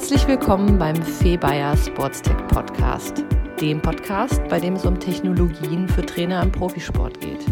Herzlich 0.00 0.26
willkommen 0.28 0.78
beim 0.78 0.96
Fee 0.96 1.36
Bayer 1.36 1.76
Sportstech 1.76 2.38
Podcast, 2.48 3.22
dem 3.60 3.82
Podcast, 3.82 4.40
bei 4.48 4.58
dem 4.58 4.72
es 4.72 4.86
um 4.86 4.98
Technologien 4.98 5.86
für 5.90 6.00
Trainer 6.00 6.42
im 6.42 6.50
Profisport 6.50 7.20
geht. 7.20 7.44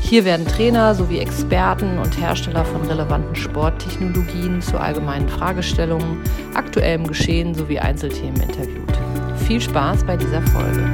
Hier 0.00 0.24
werden 0.24 0.44
Trainer 0.44 0.92
sowie 0.96 1.20
Experten 1.20 2.00
und 2.00 2.20
Hersteller 2.20 2.64
von 2.64 2.82
relevanten 2.82 3.36
Sporttechnologien 3.36 4.60
zu 4.60 4.76
allgemeinen 4.76 5.28
Fragestellungen, 5.28 6.20
aktuellem 6.54 7.06
Geschehen 7.06 7.54
sowie 7.54 7.78
Einzelthemen 7.78 8.42
interviewt. 8.42 8.98
Viel 9.46 9.60
Spaß 9.60 10.02
bei 10.04 10.16
dieser 10.16 10.42
Folge. 10.42 10.90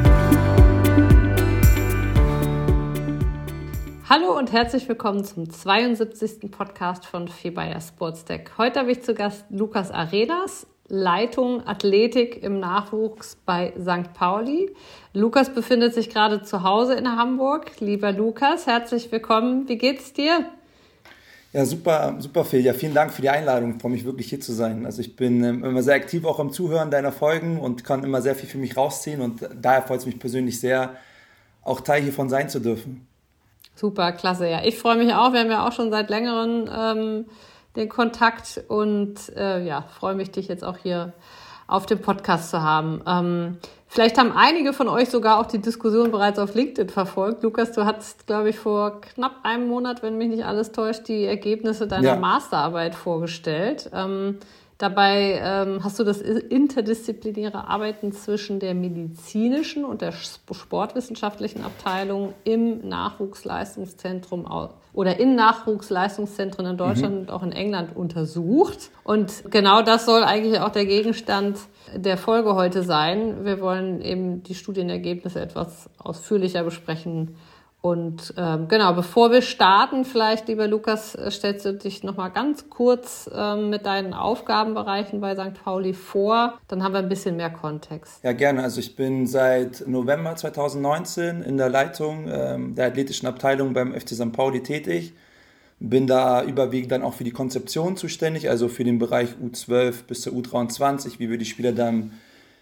Hallo 4.06 4.36
und 4.36 4.52
herzlich 4.52 4.88
willkommen 4.88 5.24
zum 5.24 5.48
72. 5.48 6.50
Podcast 6.50 7.06
von 7.06 7.26
Febayer 7.28 7.80
Sportstech. 7.80 8.50
Heute 8.58 8.80
habe 8.80 8.90
ich 8.90 9.02
zu 9.02 9.14
Gast 9.14 9.46
Lukas 9.50 9.92
Arenas, 9.92 10.66
Leitung 10.90 11.66
Athletik 11.66 12.42
im 12.42 12.60
Nachwuchs 12.60 13.38
bei 13.46 13.72
St. 13.80 14.12
Pauli. 14.12 14.74
Lukas 15.14 15.54
befindet 15.54 15.94
sich 15.94 16.10
gerade 16.10 16.42
zu 16.42 16.62
Hause 16.62 16.94
in 16.94 17.08
Hamburg. 17.16 17.70
Lieber 17.80 18.12
Lukas, 18.12 18.66
herzlich 18.66 19.10
willkommen. 19.10 19.68
Wie 19.68 19.78
geht's 19.78 20.12
dir? 20.12 20.44
Ja, 21.52 21.64
super, 21.64 22.16
super 22.18 22.44
Phil. 22.44 22.60
Ja, 22.60 22.74
vielen 22.74 22.94
Dank 22.94 23.12
für 23.12 23.22
die 23.22 23.30
Einladung. 23.30 23.74
Ich 23.74 23.82
freue 23.82 23.92
mich 23.92 24.04
wirklich 24.04 24.28
hier 24.28 24.40
zu 24.40 24.52
sein. 24.52 24.86
Also 24.86 25.00
ich 25.00 25.16
bin 25.16 25.42
ähm, 25.42 25.64
immer 25.64 25.82
sehr 25.82 25.94
aktiv 25.94 26.24
auch 26.24 26.38
am 26.38 26.52
Zuhören 26.52 26.90
deiner 26.90 27.10
Folgen 27.10 27.58
und 27.58 27.82
kann 27.82 28.04
immer 28.04 28.22
sehr 28.22 28.36
viel 28.36 28.48
für 28.48 28.58
mich 28.58 28.76
rausziehen 28.76 29.20
und 29.20 29.48
daher 29.60 29.82
freut 29.82 30.00
es 30.00 30.06
mich 30.06 30.18
persönlich 30.18 30.60
sehr, 30.60 30.96
auch 31.62 31.80
Teil 31.80 32.02
hiervon 32.02 32.28
sein 32.28 32.48
zu 32.48 32.60
dürfen. 32.60 33.06
Super, 33.74 34.12
klasse. 34.12 34.48
Ja, 34.48 34.64
ich 34.64 34.78
freue 34.78 34.96
mich 34.96 35.12
auch. 35.12 35.32
Wir 35.32 35.40
haben 35.40 35.50
ja 35.50 35.66
auch 35.66 35.72
schon 35.72 35.90
seit 35.90 36.10
längerem 36.10 36.68
ähm, 36.72 37.24
den 37.76 37.88
Kontakt 37.88 38.62
und 38.68 39.14
äh, 39.36 39.64
ja, 39.64 39.82
freue 39.82 40.14
mich, 40.14 40.30
dich 40.30 40.48
jetzt 40.48 40.64
auch 40.64 40.76
hier 40.76 41.12
auf 41.66 41.86
dem 41.86 42.00
Podcast 42.00 42.50
zu 42.50 42.62
haben. 42.62 43.00
Ähm, 43.06 43.58
vielleicht 43.86 44.18
haben 44.18 44.32
einige 44.32 44.72
von 44.72 44.88
euch 44.88 45.08
sogar 45.08 45.38
auch 45.38 45.46
die 45.46 45.60
Diskussion 45.60 46.10
bereits 46.10 46.38
auf 46.40 46.54
LinkedIn 46.54 46.88
verfolgt. 46.88 47.44
Lukas, 47.44 47.72
du 47.72 47.84
hattest, 47.84 48.26
glaube 48.26 48.50
ich, 48.50 48.58
vor 48.58 49.00
knapp 49.00 49.36
einem 49.44 49.68
Monat, 49.68 50.02
wenn 50.02 50.18
mich 50.18 50.28
nicht 50.28 50.44
alles 50.44 50.72
täuscht, 50.72 51.06
die 51.06 51.24
Ergebnisse 51.24 51.86
deiner 51.86 52.04
ja. 52.04 52.16
Masterarbeit 52.16 52.96
vorgestellt. 52.96 53.88
Ähm, 53.94 54.38
Dabei 54.80 55.38
ähm, 55.44 55.84
hast 55.84 55.98
du 55.98 56.04
das 56.04 56.22
interdisziplinäre 56.22 57.68
Arbeiten 57.68 58.12
zwischen 58.12 58.60
der 58.60 58.72
medizinischen 58.72 59.84
und 59.84 60.00
der 60.00 60.10
sportwissenschaftlichen 60.10 61.62
Abteilung 61.62 62.32
im 62.44 62.88
Nachwuchsleistungszentrum 62.88 64.46
oder 64.94 65.20
in 65.20 65.34
Nachwuchsleistungszentren 65.34 66.64
in 66.64 66.78
Deutschland 66.78 67.12
mhm. 67.12 67.20
und 67.20 67.30
auch 67.30 67.42
in 67.42 67.52
England 67.52 67.94
untersucht. 67.94 68.90
Und 69.04 69.44
genau 69.50 69.82
das 69.82 70.06
soll 70.06 70.22
eigentlich 70.22 70.58
auch 70.60 70.70
der 70.70 70.86
Gegenstand 70.86 71.58
der 71.94 72.16
Folge 72.16 72.54
heute 72.54 72.82
sein. 72.82 73.44
Wir 73.44 73.60
wollen 73.60 74.00
eben 74.00 74.42
die 74.44 74.54
Studienergebnisse 74.54 75.42
etwas 75.42 75.90
ausführlicher 75.98 76.64
besprechen 76.64 77.36
und 77.82 78.34
ähm, 78.36 78.68
genau, 78.68 78.92
bevor 78.92 79.30
wir 79.30 79.40
starten, 79.40 80.04
vielleicht, 80.04 80.48
lieber 80.48 80.66
Lukas, 80.66 81.14
äh, 81.14 81.30
stellst 81.30 81.64
du 81.64 81.72
dich 81.72 82.02
nochmal 82.02 82.30
ganz 82.30 82.68
kurz 82.68 83.30
ähm, 83.34 83.70
mit 83.70 83.86
deinen 83.86 84.12
Aufgabenbereichen 84.12 85.20
bei 85.22 85.34
St. 85.34 85.54
Pauli 85.64 85.94
vor. 85.94 86.58
Dann 86.68 86.82
haben 86.82 86.92
wir 86.92 86.98
ein 86.98 87.08
bisschen 87.08 87.36
mehr 87.36 87.48
Kontext. 87.48 88.22
Ja, 88.22 88.32
gerne. 88.32 88.62
Also 88.62 88.80
ich 88.80 88.96
bin 88.96 89.26
seit 89.26 89.84
November 89.86 90.36
2019 90.36 91.40
in 91.40 91.56
der 91.56 91.70
Leitung 91.70 92.28
ähm, 92.30 92.74
der 92.74 92.88
athletischen 92.88 93.26
Abteilung 93.26 93.72
beim 93.72 93.94
FC 93.94 94.10
St. 94.10 94.32
Pauli 94.32 94.62
tätig. 94.62 95.14
Bin 95.78 96.06
da 96.06 96.42
überwiegend 96.42 96.92
dann 96.92 97.02
auch 97.02 97.14
für 97.14 97.24
die 97.24 97.30
Konzeption 97.30 97.96
zuständig, 97.96 98.50
also 98.50 98.68
für 98.68 98.84
den 98.84 98.98
Bereich 98.98 99.30
U12 99.42 100.04
bis 100.06 100.20
zur 100.20 100.34
U23, 100.34 101.18
wie 101.18 101.30
wir 101.30 101.38
die 101.38 101.46
Spieler 101.46 101.72
dann 101.72 102.12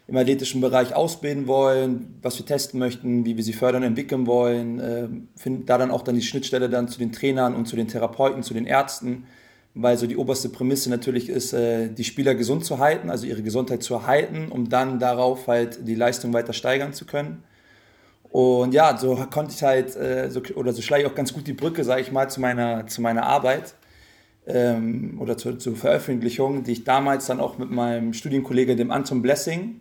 im 0.09 0.17
athletischen 0.17 0.63
Bereich 0.63 0.95
ausbilden 0.97 1.47
wollen, 1.47 2.19
was 2.23 2.39
wir 2.39 2.47
testen 2.47 2.81
möchten, 2.81 3.27
wie 3.27 3.37
wir 3.37 3.45
sie 3.45 3.53
fördern, 3.53 3.83
entwickeln 3.83 4.27
wollen. 4.27 4.81
Äh, 4.81 5.09
finden 5.37 5.67
da 5.67 5.77
dann 5.77 5.91
auch 5.91 6.03
dann 6.03 6.15
die 6.15 6.23
Schnittstelle 6.23 6.71
dann 6.71 6.89
zu 6.89 6.99
den 6.99 7.13
Trainern 7.13 7.55
und 7.55 7.69
zu 7.69 7.77
den 7.77 7.89
Therapeuten, 7.89 8.43
zu 8.43 8.55
den 8.55 8.65
Ärzten, 8.65 9.27
weil 9.75 9.99
so 9.99 10.07
die 10.07 10.17
oberste 10.17 10.49
Prämisse 10.49 10.89
natürlich 10.89 11.29
ist, 11.29 11.53
äh, 11.53 11.91
die 11.91 12.05
Spieler 12.05 12.35
gesund 12.35 12.65
zu 12.65 12.79
halten, 12.79 13.11
also 13.11 13.27
ihre 13.27 13.43
Gesundheit 13.43 13.83
zu 13.83 13.95
erhalten, 13.95 14.49
um 14.51 14.71
dann 14.71 14.99
darauf 14.99 15.47
halt 15.47 15.87
die 15.87 15.95
Leistung 15.95 16.33
weiter 16.33 16.55
steigern 16.55 16.95
zu 16.95 17.05
können. 17.05 17.43
Und 18.31 18.73
ja, 18.73 18.97
so 18.97 19.15
konnte 19.31 19.53
ich 19.55 19.63
halt, 19.63 19.95
äh, 19.95 20.31
so, 20.31 20.41
oder 20.55 20.73
so 20.73 20.81
schlage 20.81 21.03
ich 21.03 21.09
auch 21.11 21.15
ganz 21.15 21.35
gut 21.35 21.47
die 21.47 21.53
Brücke, 21.53 21.85
sage 21.85 22.01
ich 22.01 22.13
mal, 22.13 22.31
zu 22.31 22.41
meiner, 22.41 22.87
zu 22.87 23.03
meiner 23.03 23.25
Arbeit 23.25 23.75
ähm, 24.47 25.19
oder 25.21 25.37
zur, 25.37 25.59
zur 25.59 25.77
Veröffentlichung, 25.77 26.65
die 26.65 26.73
ich 26.73 26.85
damals 26.85 27.27
dann 27.27 27.41
auch 27.41 27.59
mit 27.59 27.71
meinem 27.71 28.15
Studienkollege, 28.15 28.75
dem 28.75 28.91
Anton 28.91 29.21
Blessing, 29.21 29.81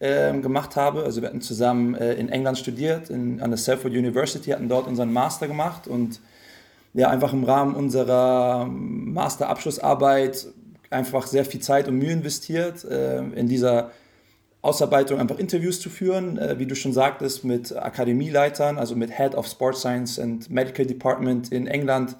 ähm, 0.00 0.42
gemacht 0.42 0.76
habe. 0.76 1.04
Also 1.04 1.20
wir 1.22 1.28
hatten 1.28 1.40
zusammen 1.40 1.94
äh, 1.94 2.14
in 2.14 2.28
England 2.28 2.58
studiert, 2.58 3.10
in, 3.10 3.40
an 3.40 3.50
der 3.50 3.58
Salford 3.58 3.92
University, 3.92 4.50
hatten 4.50 4.68
dort 4.68 4.86
unseren 4.86 5.12
Master 5.12 5.48
gemacht 5.48 5.86
und 5.86 6.20
ja, 6.94 7.10
einfach 7.10 7.32
im 7.32 7.44
Rahmen 7.44 7.74
unserer 7.74 8.66
Masterabschlussarbeit 8.66 10.46
einfach 10.90 11.26
sehr 11.26 11.44
viel 11.44 11.60
Zeit 11.60 11.88
und 11.88 11.98
Mühe 11.98 12.12
investiert, 12.12 12.84
äh, 12.84 13.18
in 13.18 13.48
dieser 13.48 13.90
Ausarbeitung 14.62 15.20
einfach 15.20 15.38
Interviews 15.38 15.80
zu 15.80 15.90
führen, 15.90 16.38
äh, 16.38 16.58
wie 16.58 16.66
du 16.66 16.74
schon 16.74 16.92
sagtest, 16.92 17.44
mit 17.44 17.76
Akademieleitern, 17.76 18.78
also 18.78 18.96
mit 18.96 19.10
Head 19.10 19.34
of 19.34 19.46
Sports 19.46 19.80
Science 19.80 20.18
and 20.18 20.48
Medical 20.50 20.86
Department 20.86 21.52
in 21.52 21.66
England, 21.66 22.16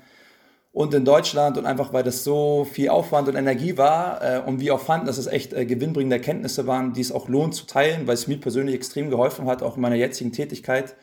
und 0.75 0.93
in 0.93 1.05
Deutschland 1.05 1.57
und 1.57 1.67
einfach 1.67 1.93
weil 1.93 2.03
das 2.03 2.25
so 2.25 2.65
viel 2.65 2.89
Aufwand 2.89 3.29
und 3.29 3.37
Energie 3.37 3.79
war 3.79 4.21
äh, 4.23 4.41
und 4.41 4.59
wir 4.59 4.75
auch 4.75 4.81
fanden, 4.81 5.07
dass 5.07 5.19
es 5.19 5.29
echt 5.29 5.53
äh, 5.53 5.65
gewinnbringende 5.65 6.17
Erkenntnisse 6.17 6.67
waren, 6.67 6.93
die 6.93 7.01
es 7.01 7.13
auch 7.13 7.29
lohnt 7.29 7.55
zu 7.55 7.65
teilen, 7.67 8.09
weil 8.09 8.15
es 8.15 8.27
mir 8.27 8.39
persönlich 8.39 8.75
extrem 8.75 9.09
geholfen 9.09 9.47
hat, 9.47 9.63
auch 9.63 9.77
in 9.77 9.83
meiner 9.83 9.95
jetzigen 9.95 10.33
Tätigkeit. 10.33 10.97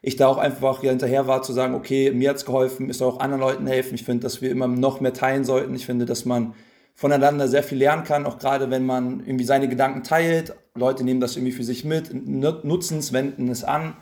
Ich 0.00 0.16
da 0.16 0.26
auch 0.26 0.38
einfach 0.38 0.80
hinterher 0.80 1.26
war 1.26 1.42
zu 1.42 1.52
sagen, 1.52 1.74
okay, 1.74 2.12
mir 2.12 2.30
hat 2.30 2.38
es 2.38 2.46
geholfen, 2.46 2.88
ist 2.88 3.02
auch 3.02 3.20
anderen 3.20 3.42
Leuten 3.42 3.66
helfen. 3.66 3.94
Ich 3.94 4.04
finde, 4.04 4.22
dass 4.22 4.40
wir 4.40 4.50
immer 4.50 4.68
noch 4.68 5.00
mehr 5.00 5.12
teilen 5.12 5.44
sollten. 5.44 5.74
Ich 5.74 5.84
finde, 5.84 6.06
dass 6.06 6.24
man 6.24 6.54
voneinander 6.94 7.46
sehr 7.46 7.62
viel 7.62 7.78
lernen 7.78 8.04
kann, 8.04 8.24
auch 8.24 8.38
gerade 8.38 8.70
wenn 8.70 8.86
man 8.86 9.20
irgendwie 9.20 9.44
seine 9.44 9.68
Gedanken 9.68 10.02
teilt. 10.02 10.54
Leute 10.74 11.04
nehmen 11.04 11.20
das 11.20 11.36
irgendwie 11.36 11.52
für 11.52 11.64
sich 11.64 11.84
mit, 11.84 12.10
nutzen 12.14 12.98
es, 12.98 13.12
wenden 13.12 13.48
es 13.48 13.64
an 13.64 13.96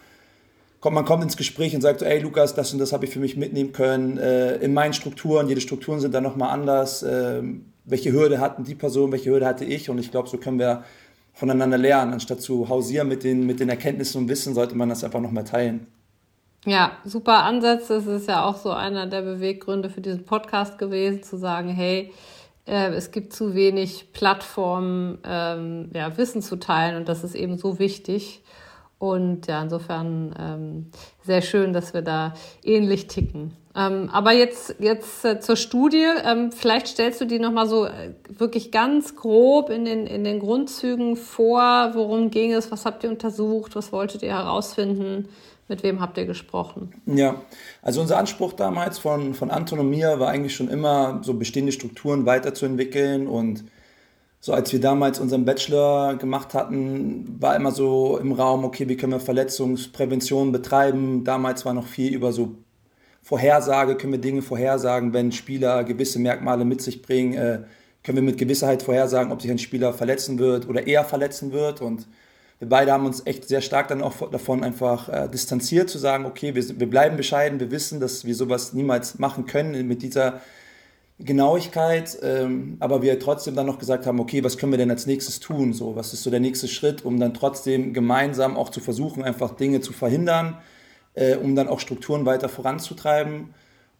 kommt, 0.83 0.95
man 0.95 1.07
kommt 1.07 1.23
ins 1.23 1.39
Gespräch 1.39 1.75
und 1.75 1.81
sagt 1.81 2.01
so, 2.01 2.05
ey 2.05 2.19
Lukas, 2.19 2.55
das 2.55 2.73
und 2.75 2.79
das 2.79 2.93
habe 2.93 3.07
ich 3.07 3.11
für 3.11 3.21
mich 3.21 3.39
mitnehmen 3.39 3.73
können 3.73 4.19
äh, 4.19 4.57
in 4.57 4.75
meinen 4.75 4.93
Strukturen. 4.93 5.49
Jede 5.49 5.63
Strukturen 5.63 6.01
sind 6.01 6.13
dann 6.13 6.25
nochmal 6.25 6.51
anders. 6.51 7.03
Äh, 7.03 7.43
welche 7.85 8.13
Hürde 8.13 8.41
hatten 8.41 8.65
die 8.65 8.75
Person, 8.75 9.11
welche 9.13 9.31
Hürde 9.31 9.47
hatte 9.47 9.65
ich? 9.65 9.89
Und 9.89 9.99
ich 9.99 10.11
glaube, 10.11 10.29
so 10.29 10.37
können 10.37 10.59
wir 10.59 10.85
voneinander 11.33 11.79
lernen. 11.79 12.13
Anstatt 12.13 12.43
zu 12.43 12.69
hausieren 12.69 13.09
mit 13.09 13.25
den, 13.25 13.47
mit 13.47 13.61
den 13.61 13.69
Erkenntnissen 13.69 14.23
und 14.23 14.29
Wissen, 14.29 14.55
sollte 14.55 14.75
man 14.77 14.89
das 14.89 15.03
einfach 15.03 15.21
nochmal 15.21 15.45
teilen. 15.45 15.87
Ja, 16.65 16.93
super 17.05 17.45
Ansatz. 17.45 17.89
Das 17.89 18.07
ist 18.07 18.29
ja 18.29 18.45
auch 18.45 18.57
so 18.57 18.71
einer 18.71 19.07
der 19.07 19.23
Beweggründe 19.23 19.89
für 19.89 20.01
diesen 20.01 20.25
Podcast 20.25 20.79
gewesen, 20.79 21.23
zu 21.23 21.37
sagen, 21.37 21.69
hey, 21.69 22.13
äh, 22.67 22.91
es 22.91 23.13
gibt 23.13 23.33
zu 23.33 23.55
wenig 23.55 24.13
Plattformen, 24.13 25.19
ähm, 25.25 25.91
ja, 25.95 26.17
Wissen 26.17 26.43
zu 26.43 26.57
teilen 26.57 26.97
und 26.97 27.09
das 27.09 27.25
ist 27.25 27.35
eben 27.35 27.57
so 27.57 27.79
wichtig. 27.79 28.43
Und 29.03 29.49
ja, 29.49 29.61
insofern 29.61 30.33
ähm, 30.39 30.87
sehr 31.25 31.43
schön, 31.43 31.73
dass 31.73 31.93
wir 31.93 32.03
da 32.03 32.35
ähnlich 32.63 33.09
ticken. 33.09 33.51
Ähm, 33.75 34.09
aber 34.13 34.31
jetzt, 34.31 34.77
jetzt 34.79 35.25
äh, 35.25 35.41
zur 35.41 35.57
Studie. 35.57 36.07
Ähm, 36.25 36.53
vielleicht 36.53 36.87
stellst 36.87 37.21
du 37.21 37.25
die 37.25 37.41
nochmal 37.41 37.67
so 37.67 37.87
äh, 37.87 38.15
wirklich 38.29 38.71
ganz 38.71 39.17
grob 39.17 39.71
in 39.71 39.85
den, 39.85 40.07
in 40.07 40.23
den 40.23 40.39
Grundzügen 40.39 41.17
vor. 41.17 41.91
Worum 41.95 42.31
ging 42.31 42.53
es? 42.53 42.71
Was 42.71 42.87
habt 42.87 43.03
ihr 43.03 43.11
untersucht? 43.11 43.75
Was 43.75 43.91
wolltet 43.91 44.23
ihr 44.23 44.37
herausfinden? 44.37 45.29
Mit 45.67 45.83
wem 45.83 46.01
habt 46.01 46.17
ihr 46.17 46.27
gesprochen? 46.27 46.93
Ja, 47.05 47.43
also 47.83 48.03
unser 48.03 48.19
Anspruch 48.19 48.53
damals 48.53 49.01
von, 49.01 49.35
von 49.35 49.51
Anton 49.51 49.81
und 49.81 49.91
mir 49.91 50.21
war 50.21 50.29
eigentlich 50.29 50.55
schon 50.55 50.69
immer, 50.69 51.23
so 51.25 51.35
bestehende 51.35 51.73
Strukturen 51.73 52.25
weiterzuentwickeln 52.25 53.27
und 53.27 53.65
so 54.45 54.53
als 54.53 54.73
wir 54.73 54.81
damals 54.81 55.21
unseren 55.21 55.45
Bachelor 55.45 56.17
gemacht 56.17 56.53
hatten, 56.53 57.37
war 57.41 57.55
immer 57.55 57.71
so 57.71 58.19
im 58.19 58.33
Raum, 58.33 58.65
okay, 58.65 58.89
wie 58.89 58.97
können 58.97 59.13
wir 59.13 59.21
Verletzungsprävention 59.21 60.51
betreiben? 60.51 61.23
Damals 61.23 61.65
war 61.65 61.75
noch 61.75 61.87
viel 61.87 62.13
über 62.13 62.33
so 62.33 62.57
Vorhersage, 63.23 63.97
können 63.97 64.15
wir 64.15 64.21
Dinge 64.21 64.43
vorhersagen, 64.43 65.13
wenn 65.13 65.31
Spieler 65.31 65.85
gewisse 65.85 66.19
Merkmale 66.19 66.65
mit 66.65 66.83
sich 66.83 67.03
bringen, 67.03 67.35
äh, 67.35 67.61
können 68.03 68.17
wir 68.17 68.23
mit 68.23 68.37
Gewissheit 68.37 68.83
vorhersagen, 68.83 69.31
ob 69.31 69.41
sich 69.41 69.51
ein 69.53 69.61
Spieler 69.61 69.93
verletzen 69.93 70.41
wird 70.41 70.69
oder 70.69 70.89
eher 70.89 71.05
verletzen 71.05 71.53
wird. 71.53 71.81
Und 71.81 72.09
wir 72.59 72.69
beide 72.69 72.91
haben 72.91 73.07
uns 73.07 73.25
echt 73.25 73.47
sehr 73.47 73.61
stark 73.61 73.87
dann 73.87 74.03
auch 74.03 74.29
davon 74.29 74.65
einfach 74.65 75.09
äh, 75.09 75.29
distanziert, 75.29 75.89
zu 75.89 75.99
sagen, 75.99 76.27
okay, 76.27 76.57
wir, 76.57 76.81
wir 76.81 76.91
bleiben 76.91 77.17
bescheiden, 77.17 77.61
wir 77.61 77.71
wissen, 77.71 78.01
dass 78.01 78.25
wir 78.25 78.35
sowas 78.35 78.73
niemals 78.73 79.21
machen 79.21 79.47
können 79.47 79.87
mit 79.87 80.03
dieser 80.03 80.41
Genauigkeit, 81.25 82.19
ähm, 82.23 82.77
aber 82.81 83.03
wir 83.03 83.19
trotzdem 83.19 83.55
dann 83.55 83.67
noch 83.67 83.79
gesagt 83.79 84.07
haben, 84.07 84.21
okay, 84.21 84.43
was 84.45 84.59
können 84.59 84.73
wir 84.73 84.79
denn 84.79 84.91
als 84.91 85.07
nächstes 85.07 85.41
tun? 85.41 85.73
So, 85.73 85.97
was 85.97 86.13
ist 86.13 86.23
so 86.23 86.31
der 86.31 86.41
nächste 86.41 86.69
Schritt, 86.69 87.05
um 87.05 87.19
dann 87.19 87.35
trotzdem 87.35 87.93
gemeinsam 87.93 88.57
auch 88.57 88.71
zu 88.71 88.81
versuchen, 88.81 89.23
einfach 89.23 89.57
Dinge 89.57 89.81
zu 89.81 89.93
verhindern, 89.93 90.59
äh, 91.15 91.37
um 91.37 91.55
dann 91.55 91.69
auch 91.69 91.81
Strukturen 91.81 92.27
weiter 92.27 92.49
voranzutreiben. 92.49 93.55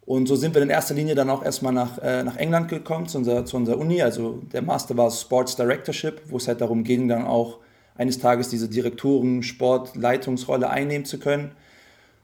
Und 0.05 0.27
so 0.27 0.35
sind 0.35 0.53
wir 0.53 0.61
in 0.61 0.69
erster 0.69 0.95
Linie 0.95 1.15
dann 1.15 1.29
auch 1.29 1.43
erstmal 1.43 1.73
nach, 1.73 1.97
äh, 1.99 2.23
nach 2.23 2.35
England 2.35 2.67
gekommen, 2.67 3.07
zu 3.07 3.19
unserer, 3.19 3.45
zu 3.45 3.55
unserer 3.55 3.77
Uni. 3.77 4.01
Also 4.01 4.41
der 4.51 4.61
Master 4.61 4.97
war 4.97 5.09
Sports 5.09 5.55
Directorship, 5.55 6.21
wo 6.29 6.37
es 6.37 6.47
halt 6.47 6.61
darum 6.61 6.83
ging, 6.83 7.07
dann 7.07 7.25
auch 7.25 7.59
eines 7.95 8.19
Tages 8.19 8.49
diese 8.49 8.67
Direktoren, 8.67 9.43
Sportleitungsrolle 9.43 10.69
einnehmen 10.69 11.05
zu 11.05 11.19
können. 11.19 11.51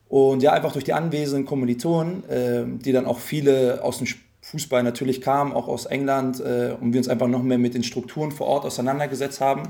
Und 0.10 0.42
ja, 0.42 0.54
einfach 0.54 0.74
durch 0.74 0.84
die 0.84 0.94
anwesenden 0.94 1.46
Kommilitonen, 1.46 2.28
äh, 2.30 2.64
die 2.66 2.92
dann 2.92 3.06
auch 3.06 3.20
viele 3.20 3.84
aus 3.84 4.00
dem 4.00 4.08
Fußball 4.52 4.82
natürlich 4.84 5.22
kamen, 5.22 5.54
auch 5.54 5.68
aus 5.68 5.86
England, 5.86 6.40
äh, 6.40 6.76
und 6.80 6.94
wir 6.94 7.00
uns 7.00 7.08
einfach 7.08 7.28
noch 7.28 7.44
mehr 7.44 7.60
mit 7.60 7.76
den 7.76 7.84
Strukturen 7.84 8.32
vor 8.32 8.48
Ort 8.48 8.66
auseinandergesetzt 8.66 9.42
haben, 9.42 9.64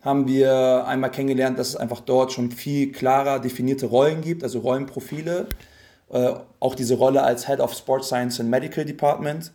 haben 0.00 0.26
wir 0.26 0.84
einmal 0.86 1.10
kennengelernt, 1.10 1.58
dass 1.58 1.68
es 1.68 1.76
einfach 1.76 2.00
dort 2.00 2.32
schon 2.32 2.50
viel 2.50 2.90
klarer 2.90 3.38
definierte 3.38 3.86
Rollen 3.86 4.20
gibt, 4.20 4.42
also 4.42 4.58
Rollenprofile. 4.58 5.46
Äh, 6.10 6.34
auch 6.58 6.74
diese 6.74 6.94
Rolle 6.94 7.22
als 7.22 7.46
Head 7.46 7.60
of 7.60 7.72
Sports 7.74 8.08
Science 8.08 8.40
and 8.40 8.50
Medical 8.50 8.84
Department. 8.84 9.52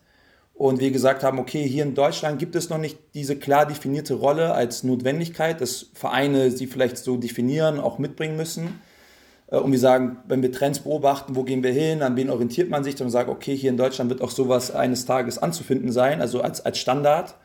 Und 0.54 0.80
wir 0.80 0.90
gesagt 0.92 1.24
haben, 1.24 1.38
okay, 1.38 1.68
hier 1.68 1.84
in 1.84 1.94
Deutschland 1.94 2.40
gibt 2.40 2.56
es 2.56 2.70
noch 2.70 2.80
nicht 2.80 2.98
diese 3.14 3.36
klar 3.36 3.68
definierte 3.68 4.16
Rolle 4.16 4.54
als 4.54 4.84
Notwendigkeit, 4.84 5.62
dass 5.62 5.88
Vereine 5.94 6.50
sie 6.50 6.66
vielleicht 6.66 6.98
so 6.98 7.18
definieren, 7.18 7.80
auch 7.80 8.00
mitbringen 8.00 8.38
müssen. 8.38 8.82
Äh, 9.48 9.58
und 9.58 9.72
wir 9.72 9.80
sagen, 9.80 10.18
wenn 10.28 10.42
wir 10.42 10.52
Trends 10.52 10.80
beobachten, 10.80 11.36
wo 11.36 11.44
gehen 11.44 11.64
wir 11.64 11.72
hin, 11.72 12.02
an 12.02 12.16
wen 12.16 12.30
orientiert 12.30 12.70
man 12.70 12.84
sich, 12.84 12.96
dann 12.96 13.10
sagen, 13.10 13.30
okay, 13.30 13.56
hier 13.56 13.70
in 13.70 13.78
Deutschland 13.78 14.10
wird 14.10 14.22
auch 14.22 14.32
sowas 14.32 14.72
eines 14.72 15.06
Tages 15.06 15.38
anzufinden 15.38 15.92
sein, 15.92 16.22
also 16.22 16.42
als, 16.42 16.66
als 16.66 16.78
Standard. 16.78 17.36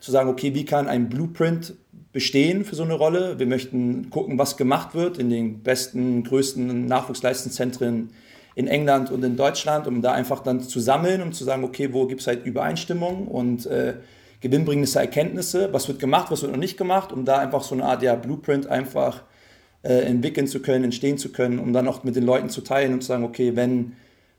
Zu 0.00 0.12
sagen, 0.12 0.28
okay, 0.28 0.54
wie 0.54 0.64
kann 0.64 0.86
ein 0.86 1.08
Blueprint 1.08 1.74
bestehen 2.12 2.64
für 2.64 2.76
so 2.76 2.84
eine 2.84 2.94
Rolle? 2.94 3.40
Wir 3.40 3.46
möchten 3.46 4.10
gucken, 4.10 4.38
was 4.38 4.56
gemacht 4.56 4.94
wird 4.94 5.18
in 5.18 5.28
den 5.28 5.64
besten, 5.64 6.22
größten 6.22 6.86
Nachwuchsleistungszentren 6.86 8.10
in 8.54 8.68
England 8.68 9.10
und 9.10 9.24
in 9.24 9.36
Deutschland, 9.36 9.88
um 9.88 10.00
da 10.00 10.12
einfach 10.12 10.40
dann 10.40 10.60
zu 10.60 10.78
sammeln, 10.78 11.20
um 11.20 11.32
zu 11.32 11.42
sagen, 11.42 11.64
okay, 11.64 11.92
wo 11.92 12.06
gibt 12.06 12.20
es 12.20 12.28
halt 12.28 12.46
Übereinstimmung 12.46 13.26
und 13.26 13.66
äh, 13.66 13.94
gewinnbringende 14.40 14.88
Erkenntnisse, 14.98 15.72
was 15.72 15.88
wird 15.88 15.98
gemacht, 15.98 16.30
was 16.30 16.42
wird 16.42 16.52
noch 16.52 16.60
nicht 16.60 16.76
gemacht, 16.76 17.12
um 17.12 17.24
da 17.24 17.38
einfach 17.38 17.64
so 17.64 17.74
eine 17.74 17.84
Art 17.84 18.02
ja, 18.02 18.14
Blueprint 18.14 18.68
einfach 18.68 19.16
äh, 19.16 19.37
entwickeln 19.82 20.46
zu 20.46 20.60
können, 20.60 20.84
entstehen 20.84 21.18
zu 21.18 21.30
können, 21.30 21.58
um 21.58 21.72
dann 21.72 21.88
auch 21.88 22.04
mit 22.04 22.16
den 22.16 22.24
Leuten 22.24 22.48
zu 22.48 22.62
teilen 22.62 22.92
und 22.94 23.00
zu 23.00 23.08
sagen, 23.08 23.24
okay, 23.24 23.54
wenn 23.56 23.92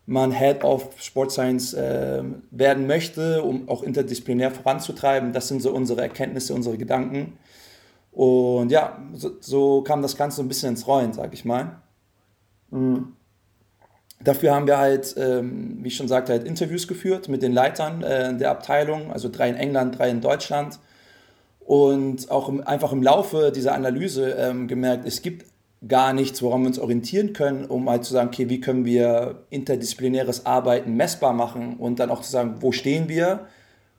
man 0.06 0.32
Head 0.32 0.64
of 0.64 0.90
Sport 1.00 1.32
Science 1.32 1.74
äh, 1.74 2.24
werden 2.52 2.88
möchte, 2.88 3.44
um 3.44 3.70
auch 3.70 3.84
interdisziplinär 3.84 4.52
voranzutreiben, 4.52 5.34
das 5.34 5.48
sind 5.48 5.62
so 5.62 5.72
unsere 5.72 6.02
Erkenntnisse, 6.02 6.54
unsere 6.54 6.78
Gedanken. 6.78 7.38
Und 8.12 8.72
ja, 8.72 8.98
so, 9.14 9.32
so 9.40 9.84
kam 9.84 10.02
das 10.02 10.18
Ganze 10.18 10.38
so 10.38 10.42
ein 10.42 10.48
bisschen 10.48 10.70
ins 10.70 10.88
Rollen, 10.88 11.14
sag 11.14 11.34
ich 11.34 11.46
mal. 11.46 11.82
Mhm. 12.72 13.14
Dafür 14.22 14.54
haben 14.54 14.68
wir 14.68 14.78
halt, 14.78 15.16
ähm, 15.18 15.78
wie 15.82 15.88
ich 15.88 15.96
schon 15.96 16.10
sagte, 16.10 16.34
halt 16.34 16.44
Interviews 16.44 16.88
geführt 16.88 17.30
mit 17.30 17.42
den 17.42 17.54
Leitern 17.54 18.02
äh, 18.02 18.36
der 18.36 18.52
Abteilung, 18.52 19.14
also 19.14 19.30
drei 19.30 19.48
in 19.48 19.56
England, 19.56 19.98
drei 19.98 20.10
in 20.10 20.22
Deutschland 20.22 20.80
und 21.70 22.32
auch 22.32 22.50
im, 22.50 22.66
einfach 22.66 22.92
im 22.94 23.04
Laufe 23.04 23.52
dieser 23.54 23.76
Analyse 23.76 24.32
ähm, 24.32 24.68
gemerkt, 24.68 25.06
es 25.06 25.22
gibt 25.22 25.46
gar 25.88 26.14
nichts, 26.14 26.42
woran 26.42 26.62
wir 26.62 26.68
uns 26.70 26.80
orientieren 26.80 27.34
können, 27.34 27.66
um 27.66 27.88
halt 27.88 28.06
zu 28.06 28.14
sagen, 28.14 28.30
okay, 28.30 28.50
wie 28.50 28.60
können 28.60 28.86
wir 28.86 29.44
interdisziplinäres 29.52 30.48
Arbeiten 30.48 30.96
messbar 30.96 31.32
machen 31.32 31.78
und 31.78 32.00
dann 32.00 32.10
auch 32.10 32.22
zu 32.22 32.32
sagen, 32.32 32.56
wo 32.62 32.72
stehen 32.72 33.08
wir 33.08 33.46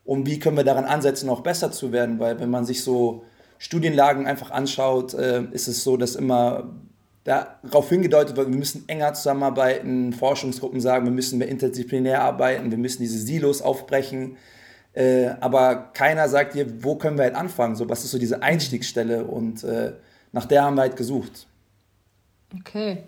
und 0.05 0.26
wie 0.26 0.40
können 0.40 0.56
wir 0.56 0.64
daran 0.64 0.84
ansetzen, 0.84 1.28
auch 1.28 1.43
besser 1.43 1.70
zu 1.70 1.93
werden, 1.93 2.19
weil 2.19 2.40
wenn 2.40 2.50
man 2.50 2.64
sich 2.64 2.82
so 2.82 3.22
Studienlagen 3.58 4.26
einfach 4.26 4.50
anschaut, 4.50 5.14
äh, 5.14 5.44
ist 5.52 5.69
es 5.69 5.84
so, 5.84 5.96
dass 5.96 6.16
immer 6.16 6.70
darauf 7.23 7.88
hingedeutet 7.88 8.37
wird, 8.37 8.49
wir 8.50 8.58
müssen 8.58 8.82
enger 8.88 9.14
zusammenarbeiten, 9.14 10.12
Forschungsgruppen 10.12 10.81
sagen, 10.81 11.05
wir 11.05 11.12
müssen 11.12 11.38
mehr 11.38 11.46
interdisziplinär 11.46 12.20
arbeiten, 12.20 12.73
wir 12.73 12.78
müssen 12.78 13.02
diese 13.02 13.19
Silos 13.20 13.62
aufbrechen. 13.62 14.38
Äh, 14.92 15.31
aber 15.40 15.90
keiner 15.92 16.28
sagt 16.28 16.54
dir, 16.54 16.82
wo 16.82 16.96
können 16.96 17.16
wir 17.16 17.25
halt 17.25 17.34
anfangen? 17.34 17.76
So, 17.76 17.88
was 17.88 18.04
ist 18.04 18.10
so 18.10 18.19
diese 18.19 18.42
Einstiegsstelle? 18.42 19.25
Und 19.25 19.62
äh, 19.62 19.92
nach 20.32 20.46
der 20.46 20.64
haben 20.64 20.75
wir 20.76 20.82
halt 20.82 20.96
gesucht. 20.96 21.46
Okay. 22.58 23.04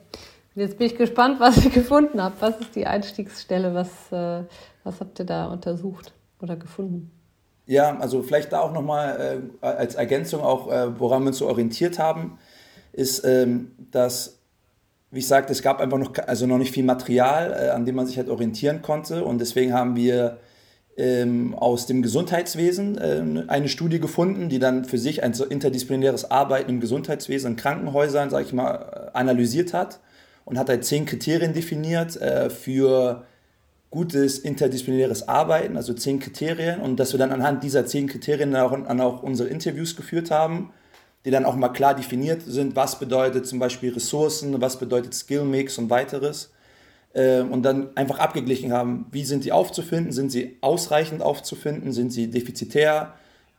Jetzt 0.54 0.78
bin 0.78 0.86
ich 0.86 0.96
gespannt, 0.96 1.40
was 1.40 1.64
ihr 1.64 1.70
gefunden 1.74 2.22
habt. 2.22 2.40
Was 2.40 2.60
ist 2.60 2.76
die 2.76 2.86
Einstiegsstelle? 2.86 3.74
Was, 3.74 4.12
äh, 4.12 4.44
was 4.84 5.00
habt 5.00 5.18
ihr 5.18 5.24
da 5.26 5.46
untersucht 5.46 6.12
oder 6.40 6.56
gefunden? 6.56 7.10
Ja, 7.66 7.96
also 7.98 8.22
vielleicht 8.22 8.52
da 8.52 8.60
auch 8.60 8.72
nochmal 8.72 9.42
äh, 9.60 9.66
als 9.66 9.94
Ergänzung 9.94 10.42
auch, 10.42 10.70
äh, 10.70 10.98
woran 10.98 11.22
wir 11.22 11.28
uns 11.28 11.38
so 11.38 11.48
orientiert 11.48 11.98
haben, 11.98 12.38
ist, 12.92 13.24
ähm, 13.24 13.72
dass, 13.90 14.40
wie 15.10 15.20
ich 15.20 15.28
sagte, 15.28 15.52
es 15.52 15.62
gab 15.62 15.80
einfach 15.80 15.98
noch, 15.98 16.12
also 16.26 16.46
noch 16.46 16.58
nicht 16.58 16.72
viel 16.72 16.84
Material, 16.84 17.52
äh, 17.52 17.70
an 17.70 17.86
dem 17.86 17.94
man 17.94 18.06
sich 18.06 18.18
halt 18.18 18.28
orientieren 18.28 18.82
konnte. 18.82 19.24
Und 19.24 19.38
deswegen 19.38 19.72
haben 19.72 19.96
wir 19.96 20.38
ähm, 20.96 21.54
aus 21.54 21.86
dem 21.86 22.02
Gesundheitswesen 22.02 22.98
äh, 22.98 23.44
eine 23.48 23.68
Studie 23.68 23.98
gefunden, 23.98 24.48
die 24.48 24.58
dann 24.58 24.84
für 24.84 24.98
sich 24.98 25.22
ein 25.22 25.34
so 25.34 25.44
interdisziplinäres 25.44 26.30
Arbeiten 26.30 26.70
im 26.70 26.80
Gesundheitswesen 26.80 27.52
in 27.52 27.56
Krankenhäusern, 27.56 28.30
sage 28.30 28.44
ich 28.46 28.52
mal, 28.52 29.10
analysiert 29.14 29.72
hat 29.72 30.00
und 30.44 30.58
hat 30.58 30.68
halt 30.68 30.84
zehn 30.84 31.06
Kriterien 31.06 31.54
definiert 31.54 32.16
äh, 32.20 32.50
für 32.50 33.24
gutes 33.90 34.38
interdisziplinäres 34.38 35.28
Arbeiten, 35.28 35.76
also 35.76 35.92
zehn 35.94 36.18
Kriterien. 36.18 36.80
Und 36.80 36.98
dass 36.98 37.12
wir 37.12 37.18
dann 37.18 37.30
anhand 37.30 37.62
dieser 37.62 37.86
zehn 37.86 38.06
Kriterien 38.06 38.54
auch, 38.56 38.72
an 38.72 39.00
auch 39.00 39.22
unsere 39.22 39.48
Interviews 39.48 39.96
geführt 39.96 40.30
haben, 40.30 40.72
die 41.24 41.30
dann 41.30 41.44
auch 41.44 41.54
mal 41.56 41.68
klar 41.68 41.94
definiert 41.94 42.42
sind, 42.42 42.74
was 42.74 42.98
bedeutet 42.98 43.46
zum 43.46 43.58
Beispiel 43.58 43.92
Ressourcen, 43.92 44.60
was 44.60 44.78
bedeutet 44.78 45.14
Skill 45.14 45.44
Mix 45.44 45.78
und 45.78 45.88
weiteres. 45.88 46.46
äh, 46.46 46.61
und 47.14 47.62
dann 47.62 47.94
einfach 47.94 48.18
abgeglichen 48.18 48.72
haben, 48.72 49.06
wie 49.10 49.24
sind 49.24 49.44
die 49.44 49.52
aufzufinden, 49.52 50.12
sind 50.12 50.32
sie 50.32 50.56
ausreichend 50.62 51.22
aufzufinden, 51.22 51.92
sind 51.92 52.10
sie 52.10 52.30
defizitär, 52.30 53.12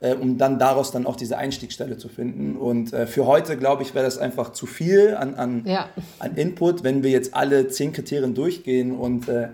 äh, 0.03 0.15
um 0.15 0.37
dann 0.37 0.59
daraus 0.59 0.91
dann 0.91 1.05
auch 1.05 1.15
diese 1.15 1.37
Einstiegsstelle 1.37 1.97
zu 1.97 2.09
finden. 2.09 2.57
Und 2.57 2.93
äh, 2.93 3.07
für 3.07 3.25
heute, 3.25 3.55
glaube 3.55 3.83
ich, 3.83 3.95
wäre 3.95 4.03
das 4.03 4.17
einfach 4.17 4.51
zu 4.51 4.65
viel 4.65 5.15
an, 5.15 5.35
an, 5.35 5.63
ja. 5.65 5.87
an 6.19 6.35
Input, 6.35 6.83
wenn 6.83 7.03
wir 7.03 7.09
jetzt 7.09 7.33
alle 7.33 7.69
zehn 7.69 7.93
Kriterien 7.93 8.35
durchgehen 8.35 8.91
und 8.91 9.29
äh, 9.29 9.49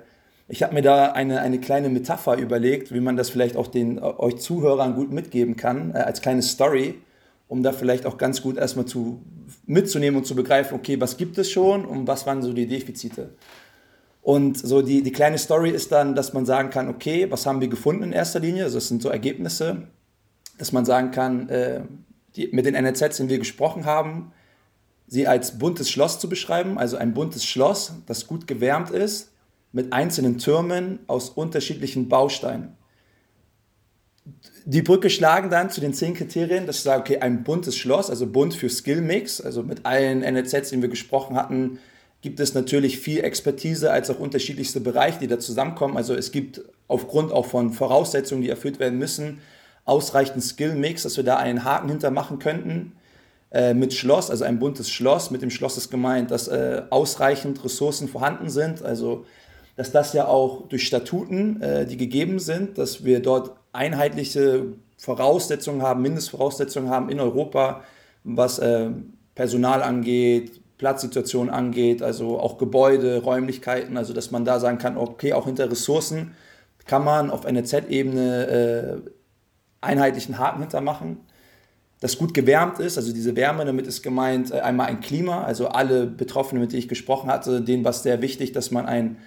ich 0.52 0.64
habe 0.64 0.74
mir 0.74 0.82
da 0.82 1.12
eine, 1.12 1.42
eine 1.42 1.60
kleine 1.60 1.90
Metapher 1.90 2.36
überlegt, 2.38 2.92
wie 2.92 3.02
man 3.02 3.16
das 3.16 3.30
vielleicht 3.30 3.56
auch 3.56 3.68
den 3.68 4.00
euch 4.00 4.38
Zuhörern 4.38 4.96
gut 4.96 5.12
mitgeben 5.12 5.56
kann, 5.56 5.92
als 5.92 6.22
kleine 6.22 6.42
Story, 6.42 6.96
um 7.48 7.62
da 7.62 7.72
vielleicht 7.72 8.08
auch 8.08 8.18
ganz 8.18 8.42
gut 8.42 8.58
erstmal 8.58 8.86
zu, 8.86 9.22
mitzunehmen 9.68 10.18
und 10.18 10.26
zu 10.26 10.36
begreifen, 10.36 10.74
okay, 10.74 11.00
was 11.00 11.18
gibt 11.18 11.38
es 11.38 11.52
schon 11.52 11.86
und 11.86 12.08
was 12.08 12.26
waren 12.26 12.42
so 12.42 12.52
die 12.52 12.66
Defizite. 12.66 13.30
Und 14.30 14.60
so 14.60 14.84
die, 14.84 15.02
die 15.02 15.12
kleine 15.12 15.40
Story 15.40 15.72
ist 15.72 15.92
dann, 15.92 16.14
dass 16.14 16.34
man 16.34 16.46
sagen 16.46 16.70
kann, 16.70 16.88
okay, 16.88 17.32
was 17.32 17.48
haben 17.48 17.62
wir 17.62 17.68
gefunden 17.68 18.04
in 18.04 18.12
erster 18.12 18.40
Linie? 18.40 18.66
Also 18.66 18.78
das 18.78 18.88
sind 18.88 19.02
so 19.02 19.10
Ergebnisse, 19.10 19.88
dass 20.60 20.72
man 20.72 20.86
sagen 20.86 21.10
kann, 21.10 21.50
äh, 21.50 21.82
die, 22.36 22.50
mit 22.52 22.68
den 22.68 22.76
NLZs, 22.76 23.18
die 23.18 23.28
wir 23.28 23.40
gesprochen 23.40 23.86
haben, 23.86 24.32
sie 25.08 25.26
als 25.26 25.58
buntes 25.58 25.90
Schloss 25.90 26.20
zu 26.20 26.30
beschreiben, 26.30 26.78
also 26.78 26.96
ein 26.96 27.16
buntes 27.16 27.44
Schloss, 27.44 27.94
das 28.06 28.28
gut 28.28 28.46
gewärmt 28.46 28.92
ist, 28.92 29.32
mit 29.72 29.94
einzelnen 29.94 30.38
Türmen 30.38 31.00
aus 31.08 31.32
unterschiedlichen 31.32 32.08
Bausteinen. 32.08 32.78
Die 34.64 34.84
Brücke 34.84 35.10
schlagen 35.10 35.50
dann 35.50 35.72
zu 35.72 35.82
den 35.82 35.96
zehn 35.96 36.14
Kriterien, 36.14 36.68
dass 36.68 36.76
ich 36.76 36.84
sage, 36.84 37.02
okay, 37.02 37.18
ein 37.18 37.44
buntes 37.44 37.76
Schloss, 37.76 38.12
also 38.12 38.28
bunt 38.28 38.54
für 38.54 38.70
Skill 38.70 39.02
Mix, 39.02 39.42
also 39.42 39.64
mit 39.64 39.88
allen 39.88 40.20
NLZs, 40.20 40.70
die 40.70 40.80
wir 40.84 40.90
gesprochen 40.90 41.36
hatten, 41.36 41.80
gibt 42.22 42.40
es 42.40 42.54
natürlich 42.54 43.00
viel 43.00 43.24
Expertise 43.24 43.92
als 43.92 44.10
auch 44.10 44.20
unterschiedlichste 44.20 44.82
Bereiche, 44.82 45.20
die 45.20 45.28
da 45.28 45.40
zusammenkommen. 45.40 45.98
Also 45.98 46.14
es 46.14 46.32
gibt 46.32 46.62
aufgrund 46.88 47.32
auch 47.32 47.46
von 47.46 47.72
Voraussetzungen, 47.72 48.42
die 48.42 48.50
erfüllt 48.50 48.80
werden 48.80 49.00
müssen, 49.00 49.40
ausreichend 49.86 50.44
Skill-Mix, 50.44 51.04
dass 51.04 51.18
wir 51.18 51.24
da 51.24 51.38
einen 51.38 51.64
Haken 51.64 51.90
hintermachen 51.90 52.40
könnten. 52.40 52.94
Äh, 53.52 53.74
mit 53.74 53.94
Schloss, 53.94 54.30
also 54.30 54.44
ein 54.44 54.60
buntes 54.60 54.92
Schloss. 54.92 55.32
Mit 55.32 55.42
dem 55.42 55.50
Schloss 55.50 55.78
ist 55.78 55.90
gemeint, 55.90 56.30
dass 56.30 56.48
äh, 56.48 56.84
ausreichend 56.90 57.64
Ressourcen 57.64 58.08
vorhanden 58.08 58.50
sind. 58.50 58.84
Also 58.84 59.26
dass 59.80 59.94
das 59.94 60.12
ja 60.12 60.28
auch 60.28 60.68
durch 60.68 60.86
Statuten, 60.86 61.62
äh, 61.62 61.86
die 61.86 61.96
gegeben 61.96 62.40
sind, 62.40 62.78
dass 62.78 63.06
wir 63.06 63.22
dort 63.22 63.52
einheitliche 63.72 64.74
Voraussetzungen 64.98 65.82
haben, 65.82 66.02
Mindestvoraussetzungen 66.02 66.90
haben 66.90 67.08
in 67.08 67.22
Europa, 67.22 67.86
was 68.26 68.60
äh, 68.60 68.90
Personal 69.36 69.82
angeht, 69.82 70.59
Platzsituation 70.80 71.50
angeht, 71.50 72.02
also 72.02 72.40
auch 72.40 72.58
Gebäude, 72.58 73.22
Räumlichkeiten, 73.22 73.98
also 73.98 74.14
dass 74.14 74.32
man 74.32 74.46
da 74.46 74.60
sagen 74.60 74.80
kann, 74.80 74.98
okay, 74.98 75.34
auch 75.34 75.46
hinter 75.46 75.70
Ressourcen 75.70 76.32
kann 76.88 77.04
man 77.04 77.30
auf 77.30 77.46
NZ-Ebene 77.46 78.48
äh, 79.06 79.10
einheitlichen 79.82 80.40
Haken 80.40 80.62
hintermachen. 80.62 81.18
Das 82.00 82.18
gut 82.18 82.34
gewärmt 82.34 82.80
ist, 82.80 82.98
also 82.98 83.14
diese 83.14 83.36
Wärme, 83.36 83.66
damit 83.66 83.88
ist 83.88 84.02
gemeint 84.02 84.52
äh, 84.52 84.62
einmal 84.62 84.88
ein 84.88 85.02
Klima, 85.02 85.44
also 85.44 85.68
alle 85.68 86.08
Betroffenen, 86.08 86.62
mit 86.62 86.72
denen 86.72 86.80
ich 86.80 86.88
gesprochen 86.88 87.30
hatte, 87.30 87.62
denen 87.62 87.84
war 87.84 87.92
es 87.92 88.02
sehr 88.02 88.22
wichtig, 88.22 88.54
dass 88.54 88.72
man 88.72 88.86
ein, 88.86 89.18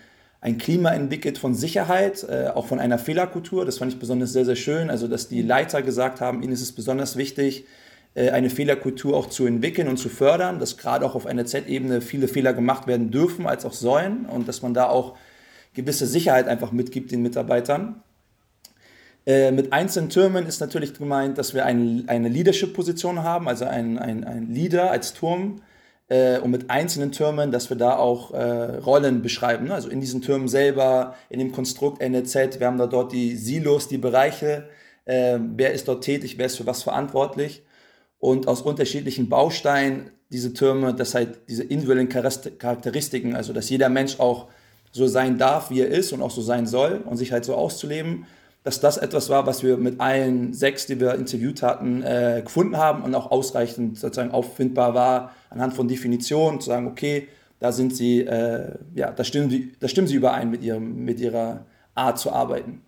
ein 0.41 0.57
Klima 0.57 0.91
entwickelt 0.91 1.37
von 1.37 1.55
Sicherheit, 1.55 2.25
äh, 2.31 2.49
auch 2.49 2.65
von 2.65 2.81
einer 2.81 2.99
Fehlerkultur. 2.99 3.67
Das 3.67 3.77
fand 3.77 3.93
ich 3.93 3.99
besonders 3.99 4.33
sehr, 4.33 4.47
sehr 4.47 4.57
schön. 4.57 4.89
Also, 4.89 5.07
dass 5.07 5.29
die 5.29 5.43
Leiter 5.43 5.83
gesagt 5.83 6.23
haben, 6.23 6.43
ihnen 6.43 6.55
ist 6.55 6.63
es 6.63 6.73
besonders 6.73 7.17
wichtig, 7.17 7.67
eine 8.15 8.51
Fehlerkultur 8.51 9.17
auch 9.17 9.29
zu 9.29 9.47
entwickeln 9.47 9.89
und 9.89 9.97
zu 9.97 10.11
fördern, 10.11 10.59
dass 10.59 10.77
gerade 10.77 11.07
auch 11.07 11.15
auf 11.15 11.25
einer 11.25 11.47
Z-Ebene 11.47 12.03
viele 12.03 12.29
Fehler 12.29 12.53
gemacht 12.53 12.87
werden 12.87 13.11
dürfen 13.11 13.47
als 13.47 13.65
auch 13.65 13.73
sollen 13.73 14.27
und 14.27 14.49
dass 14.49 14.61
man 14.61 14.75
da 14.75 14.89
auch 14.89 15.17
gewisse 15.75 16.07
Sicherheit 16.07 16.49
einfach 16.49 16.73
mitgibt 16.73 17.11
den 17.11 17.23
Mitarbeitern. 17.23 18.03
Äh, 19.25 19.53
mit 19.53 19.73
einzelnen 19.73 20.11
Türmen 20.11 20.47
ist 20.47 20.61
natürlich 20.61 20.95
gemeint, 20.95 21.39
dass 21.39 21.55
wir 21.55 21.65
ein, 21.65 22.05
eine 22.09 22.29
Leadership-Position 22.29 23.23
haben, 23.23 23.49
also 23.49 23.65
ein, 23.65 23.99
ein, 23.99 24.25
ein 24.25 24.53
Leader 24.53 24.91
als 24.91 25.15
Turm. 25.15 25.63
Äh, 26.09 26.41
und 26.41 26.51
mit 26.51 26.71
einzelnen 26.71 27.13
Türmen, 27.13 27.53
dass 27.53 27.71
wir 27.71 27.77
da 27.77 27.97
auch 27.97 28.33
äh, 28.33 28.77
Rollen 28.79 29.23
beschreiben. 29.23 29.67
Ne? 29.67 29.75
Also 29.75 29.89
in 29.89 30.01
diesen 30.01 30.23
Türmen 30.23 30.49
selber, 30.49 31.15
in 31.31 31.39
dem 31.39 31.53
Konstrukt 31.53 32.03
NEZ, 32.03 32.59
wir 32.59 32.67
haben 32.67 32.79
da 32.79 32.87
dort 32.87 33.13
die 33.13 33.37
Silos, 33.37 33.89
die 33.89 33.99
Bereiche, 33.99 34.69
äh, 35.05 35.39
wer 35.41 35.73
ist 35.73 35.87
dort 35.87 36.05
tätig, 36.05 36.37
wer 36.39 36.47
ist 36.47 36.57
für 36.57 36.67
was 36.67 36.83
verantwortlich. 36.83 37.63
Und 38.23 38.47
aus 38.47 38.63
unterschiedlichen 38.63 39.29
Bausteinen 39.29 40.13
diese 40.31 40.53
Türme, 40.53 40.95
das 40.95 41.13
halt 41.17 41.41
diese 41.49 41.65
individuellen 41.65 42.09
Charakteristiken, 42.09 43.35
also 43.35 43.53
dass 43.53 43.69
jeder 43.69 43.89
Mensch 43.89 44.21
auch 44.21 44.47
so 44.93 45.09
sein 45.09 45.39
darf, 45.39 45.71
wie 45.71 45.81
er 45.81 45.89
ist 45.89 46.13
und 46.13 46.23
auch 46.23 46.31
so 46.31 46.41
sein 46.41 46.69
soll 46.69 47.03
und 47.05 47.17
sich 47.17 47.33
halt 47.33 47.45
so 47.45 47.57
auszuleben, 47.57 48.27
dass 48.63 48.79
das 48.79 48.97
etwas 48.97 49.29
war, 49.29 49.45
was 49.49 49.65
wir 49.65 49.77
mit 49.77 50.01
allen 50.01 50.55
sechs, 50.55 50.87
die 50.87 51.01
wir 51.01 51.15
interviewt 51.15 51.63
hatten, 51.63 52.05
äh, 52.05 52.43
gefunden 52.45 52.77
haben 52.77 53.03
und 53.03 53.13
auch 53.17 53.33
ausreichend 53.33 53.99
sozusagen 53.99 54.31
auffindbar 54.31 54.95
war, 54.95 55.35
anhand 55.51 55.75
von 55.75 55.89
Definitionen 55.89 56.61
zu 56.61 56.69
sagen, 56.69 56.87
okay, 56.87 57.27
da 57.59 57.73
sind 57.73 57.97
sie, 57.97 58.21
äh, 58.21 58.77
ja, 58.95 59.11
da 59.11 59.25
stimmen, 59.25 59.51
sie, 59.51 59.73
da 59.81 59.89
stimmen 59.89 60.07
sie 60.07 60.15
überein 60.15 60.49
mit, 60.49 60.63
ihrem, 60.63 61.05
mit 61.05 61.19
ihrer 61.19 61.67
Art 61.97 62.21
zu 62.21 62.31
arbeiten. 62.31 62.83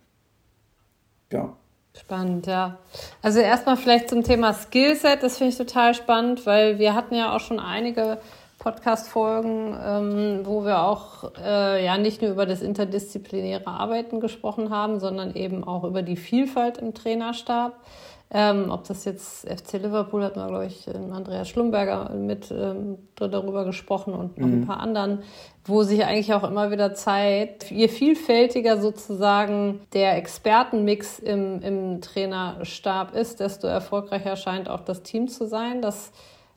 Ja. 1.29 1.57
Spannend, 1.97 2.45
ja. 2.47 2.77
Also 3.21 3.39
erstmal 3.39 3.77
vielleicht 3.77 4.09
zum 4.09 4.23
Thema 4.23 4.53
Skillset, 4.53 5.23
das 5.23 5.37
finde 5.37 5.51
ich 5.51 5.57
total 5.57 5.93
spannend, 5.93 6.45
weil 6.45 6.77
wir 6.77 6.93
hatten 6.93 7.15
ja 7.15 7.33
auch 7.33 7.39
schon 7.39 7.59
einige 7.59 8.17
Podcast-Folgen, 8.59 9.77
ähm, 9.85 10.39
wo 10.43 10.65
wir 10.65 10.81
auch 10.83 11.31
äh, 11.41 11.85
ja 11.85 11.97
nicht 11.97 12.21
nur 12.21 12.31
über 12.31 12.45
das 12.45 12.61
interdisziplinäre 12.61 13.67
Arbeiten 13.67 14.19
gesprochen 14.19 14.71
haben, 14.71 14.99
sondern 14.99 15.35
eben 15.35 15.63
auch 15.63 15.83
über 15.83 16.01
die 16.01 16.17
Vielfalt 16.17 16.77
im 16.77 16.93
Trainerstab. 16.93 17.73
Ähm, 18.31 18.71
ob 18.71 18.87
das 18.87 19.05
jetzt 19.05 19.47
FC 19.47 19.73
Liverpool 19.73 20.23
hat 20.23 20.35
man, 20.35 20.47
glaube 20.47 20.65
ich, 20.65 20.87
Andreas 20.89 21.47
Schlumberger 21.47 22.09
mit 22.09 22.51
ähm, 22.51 22.97
darüber 23.15 23.65
gesprochen 23.65 24.13
und 24.13 24.37
noch 24.39 24.47
mhm. 24.47 24.63
ein 24.63 24.65
paar 24.65 24.79
anderen, 24.79 25.19
wo 25.63 25.83
sich 25.83 26.03
eigentlich 26.05 26.33
auch 26.33 26.43
immer 26.43 26.71
wieder 26.71 26.95
zeigt, 26.95 27.69
je 27.69 27.87
vielfältiger 27.87 28.81
sozusagen 28.81 29.81
der 29.93 30.17
Expertenmix 30.17 31.19
im, 31.19 31.61
im 31.61 32.01
Trainerstab 32.01 33.15
ist, 33.15 33.39
desto 33.39 33.67
erfolgreicher 33.67 34.35
scheint 34.35 34.69
auch 34.69 34.81
das 34.81 35.03
Team 35.03 35.27
zu 35.27 35.47
sein. 35.47 35.83
Das 35.83 36.11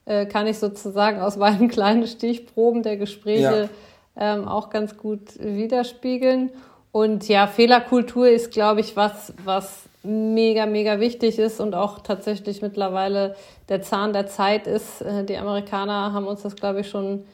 äh, 0.06 0.24
kann 0.24 0.46
ich 0.46 0.58
sozusagen 0.58 1.20
aus 1.20 1.36
meinen 1.36 1.68
kleinen 1.68 2.06
Stichproben 2.06 2.82
der 2.82 2.96
Gespräche 2.96 3.68
ja. 4.16 4.34
ähm, 4.34 4.48
auch 4.48 4.70
ganz 4.70 4.96
gut 4.96 5.38
widerspiegeln. 5.38 6.50
Und 6.92 7.28
ja, 7.28 7.46
Fehlerkultur 7.46 8.28
ist, 8.28 8.52
glaube 8.52 8.80
ich, 8.80 8.96
was, 8.96 9.34
was 9.44 9.87
mega, 10.02 10.66
mega 10.66 11.00
wichtig 11.00 11.38
ist 11.38 11.60
und 11.60 11.74
auch 11.74 12.00
tatsächlich 12.00 12.62
mittlerweile 12.62 13.34
der 13.68 13.82
Zahn 13.82 14.12
der 14.12 14.26
Zeit 14.26 14.66
ist. 14.66 15.02
Äh, 15.02 15.24
die 15.24 15.36
Amerikaner 15.36 16.12
haben 16.12 16.26
uns 16.26 16.42
das, 16.42 16.56
glaube 16.56 16.80
ich, 16.80 16.88
schon 16.88 17.24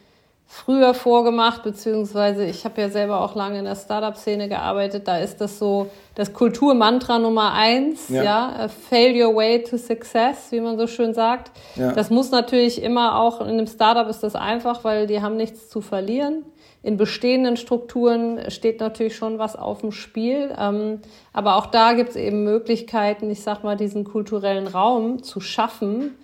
früher 0.47 0.95
vorgemacht, 0.95 1.63
beziehungsweise 1.63 2.45
ich 2.45 2.65
habe 2.65 2.81
ja 2.81 2.89
selber 2.89 3.21
auch 3.23 3.35
lange 3.35 3.59
in 3.59 3.65
der 3.65 3.75
Startup-Szene 3.75 4.49
gearbeitet. 4.49 5.09
Da 5.09 5.19
ist 5.19 5.41
das 5.41 5.59
so 5.59 5.91
das 6.15 6.33
Kulturmantra 6.33 7.19
Nummer 7.19 7.53
eins, 7.53 8.09
ja. 8.09 8.23
ja, 8.23 8.69
fail 8.69 9.21
your 9.21 9.35
way 9.35 9.63
to 9.63 9.77
success, 9.77 10.51
wie 10.51 10.61
man 10.61 10.79
so 10.79 10.87
schön 10.87 11.13
sagt. 11.13 11.51
Ja. 11.77 11.93
Das 11.93 12.11
muss 12.11 12.31
natürlich 12.31 12.83
immer 12.83 13.19
auch 13.19 13.41
in 13.41 13.49
einem 13.49 13.67
Startup 13.67 14.09
ist 14.09 14.23
das 14.23 14.37
einfach, 14.37 14.85
weil 14.85 15.07
die 15.07 15.21
haben 15.21 15.37
nichts 15.37 15.69
zu 15.69 15.81
verlieren. 15.81 16.45
In 16.85 16.99
bestehenden 16.99 17.57
Strukturen 17.57 18.51
steht 18.51 18.79
natürlich 18.79 19.17
schon 19.17 19.39
was 19.39 19.57
auf 19.57 19.81
dem 19.81 19.91
Spiel, 19.91 20.55
ähm, 20.59 21.01
aber 21.33 21.57
auch 21.57 21.67
da 21.67 21.95
gibt 21.95 22.11
es 22.11 22.17
eben 22.17 22.45
Möglichkeiten, 22.45 23.31
ich 23.31 23.43
sag 23.43 23.65
mal, 23.65 23.77
diesen 23.77 24.05
kulturellen 24.05 24.67
Raum 24.67 25.23
zu 25.23 25.41
schaffen, 25.41 26.15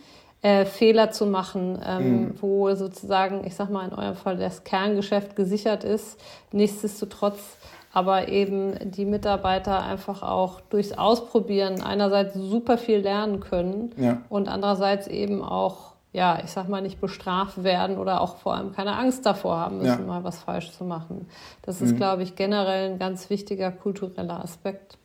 äh, 0.42 0.66
Fehler 0.66 1.10
zu 1.10 1.24
machen, 1.24 1.80
ähm, 1.84 2.12
mhm. 2.12 2.34
wo 2.42 2.74
sozusagen, 2.74 3.46
ich 3.46 3.54
sag 3.54 3.70
mal 3.70 3.88
in 3.88 3.94
eurem 3.94 4.16
Fall, 4.16 4.36
das 4.36 4.62
Kerngeschäft 4.62 5.34
gesichert 5.34 5.82
ist. 5.82 6.20
Nichtsdestotrotz 6.52 7.56
aber 7.92 8.28
eben 8.28 8.74
die 8.90 9.04
Mitarbeiter 9.04 9.82
einfach 9.82 10.22
auch 10.22 10.60
durchs 10.60 10.92
Ausprobieren 10.92 11.82
einerseits 11.82 12.34
super 12.34 12.78
viel 12.78 12.98
lernen 12.98 13.40
können 13.40 13.90
ja. 13.96 14.18
und 14.28 14.48
andererseits 14.48 15.08
eben 15.08 15.42
auch, 15.42 15.89
ja, 16.12 16.40
ich 16.44 16.50
sag 16.50 16.68
mal, 16.68 16.82
nicht 16.82 17.00
bestraft 17.00 17.62
werden 17.62 17.98
oder 17.98 18.20
auch 18.20 18.38
vor 18.38 18.54
allem 18.54 18.72
keine 18.72 18.96
Angst 18.96 19.24
davor 19.24 19.58
haben 19.58 19.78
müssen, 19.78 20.00
ja. 20.00 20.06
mal 20.06 20.24
was 20.24 20.42
falsch 20.42 20.72
zu 20.72 20.84
machen. 20.84 21.28
Das 21.62 21.80
ist, 21.80 21.92
mhm. 21.92 21.96
glaube 21.96 22.22
ich, 22.22 22.34
generell 22.34 22.90
ein 22.90 22.98
ganz 22.98 23.30
wichtiger 23.30 23.70
kultureller 23.70 24.42
Aspekt. 24.42 24.98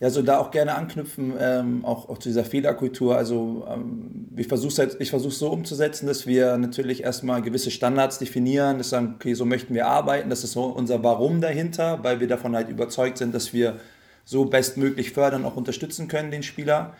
Ja, 0.00 0.10
so 0.10 0.22
da 0.22 0.38
auch 0.38 0.52
gerne 0.52 0.76
anknüpfen, 0.76 1.32
ähm, 1.40 1.84
auch, 1.84 2.08
auch 2.08 2.18
zu 2.18 2.28
dieser 2.28 2.44
Fehlerkultur. 2.44 3.16
Also 3.16 3.66
ähm, 3.68 4.28
ich 4.36 4.46
versuche 4.46 4.76
halt, 4.78 4.96
ich 5.00 5.10
versuche 5.10 5.34
so 5.34 5.48
umzusetzen, 5.50 6.06
dass 6.06 6.24
wir 6.24 6.56
natürlich 6.56 7.02
erstmal 7.02 7.42
gewisse 7.42 7.72
Standards 7.72 8.20
definieren, 8.20 8.78
dass 8.78 8.90
sagen, 8.90 9.14
okay, 9.16 9.34
so 9.34 9.44
möchten 9.44 9.74
wir 9.74 9.88
arbeiten, 9.88 10.30
das 10.30 10.44
ist 10.44 10.52
so 10.52 10.66
unser 10.66 11.02
Warum 11.02 11.40
dahinter, 11.40 11.98
weil 12.04 12.20
wir 12.20 12.28
davon 12.28 12.54
halt 12.54 12.68
überzeugt 12.68 13.18
sind, 13.18 13.34
dass 13.34 13.52
wir 13.52 13.80
so 14.24 14.44
bestmöglich 14.44 15.10
fördern, 15.10 15.44
auch 15.44 15.56
unterstützen 15.56 16.06
können, 16.06 16.30
den 16.30 16.44
Spieler. 16.44 16.94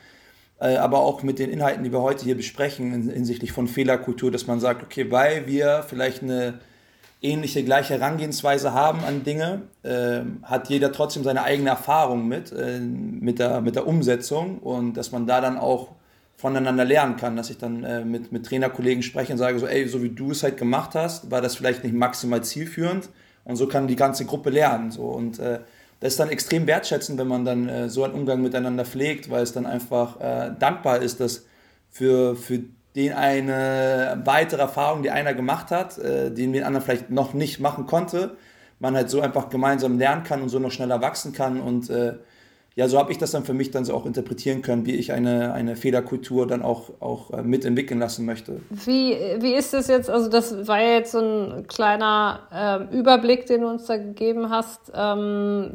Äh, 0.60 0.76
aber 0.76 1.00
auch 1.00 1.22
mit 1.22 1.38
den 1.38 1.50
Inhalten, 1.50 1.84
die 1.84 1.92
wir 1.92 2.02
heute 2.02 2.24
hier 2.24 2.36
besprechen, 2.36 3.10
hinsichtlich 3.10 3.52
von 3.52 3.68
Fehlerkultur, 3.68 4.30
dass 4.30 4.46
man 4.46 4.60
sagt, 4.60 4.82
okay, 4.82 5.10
weil 5.10 5.46
wir 5.46 5.84
vielleicht 5.86 6.22
eine 6.22 6.60
ähnliche, 7.22 7.64
gleiche 7.64 7.94
Herangehensweise 7.94 8.72
haben 8.72 9.04
an 9.04 9.24
Dinge, 9.24 9.62
äh, 9.82 10.20
hat 10.42 10.68
jeder 10.68 10.92
trotzdem 10.92 11.24
seine 11.24 11.42
eigene 11.42 11.70
Erfahrung 11.70 12.28
mit, 12.28 12.52
äh, 12.52 12.80
mit, 12.80 13.38
der, 13.38 13.60
mit 13.60 13.76
der 13.76 13.86
Umsetzung 13.86 14.58
und 14.58 14.94
dass 14.96 15.12
man 15.12 15.26
da 15.26 15.40
dann 15.40 15.58
auch 15.58 15.92
voneinander 16.36 16.84
lernen 16.84 17.16
kann, 17.16 17.36
dass 17.36 17.50
ich 17.50 17.58
dann 17.58 17.82
äh, 17.82 18.04
mit, 18.04 18.30
mit 18.30 18.46
Trainerkollegen 18.46 19.02
spreche 19.02 19.32
und 19.32 19.38
sage 19.38 19.58
so, 19.58 19.66
ey, 19.66 19.88
so 19.88 20.02
wie 20.02 20.10
du 20.10 20.30
es 20.30 20.44
halt 20.44 20.56
gemacht 20.56 20.94
hast, 20.94 21.30
war 21.30 21.40
das 21.40 21.56
vielleicht 21.56 21.82
nicht 21.82 21.94
maximal 21.94 22.44
zielführend 22.44 23.08
und 23.44 23.56
so 23.56 23.66
kann 23.66 23.88
die 23.88 23.96
ganze 23.96 24.24
Gruppe 24.24 24.50
lernen. 24.50 24.92
So. 24.92 25.02
Und 25.02 25.40
äh, 25.40 25.58
das 26.00 26.12
ist 26.12 26.20
dann 26.20 26.28
extrem 26.28 26.66
wertschätzend, 26.66 27.18
wenn 27.18 27.28
man 27.28 27.44
dann 27.44 27.68
äh, 27.68 27.88
so 27.88 28.04
einen 28.04 28.14
Umgang 28.14 28.40
miteinander 28.40 28.84
pflegt, 28.84 29.30
weil 29.30 29.42
es 29.42 29.52
dann 29.52 29.66
einfach 29.66 30.20
äh, 30.20 30.52
dankbar 30.58 31.02
ist, 31.02 31.20
dass 31.20 31.44
für, 31.90 32.36
für 32.36 32.60
den 32.94 33.12
eine 33.12 34.20
weitere 34.24 34.60
Erfahrung, 34.60 35.02
die 35.02 35.10
einer 35.10 35.34
gemacht 35.34 35.70
hat, 35.70 35.98
äh, 35.98 36.30
den 36.30 36.52
den 36.52 36.64
anderen 36.64 36.84
vielleicht 36.84 37.10
noch 37.10 37.34
nicht 37.34 37.60
machen 37.60 37.86
konnte, 37.86 38.36
man 38.80 38.94
halt 38.94 39.10
so 39.10 39.20
einfach 39.20 39.48
gemeinsam 39.48 39.98
lernen 39.98 40.22
kann 40.22 40.40
und 40.42 40.48
so 40.48 40.58
noch 40.58 40.70
schneller 40.70 41.00
wachsen 41.00 41.32
kann 41.32 41.60
und 41.60 41.90
äh, 41.90 42.14
ja, 42.78 42.87
so 42.87 42.97
habe 42.97 43.11
ich 43.11 43.18
das 43.18 43.32
dann 43.32 43.42
für 43.42 43.54
mich 43.54 43.73
dann 43.73 43.85
so 43.85 43.92
auch 43.92 44.06
interpretieren 44.06 44.62
können, 44.62 44.87
wie 44.87 44.94
ich 44.94 45.11
eine, 45.11 45.52
eine 45.52 45.75
Fehlerkultur 45.75 46.47
dann 46.47 46.62
auch, 46.62 46.90
auch 47.00 47.32
äh, 47.32 47.42
mitentwickeln 47.42 47.99
lassen 47.99 48.25
möchte. 48.25 48.61
Wie, 48.70 49.16
wie 49.40 49.52
ist 49.54 49.75
das 49.75 49.88
jetzt, 49.88 50.08
also 50.08 50.30
das 50.30 50.68
war 50.68 50.80
ja 50.80 50.92
jetzt 50.92 51.11
so 51.11 51.18
ein 51.18 51.66
kleiner 51.66 52.88
äh, 52.92 52.97
Überblick, 52.97 53.47
den 53.47 53.62
du 53.62 53.68
uns 53.68 53.87
da 53.87 53.97
gegeben 53.97 54.50
hast. 54.50 54.92
Ähm, 54.94 55.73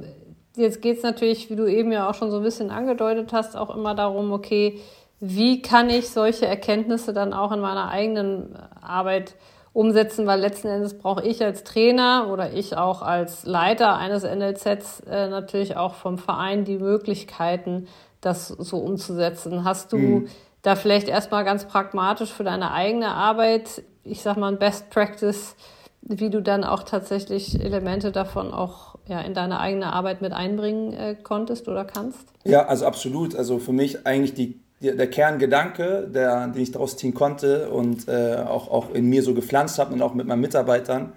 jetzt 0.55 0.81
geht 0.81 0.95
es 0.95 1.03
natürlich, 1.03 1.49
wie 1.49 1.57
du 1.57 1.65
eben 1.65 1.91
ja 1.91 2.09
auch 2.09 2.13
schon 2.13 2.31
so 2.31 2.37
ein 2.37 2.43
bisschen 2.43 2.69
angedeutet 2.69 3.33
hast, 3.33 3.57
auch 3.57 3.75
immer 3.75 3.95
darum, 3.95 4.31
okay, 4.31 4.79
wie 5.19 5.61
kann 5.61 5.89
ich 5.89 6.07
solche 6.07 6.45
Erkenntnisse 6.45 7.11
dann 7.11 7.33
auch 7.33 7.51
in 7.51 7.59
meiner 7.59 7.89
eigenen 7.89 8.55
Arbeit 8.79 9.35
umsetzen, 9.73 10.27
weil 10.27 10.39
letzten 10.39 10.67
Endes 10.67 10.97
brauche 10.97 11.25
ich 11.25 11.43
als 11.43 11.63
Trainer 11.63 12.29
oder 12.31 12.53
ich 12.53 12.77
auch 12.77 13.01
als 13.01 13.43
Leiter 13.45 13.97
eines 13.97 14.23
NLZs 14.23 15.01
äh, 15.09 15.27
natürlich 15.27 15.75
auch 15.75 15.95
vom 15.95 16.19
Verein 16.19 16.63
die 16.63 16.77
Möglichkeiten, 16.77 17.87
das 18.21 18.47
so 18.47 18.77
umzusetzen. 18.77 19.63
Hast 19.63 19.91
du 19.91 19.97
mhm. 19.97 20.27
da 20.61 20.75
vielleicht 20.75 21.07
erstmal 21.07 21.43
ganz 21.43 21.65
pragmatisch 21.65 22.31
für 22.31 22.43
deine 22.43 22.71
eigene 22.71 23.09
Arbeit, 23.09 23.83
ich 24.03 24.21
sag 24.21 24.37
mal 24.37 24.51
ein 24.51 24.59
Best 24.59 24.91
Practice, 24.91 25.55
wie 26.01 26.29
du 26.29 26.41
dann 26.41 26.63
auch 26.63 26.83
tatsächlich 26.83 27.59
Elemente 27.59 28.11
davon 28.11 28.51
auch 28.51 28.95
ja, 29.07 29.21
in 29.21 29.33
deine 29.33 29.59
eigene 29.59 29.91
Arbeit 29.91 30.21
mit 30.21 30.33
einbringen 30.33 30.93
äh, 30.93 31.15
konntest 31.21 31.67
oder 31.67 31.83
kannst? 31.85 32.27
Ja, 32.43 32.65
also 32.65 32.85
absolut. 32.85 33.35
Also 33.35 33.57
für 33.57 33.73
mich 33.73 34.05
eigentlich 34.05 34.33
die 34.33 34.59
der 34.83 35.09
Kerngedanke, 35.09 36.09
der, 36.13 36.47
den 36.47 36.61
ich 36.61 36.71
daraus 36.71 36.97
ziehen 36.97 37.13
konnte 37.13 37.69
und 37.69 38.07
äh, 38.07 38.35
auch, 38.35 38.69
auch 38.69 38.93
in 38.93 39.07
mir 39.07 39.23
so 39.23 39.33
gepflanzt 39.33 39.79
habe 39.79 39.93
und 39.93 40.01
auch 40.01 40.13
mit 40.13 40.27
meinen 40.27 40.41
Mitarbeitern, 40.41 41.13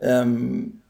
ähm, 0.00 0.82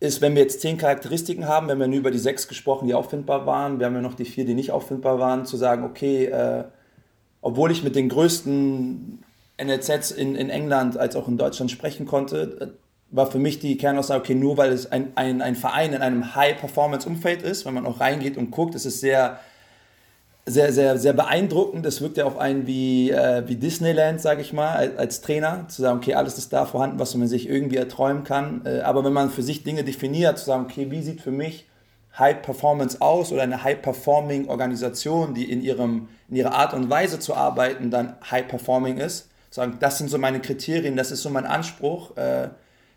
ist, 0.00 0.20
wenn 0.20 0.34
wir 0.34 0.42
jetzt 0.42 0.60
zehn 0.60 0.78
Charakteristiken 0.78 1.46
haben, 1.46 1.66
wir 1.66 1.74
haben 1.74 1.80
ja 1.80 1.86
nur 1.86 1.98
über 1.98 2.10
die 2.10 2.18
sechs 2.18 2.48
gesprochen, 2.48 2.88
die 2.88 2.94
auffindbar 2.94 3.46
waren, 3.46 3.78
wir 3.78 3.86
haben 3.86 3.94
ja 3.94 4.00
noch 4.00 4.14
die 4.14 4.24
vier, 4.24 4.44
die 4.44 4.54
nicht 4.54 4.72
auffindbar 4.72 5.18
waren, 5.20 5.46
zu 5.46 5.56
sagen, 5.56 5.84
okay, 5.84 6.24
äh, 6.24 6.64
obwohl 7.40 7.70
ich 7.70 7.84
mit 7.84 7.94
den 7.94 8.08
größten 8.08 9.22
NLZs 9.62 10.10
in, 10.10 10.34
in 10.34 10.50
England 10.50 10.96
als 10.96 11.14
auch 11.14 11.28
in 11.28 11.36
Deutschland 11.36 11.70
sprechen 11.70 12.06
konnte, 12.06 12.58
äh, 12.60 12.82
war 13.14 13.30
für 13.30 13.38
mich 13.38 13.60
die 13.60 13.76
Kernaussage, 13.76 14.20
okay, 14.20 14.34
nur 14.34 14.56
weil 14.56 14.72
es 14.72 14.90
ein, 14.90 15.12
ein, 15.16 15.42
ein 15.42 15.54
Verein 15.54 15.92
in 15.92 16.00
einem 16.00 16.34
High-Performance-Umfeld 16.34 17.42
ist, 17.42 17.66
wenn 17.66 17.74
man 17.74 17.86
auch 17.86 18.00
reingeht 18.00 18.38
und 18.38 18.50
guckt, 18.50 18.74
ist 18.74 18.86
es 18.86 19.00
sehr 19.00 19.38
sehr, 20.44 20.72
sehr, 20.72 20.98
sehr 20.98 21.12
beeindruckend. 21.12 21.86
Das 21.86 22.00
wirkt 22.00 22.16
ja 22.16 22.24
auf 22.24 22.38
einen 22.38 22.66
wie, 22.66 23.10
äh, 23.10 23.44
wie 23.46 23.56
Disneyland, 23.56 24.20
sage 24.20 24.40
ich 24.40 24.52
mal, 24.52 24.74
als, 24.74 24.98
als, 24.98 25.20
Trainer, 25.20 25.66
zu 25.68 25.82
sagen, 25.82 25.98
okay, 25.98 26.14
alles 26.14 26.36
ist 26.36 26.52
da 26.52 26.66
vorhanden, 26.66 26.98
was 26.98 27.14
man 27.14 27.28
sich 27.28 27.48
irgendwie 27.48 27.76
erträumen 27.76 28.24
kann. 28.24 28.62
Äh, 28.64 28.80
aber 28.80 29.04
wenn 29.04 29.12
man 29.12 29.30
für 29.30 29.42
sich 29.42 29.62
Dinge 29.62 29.84
definiert, 29.84 30.38
zu 30.38 30.46
sagen, 30.46 30.66
okay, 30.68 30.90
wie 30.90 31.02
sieht 31.02 31.20
für 31.20 31.30
mich 31.30 31.66
High 32.18 32.42
Performance 32.42 33.00
aus 33.00 33.32
oder 33.32 33.42
eine 33.42 33.62
High 33.62 33.80
Performing 33.80 34.48
Organisation, 34.48 35.32
die 35.32 35.50
in, 35.50 35.62
ihrem, 35.62 36.08
in 36.28 36.36
ihrer 36.36 36.54
Art 36.54 36.74
und 36.74 36.90
Weise 36.90 37.18
zu 37.18 37.34
arbeiten 37.34 37.90
dann 37.90 38.16
High 38.30 38.48
Performing 38.48 38.98
ist, 38.98 39.30
sagen, 39.50 39.78
das 39.80 39.98
sind 39.98 40.10
so 40.10 40.18
meine 40.18 40.40
Kriterien, 40.40 40.96
das 40.96 41.10
ist 41.10 41.22
so 41.22 41.30
mein 41.30 41.46
Anspruch, 41.46 42.16
äh, 42.16 42.48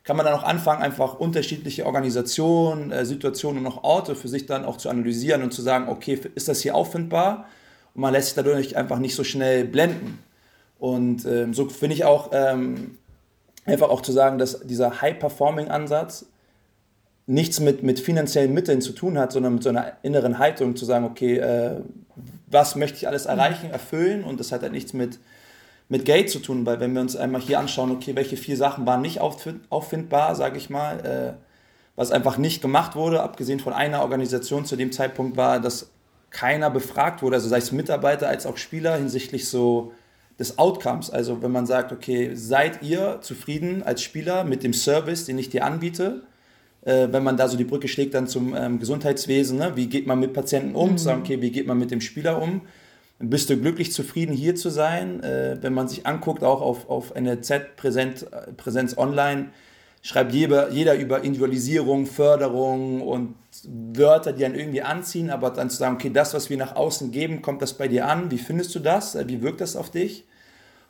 kann 0.06 0.16
man 0.16 0.26
dann 0.26 0.36
auch 0.36 0.44
anfangen, 0.44 0.84
einfach 0.84 1.16
unterschiedliche 1.16 1.86
Organisationen, 1.86 2.92
äh, 2.92 3.06
Situationen 3.06 3.66
und 3.66 3.72
auch 3.72 3.84
Orte 3.84 4.16
für 4.16 4.28
sich 4.28 4.46
dann 4.46 4.64
auch 4.64 4.78
zu 4.78 4.90
analysieren 4.90 5.42
und 5.42 5.52
zu 5.52 5.64
sagen, 5.64 5.90
okay, 5.90 6.20
ist 6.36 6.48
das 6.48 6.62
hier 6.62 6.76
auffindbar? 6.76 7.48
Und 7.96 8.02
man 8.02 8.14
lässt 8.14 8.28
sich 8.28 8.36
dadurch 8.36 8.78
einfach 8.78 9.00
nicht 9.00 9.16
so 9.16 9.24
schnell 9.24 9.66
blenden. 9.66 10.20
Und 10.78 11.26
ähm, 11.26 11.54
so 11.56 11.68
finde 11.70 11.96
ich 11.96 12.06
auch 12.06 12.30
ähm, 12.34 13.00
einfach 13.66 13.90
auch 13.90 14.02
zu 14.02 14.12
sagen, 14.12 14.38
dass 14.38 14.62
dieser 14.62 15.02
High-Performing-Ansatz 15.02 16.28
nichts 17.26 17.60
mit, 17.60 17.82
mit 17.82 18.00
finanziellen 18.00 18.54
Mitteln 18.54 18.82
zu 18.82 18.92
tun 18.92 19.18
hat, 19.18 19.32
sondern 19.32 19.56
mit 19.56 19.64
so 19.64 19.70
einer 19.70 19.94
inneren 20.04 20.38
Haltung 20.38 20.76
zu 20.76 20.86
sagen, 20.86 21.06
okay, 21.06 21.38
äh, 21.38 21.78
was 22.46 22.76
möchte 22.76 22.98
ich 22.98 23.08
alles 23.08 23.26
erreichen, 23.26 23.72
erfüllen 23.72 24.24
und 24.24 24.40
das 24.40 24.52
hat 24.52 24.62
halt 24.62 24.72
nichts 24.72 24.94
mit 24.94 25.18
mit 25.88 26.06
Geld 26.06 26.30
zu 26.30 26.40
tun, 26.40 26.66
weil 26.66 26.80
wenn 26.80 26.94
wir 26.94 27.02
uns 27.02 27.16
einmal 27.16 27.42
hier 27.42 27.60
anschauen, 27.60 27.92
okay, 27.92 28.16
welche 28.16 28.38
vier 28.38 28.58
Sachen 28.58 28.86
waren 28.86 29.02
nicht 29.02 29.22
auffindbar, 29.22 30.36
sage 30.36 30.58
ich 30.58 30.70
mal, 30.70 31.00
äh, 31.06 31.46
was 31.96 32.12
einfach 32.12 32.38
nicht 32.38 32.62
gemacht 32.62 32.96
wurde, 32.96 33.22
abgesehen 33.22 33.60
von 33.60 33.74
einer 33.74 34.02
Organisation 34.02 34.66
zu 34.66 34.76
dem 34.76 34.92
Zeitpunkt 34.92 35.38
war, 35.38 35.60
dass 35.60 35.92
keiner 36.32 36.70
befragt 36.70 37.22
wurde, 37.22 37.38
also 37.38 37.48
sei 37.48 37.60
es 37.60 37.72
Mitarbeiter 37.72 38.28
als 38.28 38.46
auch 38.46 38.58
Spieler 38.58 38.98
hinsichtlich 38.98 39.48
so 39.48 39.94
des 40.38 40.58
Outcomes. 40.58 41.10
Also 41.10 41.42
wenn 41.42 41.52
man 41.52 41.66
sagt, 41.66 41.92
okay, 41.92 42.32
seid 42.34 42.84
ihr 42.84 43.20
zufrieden 43.22 43.84
als 43.84 44.04
Spieler 44.04 44.44
mit 44.44 44.64
dem 44.64 44.74
Service, 44.74 45.26
den 45.26 45.38
ich 45.38 45.50
dir 45.50 45.64
anbiete? 45.64 46.24
Äh, 46.82 47.08
wenn 47.12 47.24
man 47.24 47.38
da 47.38 47.48
so 47.48 47.56
die 47.56 47.64
Brücke 47.64 47.88
schlägt 47.88 48.14
dann 48.14 48.28
zum 48.28 48.54
ähm, 48.56 48.80
Gesundheitswesen, 48.80 49.58
ne? 49.58 49.72
wie 49.76 49.88
geht 49.88 50.08
man 50.08 50.20
mit 50.20 50.34
Patienten 50.34 50.76
um? 50.76 50.92
Mhm. 50.92 50.98
Sagen, 50.98 51.22
okay, 51.22 51.42
wie 51.42 51.52
geht 51.52 51.68
man 51.68 51.80
mit 51.80 51.92
dem 51.92 52.02
Spieler 52.02 52.42
um? 52.42 52.62
Bist 53.20 53.50
du 53.50 53.58
glücklich 53.58 53.92
zufrieden, 53.94 54.34
hier 54.34 54.56
zu 54.56 54.70
sein. 54.70 55.24
Äh, 55.24 55.58
wenn 55.62 55.74
man 55.74 55.88
sich 55.88 56.06
anguckt, 56.06 56.44
auch 56.44 56.62
auf, 56.62 56.90
auf 56.90 57.14
NLZ 57.16 57.76
Präsenz, 57.78 58.26
Präsenz 58.58 58.98
Online, 58.98 59.50
schreibt 60.02 60.34
jeder, 60.34 60.70
jeder 60.70 60.96
über 60.96 61.24
Individualisierung, 61.24 62.06
Förderung 62.06 63.02
und 63.02 63.36
Wörter, 63.64 64.34
die 64.34 64.46
einen 64.46 64.56
irgendwie 64.56 64.84
anziehen, 64.84 65.32
aber 65.32 65.50
dann 65.50 65.70
zu 65.70 65.78
sagen, 65.78 65.96
okay, 65.96 66.12
das, 66.12 66.34
was 66.34 66.50
wir 66.50 66.58
nach 66.58 66.76
außen 66.76 67.12
geben, 67.12 67.42
kommt 67.42 67.62
das 67.62 67.74
bei 67.74 67.88
dir 67.88 68.08
an? 68.08 68.30
Wie 68.30 68.38
findest 68.38 68.76
du 68.76 68.80
das? 68.80 69.18
Wie 69.28 69.42
wirkt 69.42 69.62
das 69.62 69.76
auf 69.76 69.90
dich? 69.90 70.26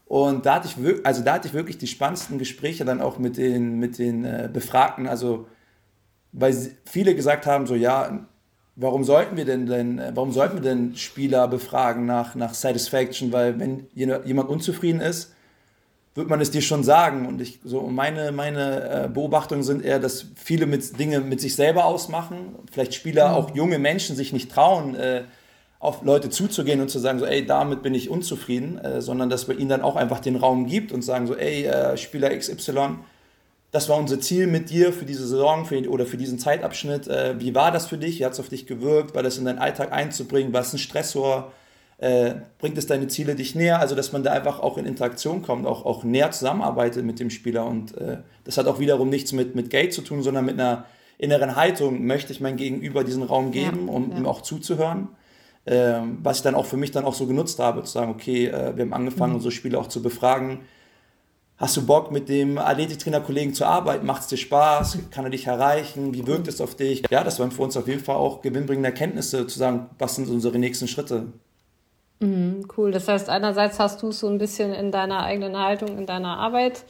Und 0.05 0.45
da 0.45 0.55
hatte 0.55 0.67
ich, 0.67 1.05
also 1.05 1.23
da 1.23 1.35
hatte 1.35 1.47
ich 1.47 1.53
wirklich 1.53 1.77
die 1.77 1.87
spannendsten 1.87 2.37
Gespräche 2.37 2.85
dann 2.85 3.01
auch 3.01 3.17
mit 3.17 3.37
den, 3.37 3.79
mit 3.79 3.97
den 3.97 4.25
äh, 4.25 4.49
Befragten, 4.51 5.07
also 5.07 5.47
weil 6.33 6.53
viele 6.83 7.15
gesagt 7.15 7.45
haben, 7.45 7.65
so 7.65 7.75
ja, 7.75 8.27
warum 8.75 9.03
sollten 9.03 9.37
wir 9.37 9.45
denn, 9.45 9.65
denn 9.65 10.01
warum 10.13 10.31
sollten 10.31 10.55
wir 10.55 10.61
denn 10.61 10.95
Spieler 10.95 11.47
befragen 11.47 12.05
nach, 12.05 12.35
nach 12.35 12.53
Satisfaction? 12.53 13.31
Weil 13.31 13.59
wenn 13.59 13.87
jemand 13.93 14.49
unzufrieden 14.49 15.01
ist, 15.01 15.33
wird 16.15 16.29
man 16.29 16.39
es 16.39 16.49
dir 16.49 16.61
schon 16.61 16.83
sagen. 16.83 17.27
Und 17.27 17.41
ich, 17.41 17.59
so 17.63 17.81
meine, 17.81 18.31
meine 18.31 19.05
äh, 19.05 19.09
Beobachtungen 19.09 19.63
sind 19.63 19.83
eher, 19.83 19.99
dass 19.99 20.27
viele 20.35 20.65
mit 20.65 20.97
Dinge 20.97 21.19
mit 21.19 21.41
sich 21.41 21.55
selber 21.55 21.85
ausmachen. 21.85 22.55
Vielleicht 22.71 22.93
Spieler, 22.93 23.29
mhm. 23.29 23.35
auch 23.35 23.55
junge 23.55 23.79
Menschen 23.79 24.15
sich 24.15 24.31
nicht 24.31 24.49
trauen, 24.49 24.95
äh, 24.95 25.23
auf 25.79 26.03
Leute 26.03 26.29
zuzugehen 26.29 26.81
und 26.81 26.89
zu 26.89 26.99
sagen, 26.99 27.19
so, 27.19 27.25
ey, 27.25 27.45
damit 27.45 27.83
bin 27.83 27.93
ich 27.93 28.09
unzufrieden, 28.09 28.77
äh, 28.79 29.01
sondern 29.01 29.29
dass 29.29 29.47
man 29.47 29.59
ihnen 29.59 29.69
dann 29.69 29.81
auch 29.81 29.97
einfach 29.97 30.19
den 30.19 30.37
Raum 30.37 30.65
gibt 30.67 30.93
und 30.93 31.01
sagen 31.01 31.27
so, 31.27 31.35
ey, 31.35 31.65
äh, 31.65 31.97
Spieler 31.97 32.35
XY, 32.35 32.97
das 33.75 33.89
war 33.89 33.97
unser 33.97 34.21
Ziel 34.21 34.47
mit 34.47 34.69
dir 34.69 34.93
für 34.93 35.03
diese 35.03 35.27
Saison 35.27 35.65
für, 35.65 35.77
oder 35.89 36.05
für 36.05 36.15
diesen 36.15 36.39
Zeitabschnitt. 36.39 37.09
Äh, 37.09 37.41
wie 37.41 37.53
war 37.53 37.71
das 37.71 37.87
für 37.87 37.97
dich? 37.97 38.19
Wie 38.19 38.25
hat 38.25 38.31
es 38.31 38.39
auf 38.39 38.47
dich 38.47 38.67
gewirkt? 38.67 39.13
War 39.15 39.21
das 39.21 39.37
in 39.37 39.43
deinen 39.43 39.59
Alltag 39.59 39.91
einzubringen? 39.91 40.53
War 40.53 40.61
es 40.61 40.71
ein 40.71 40.77
Stressor? 40.79 41.51
Äh, 41.97 42.35
bringt 42.57 42.77
es 42.77 42.87
deine 42.87 43.09
Ziele 43.09 43.35
dich 43.35 43.53
näher? 43.53 43.81
Also, 43.81 43.93
dass 43.93 44.13
man 44.13 44.23
da 44.23 44.31
einfach 44.31 44.61
auch 44.61 44.77
in 44.77 44.85
Interaktion 44.85 45.41
kommt, 45.41 45.67
auch, 45.67 45.85
auch 45.85 46.05
näher 46.05 46.31
zusammenarbeitet 46.31 47.03
mit 47.03 47.19
dem 47.19 47.29
Spieler. 47.29 47.65
Und 47.65 47.97
äh, 47.97 48.19
das 48.45 48.57
hat 48.57 48.65
auch 48.67 48.79
wiederum 48.79 49.09
nichts 49.09 49.33
mit, 49.33 49.55
mit 49.55 49.69
Geld 49.69 49.91
zu 49.91 50.03
tun, 50.03 50.23
sondern 50.23 50.45
mit 50.45 50.57
einer 50.57 50.85
inneren 51.17 51.57
Haltung. 51.57 52.05
Möchte 52.05 52.31
ich 52.31 52.39
mein 52.39 52.55
Gegenüber 52.55 53.03
diesen 53.03 53.23
Raum 53.23 53.51
geben, 53.51 53.87
ja, 53.87 53.93
um 53.93 54.11
ja. 54.11 54.17
ihm 54.19 54.25
auch 54.25 54.39
zuzuhören? 54.39 55.09
Ähm, 55.65 56.19
was 56.23 56.37
ich 56.37 56.43
dann 56.43 56.55
auch 56.55 56.65
für 56.65 56.77
mich 56.77 56.91
dann 56.91 57.03
auch 57.03 57.13
so 57.13 57.27
genutzt 57.27 57.59
habe, 57.59 57.83
zu 57.83 57.91
sagen, 57.91 58.11
okay, 58.11 58.45
äh, 58.45 58.77
wir 58.77 58.85
haben 58.85 58.93
angefangen, 58.93 59.31
mhm. 59.31 59.37
unsere 59.37 59.51
Spieler 59.51 59.79
auch 59.79 59.87
zu 59.87 60.01
befragen 60.01 60.61
Hast 61.57 61.77
du 61.77 61.85
Bock, 61.85 62.11
mit 62.11 62.27
dem 62.27 62.57
Athletiktrainer-Kollegen 62.57 63.53
zu 63.53 63.65
arbeiten? 63.65 64.05
Macht 64.05 64.23
es 64.23 64.27
dir 64.27 64.37
Spaß? 64.37 64.97
Kann 65.09 65.23
er 65.23 65.29
dich 65.29 65.47
erreichen? 65.47 66.13
Wie 66.13 66.27
wirkt 66.27 66.49
es 66.49 66.59
auf 66.59 66.75
dich? 66.75 67.03
Ja, 67.09 67.23
das 67.23 67.39
waren 67.39 67.51
für 67.51 67.61
uns 67.61 67.77
auf 67.77 67.87
jeden 67.87 68.03
Fall 68.03 68.17
auch 68.17 68.41
gewinnbringende 68.41 68.89
Erkenntnisse, 68.89 69.47
zu 69.47 69.57
sagen, 69.57 69.89
was 69.97 70.15
sind 70.15 70.29
unsere 70.29 70.59
nächsten 70.59 70.89
Schritte. 70.89 71.27
Mhm, 72.19 72.67
cool. 72.77 72.91
Das 72.91 73.07
heißt, 73.07 73.29
einerseits 73.29 73.79
hast 73.79 74.01
du 74.01 74.09
es 74.09 74.19
so 74.19 74.27
ein 74.27 74.37
bisschen 74.37 74.73
in 74.73 74.91
deiner 74.91 75.23
eigenen 75.23 75.57
Haltung, 75.57 75.97
in 75.97 76.05
deiner 76.05 76.37
Arbeit 76.37 76.83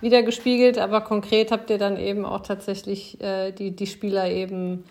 wieder 0.00 0.22
gespiegelt, 0.22 0.78
aber 0.78 1.00
konkret 1.00 1.50
habt 1.50 1.70
ihr 1.70 1.78
dann 1.78 1.96
eben 1.96 2.26
auch 2.26 2.40
tatsächlich 2.40 3.20
äh, 3.20 3.52
die, 3.52 3.74
die 3.74 3.86
Spieler 3.86 4.28
eben 4.28 4.84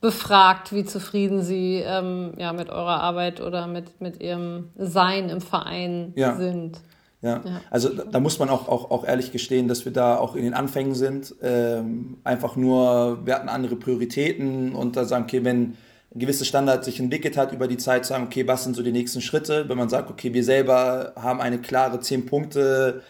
befragt, 0.00 0.72
wie 0.72 0.84
zufrieden 0.84 1.42
sie 1.42 1.82
ähm, 1.86 2.32
ja, 2.36 2.52
mit 2.52 2.70
eurer 2.70 3.00
Arbeit 3.00 3.40
oder 3.40 3.66
mit, 3.66 4.00
mit 4.00 4.20
ihrem 4.20 4.70
Sein 4.76 5.28
im 5.28 5.40
Verein 5.40 6.12
ja. 6.16 6.36
sind. 6.36 6.80
Ja. 7.22 7.40
ja. 7.44 7.60
Also 7.70 7.88
da, 7.88 8.04
da, 8.04 8.20
muss 8.20 8.38
man 8.38 8.50
auch, 8.50 8.68
auch, 8.68 8.90
auch 8.90 9.04
ehrlich 9.04 9.32
gestehen, 9.32 9.68
dass 9.68 9.84
wir 9.84 9.92
da 9.92 10.18
auch 10.18 10.34
in 10.34 10.42
den 10.42 10.54
Anfängen 10.54 10.94
sind. 10.94 11.34
Ähm, 11.42 12.18
einfach 12.24 12.56
nur, 12.56 13.24
wir 13.24 13.34
hatten 13.34 13.48
andere 13.48 13.76
Prioritäten 13.76 14.74
und 14.74 14.96
da 14.96 15.04
sagen, 15.04 15.24
okay, 15.24 15.44
wenn 15.44 15.76
ein 16.14 16.18
gewisser 16.18 16.44
Standard 16.44 16.84
sich 16.84 17.00
entwickelt 17.00 17.36
hat 17.36 17.52
über 17.52 17.68
die 17.68 17.78
Zeit, 17.78 18.04
sagen, 18.04 18.24
okay, 18.24 18.46
was 18.46 18.64
sind 18.64 18.76
so 18.76 18.82
die 18.82 18.92
nächsten 18.92 19.20
Schritte? 19.20 19.68
Wenn 19.68 19.78
man 19.78 19.88
sagt, 19.88 20.10
okay, 20.10 20.34
wir 20.34 20.44
selber 20.44 21.12
haben 21.16 21.40
eine 21.40 21.58
klare 21.58 21.98
10-Punkte- 21.98 23.02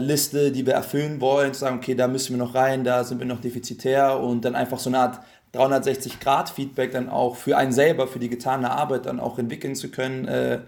Liste, 0.00 0.50
die 0.50 0.66
wir 0.66 0.74
erfüllen 0.74 1.20
wollen, 1.20 1.54
sagen, 1.54 1.76
okay, 1.76 1.94
da 1.94 2.08
müssen 2.08 2.30
wir 2.30 2.44
noch 2.44 2.56
rein, 2.56 2.82
da 2.82 3.04
sind 3.04 3.20
wir 3.20 3.26
noch 3.26 3.40
defizitär 3.40 4.18
und 4.18 4.44
dann 4.44 4.56
einfach 4.56 4.80
so 4.80 4.90
eine 4.90 4.98
Art 4.98 5.20
360-Grad-Feedback 5.54 6.90
dann 6.92 7.08
auch 7.08 7.36
für 7.36 7.56
einen 7.56 7.72
selber, 7.72 8.06
für 8.06 8.18
die 8.18 8.28
getane 8.28 8.70
Arbeit 8.70 9.06
dann 9.06 9.20
auch 9.20 9.38
entwickeln 9.38 9.74
zu 9.74 9.90
können, 9.90 10.26
äh, 10.26 10.60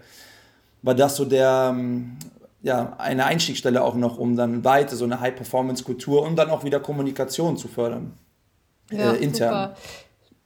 war 0.81 0.95
das 0.95 1.15
so 1.15 1.25
der, 1.25 1.71
ähm, 1.73 2.17
ja, 2.63 2.93
eine 2.97 3.25
Einstiegsstelle 3.25 3.83
auch 3.83 3.95
noch, 3.95 4.17
um 4.17 4.35
dann 4.35 4.63
weiter 4.63 4.95
so 4.95 5.05
eine 5.05 5.19
High-Performance-Kultur 5.19 6.21
und 6.21 6.35
dann 6.35 6.49
auch 6.49 6.63
wieder 6.63 6.79
Kommunikation 6.79 7.57
zu 7.57 7.67
fördern. 7.67 8.13
Ja, 8.91 9.13
äh, 9.13 9.17
intern. 9.17 9.69
Super. 9.69 9.77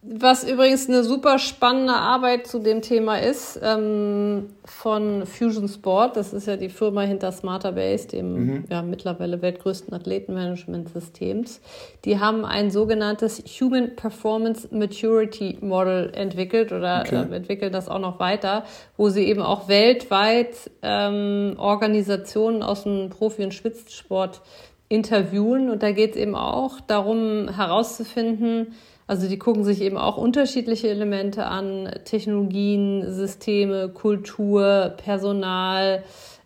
Was 0.08 0.44
übrigens 0.44 0.88
eine 0.88 1.04
super 1.04 1.40
spannende 1.40 1.94
Arbeit 1.94 2.46
zu 2.46 2.60
dem 2.60 2.84
Thema 2.84 3.18
ist, 3.18 3.60
ähm, 3.64 4.50
von 4.64 5.26
Fusion 5.26 5.68
Sport. 5.68 6.16
Das 6.16 6.32
ist 6.32 6.46
ja 6.46 6.58
die 6.58 6.70
Firma 6.70 7.02
hinter 7.02 7.32
Smarter 7.32 7.72
Base, 7.72 8.10
dem 8.10 8.34
mhm. 8.34 8.64
ja, 8.70 8.84
mittlerweile 8.84 9.42
weltgrößten 9.42 9.92
Athletenmanagement-Systems. 9.96 11.60
Die 12.04 12.20
haben 12.20 12.46
ein 12.46 12.70
sogenanntes 12.70 13.44
Human 13.60 13.96
Performance 13.96 14.68
Maturity 14.70 15.58
Model 15.62 16.12
entwickelt 16.14 16.72
oder 16.72 17.02
okay. 17.04 17.26
äh, 17.28 17.36
entwickeln 17.36 17.72
das 17.72 17.90
auch 17.90 18.00
noch 18.00 18.20
weiter, 18.20 18.64
wo 18.98 19.10
sie 19.10 19.24
eben 19.24 19.42
auch 19.42 19.68
weltweit 19.68 20.70
ähm, 20.84 21.56
Organisationen 21.58 22.62
aus 22.62 22.84
dem 22.84 23.10
Profi- 23.10 23.44
und 23.44 23.56
Spitzensport 23.56 24.42
interviewen. 24.88 25.72
Und 25.72 25.82
da 25.82 25.92
geht 25.92 26.12
es 26.12 26.18
eben 26.18 26.36
auch 26.36 26.80
darum 26.80 27.50
herauszufinden, 27.50 28.76
also 29.08 29.28
die 29.28 29.38
gucken 29.38 29.64
sich 29.64 29.82
eben 29.82 29.98
auch 29.98 30.18
unterschiedliche 30.18 30.90
Elemente 30.90 31.46
an, 31.46 31.90
Technologien, 32.06 33.14
Systeme, 33.14 33.90
Kultur, 33.90 34.96
Personal 34.98 36.04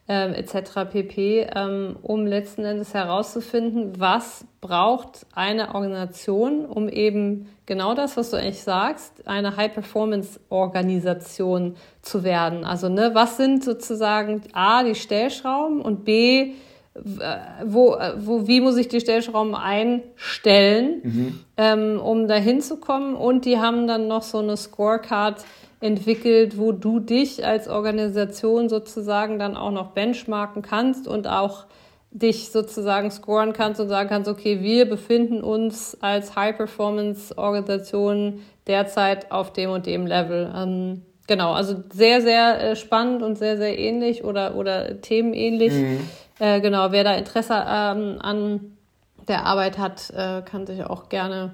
ähm, 0.10 0.34
etc. 0.34 0.90
pp, 0.92 1.48
ähm, 1.56 1.96
um 2.02 2.26
letzten 2.26 2.66
Endes 2.66 2.94
herauszufinden, 2.96 4.00
was 4.00 4.44
braucht 4.60 5.28
eine 5.36 5.76
Organisation, 5.76 6.66
um 6.66 6.90
eben 6.90 7.48
genau 7.68 7.94
das, 7.94 8.18
was 8.18 8.32
du 8.32 8.38
eigentlich 8.38 8.64
sagst, 8.64 9.28
eine 9.28 9.56
High-Performance-Organisation 9.56 11.76
zu 12.02 12.24
werden. 12.24 12.66
Also 12.66 12.90
ne, 12.90 13.12
was 13.14 13.38
sind 13.38 13.64
sozusagen 13.64 14.42
A, 14.52 14.84
die 14.84 14.96
Stellschrauben 14.96 15.80
und 15.80 16.06
B, 16.06 16.54
wo, 17.66 17.96
wo, 18.18 18.48
wie 18.48 18.62
muss 18.62 18.78
ich 18.78 18.88
die 18.88 19.00
Stellschrauben 19.00 19.56
einstellen, 19.56 21.02
mhm. 21.04 21.40
ähm, 21.58 22.00
um 22.00 22.28
da 22.28 22.36
hinzukommen. 22.36 23.16
Und 23.16 23.46
die 23.46 23.60
haben 23.60 23.88
dann 23.88 24.08
noch 24.08 24.24
so 24.24 24.40
eine 24.40 24.58
Scorecard 24.58 25.44
entwickelt, 25.82 26.58
wo 26.58 26.72
du 26.72 27.00
dich 27.00 27.46
als 27.46 27.68
Organisation 27.68 28.70
sozusagen 28.70 29.40
dann 29.40 29.56
auch 29.56 29.72
noch 29.72 29.92
benchmarken 29.92 30.62
kannst 30.62 31.08
und 31.08 31.28
auch 31.28 31.66
dich 32.12 32.52
sozusagen 32.52 33.12
scoren 33.12 33.54
kannst 33.54 33.80
und 33.80 33.88
sagen 33.88 34.10
kannst, 34.10 34.28
okay, 34.30 34.62
wir 34.62 34.90
befinden 34.90 35.44
uns 35.44 35.96
als 36.02 36.36
High-Performance-Organisation 36.36 38.42
derzeit 38.68 39.32
auf 39.32 39.54
dem 39.54 39.70
und 39.70 39.86
dem 39.86 40.08
Level. 40.08 40.52
Ähm, 40.56 41.04
genau, 41.28 41.54
also 41.54 41.76
sehr, 41.94 42.22
sehr 42.22 42.72
äh, 42.72 42.76
spannend 42.76 43.22
und 43.22 43.38
sehr, 43.38 43.58
sehr 43.58 43.78
ähnlich 43.78 44.24
oder, 44.24 44.56
oder 44.56 45.02
themenähnlich. 45.02 45.74
Mhm. 45.74 46.00
Äh, 46.40 46.62
genau, 46.62 46.92
wer 46.92 47.04
da 47.04 47.14
Interesse 47.14 47.54
ähm, 47.54 48.18
an 48.20 48.78
der 49.28 49.46
Arbeit 49.46 49.78
hat, 49.78 50.10
äh, 50.12 50.42
kann 50.42 50.66
sich 50.66 50.84
auch 50.84 51.10
gerne 51.10 51.54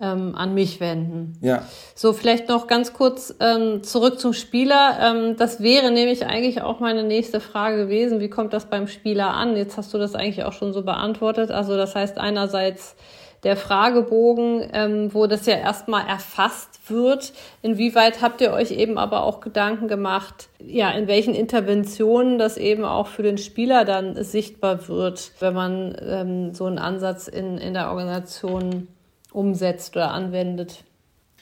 ähm, 0.00 0.34
an 0.34 0.54
mich 0.54 0.80
wenden. 0.80 1.36
Ja. 1.42 1.62
So, 1.94 2.12
vielleicht 2.12 2.48
noch 2.48 2.66
ganz 2.66 2.94
kurz 2.94 3.34
ähm, 3.38 3.82
zurück 3.82 4.18
zum 4.18 4.32
Spieler. 4.32 4.98
Ähm, 5.00 5.36
das 5.36 5.60
wäre 5.60 5.90
nämlich 5.90 6.24
eigentlich 6.24 6.62
auch 6.62 6.80
meine 6.80 7.02
nächste 7.02 7.40
Frage 7.40 7.76
gewesen. 7.76 8.20
Wie 8.20 8.30
kommt 8.30 8.52
das 8.52 8.66
beim 8.66 8.88
Spieler 8.88 9.34
an? 9.34 9.56
Jetzt 9.56 9.76
hast 9.76 9.92
du 9.92 9.98
das 9.98 10.14
eigentlich 10.14 10.44
auch 10.44 10.54
schon 10.54 10.72
so 10.72 10.82
beantwortet. 10.82 11.50
Also 11.50 11.76
das 11.76 11.94
heißt 11.94 12.18
einerseits 12.18 12.96
der 13.42 13.56
Fragebogen, 13.56 14.68
ähm, 14.72 15.14
wo 15.14 15.26
das 15.26 15.46
ja 15.46 15.54
erstmal 15.54 16.06
erfasst 16.06 16.90
wird. 16.90 17.32
Inwieweit 17.62 18.20
habt 18.20 18.40
ihr 18.40 18.52
euch 18.52 18.70
eben 18.70 18.98
aber 18.98 19.22
auch 19.22 19.40
Gedanken 19.40 19.88
gemacht, 19.88 20.48
ja, 20.58 20.90
in 20.90 21.06
welchen 21.06 21.34
Interventionen 21.34 22.38
das 22.38 22.56
eben 22.56 22.84
auch 22.84 23.06
für 23.06 23.22
den 23.22 23.38
Spieler 23.38 23.84
dann 23.84 24.22
sichtbar 24.22 24.88
wird, 24.88 25.32
wenn 25.40 25.54
man 25.54 25.96
ähm, 26.00 26.54
so 26.54 26.66
einen 26.66 26.78
Ansatz 26.78 27.28
in, 27.28 27.58
in 27.58 27.74
der 27.74 27.88
Organisation 27.90 28.88
umsetzt 29.32 29.96
oder 29.96 30.10
anwendet? 30.10 30.84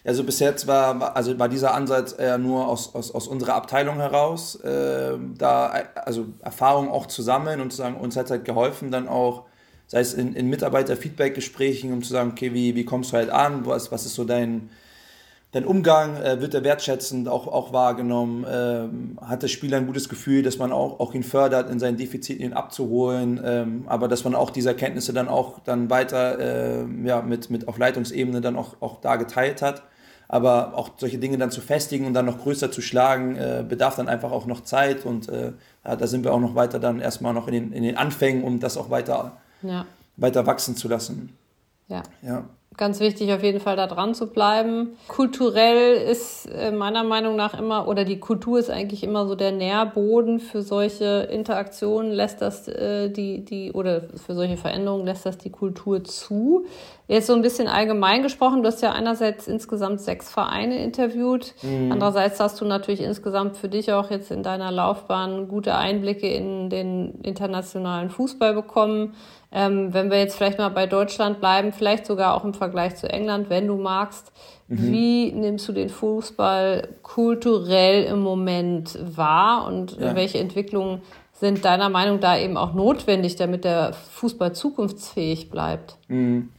Also 0.05 0.25
bis 0.25 0.39
jetzt 0.39 0.67
war, 0.67 1.17
also 1.17 1.39
war 1.39 1.49
dieser 1.49 1.75
Ansatz 1.75 2.15
eher 2.17 2.39
nur 2.39 2.69
aus, 2.69 2.95
aus, 2.95 3.11
aus 3.11 3.27
unserer 3.27 3.55
Abteilung 3.55 3.97
heraus, 3.97 4.55
äh, 4.57 5.19
da 5.37 5.73
also 5.97 6.27
Erfahrungen 6.41 6.89
auch 6.89 7.07
zu 7.07 7.21
sammeln 7.23 7.61
und 7.61 7.73
zu 7.73 7.79
sagen, 7.79 7.97
uns 7.97 8.17
hat 8.17 8.31
halt 8.31 8.45
geholfen, 8.45 8.91
dann 8.91 9.09
auch, 9.09 9.45
sei 9.89 10.01
es 10.01 10.15
in, 10.15 10.35
in 10.35 10.49
Mitarbeiter-Feedback-Gesprächen, 10.49 11.93
um 11.93 12.03
zu 12.03 12.13
sagen, 12.13 12.31
okay, 12.33 12.53
wie, 12.55 12.77
wie 12.77 12.85
kommst 12.85 13.13
du 13.13 13.17
halt 13.17 13.31
an, 13.31 13.67
was, 13.67 13.91
was 13.91 14.05
ist 14.05 14.15
so 14.15 14.25
dein, 14.25 14.69
dein 15.53 15.65
Umgang? 15.65 16.17
Äh, 16.17 16.43
wird 16.43 16.53
er 16.53 16.63
wertschätzend 16.63 17.27
auch, 17.27 17.47
auch 17.47 17.73
wahrgenommen, 17.73 18.47
ähm, 18.49 19.19
hat 19.23 19.43
der 19.43 19.49
Spieler 19.49 19.79
ein 19.79 19.87
gutes 19.87 20.11
Gefühl, 20.11 20.43
dass 20.43 20.59
man 20.59 20.73
auch, 20.73 21.01
auch 21.01 21.15
ihn 21.15 21.23
fördert, 21.23 21.71
in 21.71 21.81
seinen 21.81 21.97
Defiziten 21.97 22.45
ihn 22.45 22.53
abzuholen, 22.53 23.41
ähm, 23.43 23.85
aber 23.87 24.09
dass 24.09 24.25
man 24.25 24.35
auch 24.35 24.51
diese 24.51 24.69
Erkenntnisse 24.69 25.15
dann 25.15 25.27
auch 25.27 25.61
dann 25.61 25.89
weiter 25.89 26.39
äh, 26.39 26.85
ja, 27.05 27.23
mit, 27.23 27.49
mit 27.49 27.67
auf 27.67 27.79
Leitungsebene 27.79 28.43
dann 28.43 28.57
auch, 28.57 28.77
auch 28.81 29.01
da 29.01 29.17
geteilt 29.17 29.63
hat. 29.63 29.83
Aber 30.31 30.77
auch 30.77 30.91
solche 30.99 31.17
Dinge 31.17 31.39
dann 31.39 31.51
zu 31.51 31.63
festigen 31.63 32.05
und 32.05 32.13
dann 32.13 32.27
noch 32.27 32.41
größer 32.41 32.71
zu 32.71 32.83
schlagen, 32.83 33.37
äh, 33.37 33.65
bedarf 33.67 33.97
dann 33.97 34.11
einfach 34.11 34.31
auch 34.31 34.45
noch 34.45 34.61
Zeit 34.61 35.07
und 35.07 35.31
äh, 35.31 35.53
da 35.83 36.07
sind 36.07 36.23
wir 36.23 36.35
auch 36.35 36.41
noch 36.41 36.55
weiter 36.55 36.79
dann 36.79 37.01
erstmal 37.01 37.33
noch 37.33 37.49
in 37.49 37.55
den, 37.55 37.73
in 37.73 37.83
den 37.83 37.97
Anfängen, 37.97 38.45
um 38.45 38.61
das 38.61 38.77
auch 38.77 38.91
weiter, 38.91 39.39
ja. 39.63 39.87
weiter 40.17 40.47
wachsen 40.47 40.77
zu 40.77 40.89
lassen. 40.89 41.37
Ja. 41.89 42.03
ja 42.23 42.45
ganz 42.79 43.01
wichtig, 43.01 43.31
auf 43.33 43.43
jeden 43.43 43.61
Fall 43.61 43.77
da 43.77 43.87
dran 43.87 44.15
zu 44.15 44.29
bleiben. 44.29 44.97
Kulturell 45.09 45.97
ist 45.97 46.47
äh, 46.47 46.71
meiner 46.71 47.05
Meinung 47.05 47.37
nach 47.37 47.59
immer, 47.59 47.89
oder 47.89 48.05
die 48.05 48.21
Kultur 48.21 48.59
ist 48.59 48.71
eigentlich 48.71 49.03
immer 49.03 49.27
so 49.27 49.35
der 49.35 49.53
Nährboden 49.53 50.39
für 50.39 50.63
solche 50.63 51.29
Interaktionen, 51.31 52.13
lässt 52.13 52.41
das 52.41 52.69
äh, 52.69 53.11
die, 53.11 53.45
die, 53.45 53.73
oder 53.73 54.03
für 54.25 54.35
solche 54.35 54.57
Veränderungen 54.57 55.05
lässt 55.05 55.27
das 55.27 55.37
die 55.37 55.51
Kultur 55.51 56.05
zu. 56.05 56.65
Jetzt 57.09 57.27
so 57.27 57.35
ein 57.35 57.43
bisschen 57.43 57.69
allgemein 57.69 58.23
gesprochen, 58.23 58.63
du 58.63 58.69
hast 58.69 58.83
ja 58.83 58.93
einerseits 58.93 59.49
insgesamt 59.49 60.01
sechs 60.01 60.31
Vereine 60.31 60.83
interviewt, 60.83 61.55
mhm. 61.63 61.91
andererseits 61.91 62.39
hast 62.39 62.61
du 62.61 62.65
natürlich 62.65 63.01
insgesamt 63.01 63.57
für 63.57 63.69
dich 63.69 63.93
auch 63.93 64.11
jetzt 64.11 64.31
in 64.31 64.43
deiner 64.43 64.71
Laufbahn 64.71 65.49
gute 65.49 65.75
Einblicke 65.75 66.29
in 66.29 66.71
den 66.71 67.21
internationalen 67.23 68.11
Fußball 68.11 68.55
bekommen. 68.55 69.15
Ähm, 69.51 69.95
wenn 69.95 70.11
wir 70.11 70.19
jetzt 70.19 70.37
vielleicht 70.37 70.59
mal 70.59 70.69
bei 70.69 70.87
Deutschland 70.87 71.41
bleiben, 71.41 71.73
vielleicht 71.73 72.07
sogar 72.07 72.35
auch 72.35 72.45
im 72.45 72.53
Vergleich 72.53 72.97
zu 72.97 73.09
England, 73.09 73.49
wenn 73.49 73.67
du 73.67 73.77
magst, 73.77 74.31
mhm. 74.69 74.93
wie 74.93 75.33
nimmst 75.33 75.67
du 75.69 75.73
den 75.73 75.89
Fußball 75.89 76.89
kulturell 77.03 78.05
im 78.05 78.21
Moment 78.21 78.99
wahr 79.17 79.67
und 79.67 79.99
ja. 79.99 80.15
welche 80.15 80.39
Entwicklungen 80.39 81.01
sind 81.33 81.65
deiner 81.65 81.89
Meinung 81.89 82.21
da 82.21 82.37
eben 82.37 82.57
auch 82.57 82.75
notwendig, 82.75 83.37
damit 83.37 83.65
der 83.65 83.93
Fußball 83.93 84.55
zukunftsfähig 84.55 85.51
bleibt? 85.51 85.97
Mhm. 86.09 86.51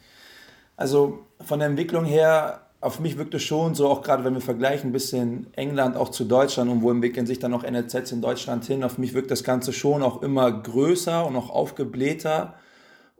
Also 0.75 1.19
von 1.41 1.59
der 1.59 1.67
Entwicklung 1.67 2.05
her, 2.05 2.61
auf 2.81 2.99
mich 2.99 3.17
wirkt 3.17 3.33
es 3.33 3.43
schon 3.43 3.75
so, 3.75 3.89
auch 3.89 4.01
gerade 4.01 4.23
wenn 4.23 4.33
wir 4.33 4.41
vergleichen 4.41 4.89
ein 4.89 4.93
bisschen 4.93 5.47
England 5.53 5.97
auch 5.97 6.09
zu 6.09 6.23
Deutschland 6.23 6.71
und 6.71 6.81
wo 6.81 6.89
entwickeln 6.91 7.27
sich 7.27 7.39
dann 7.39 7.53
auch 7.53 7.69
NLZs 7.69 8.13
in 8.13 8.21
Deutschland 8.21 8.65
hin, 8.65 8.83
auf 8.83 8.97
mich 8.97 9.13
wirkt 9.13 9.31
das 9.31 9.43
Ganze 9.43 9.73
schon 9.73 10.01
auch 10.01 10.21
immer 10.21 10.49
größer 10.51 11.25
und 11.27 11.35
auch 11.35 11.49
aufgeblähter. 11.49 12.55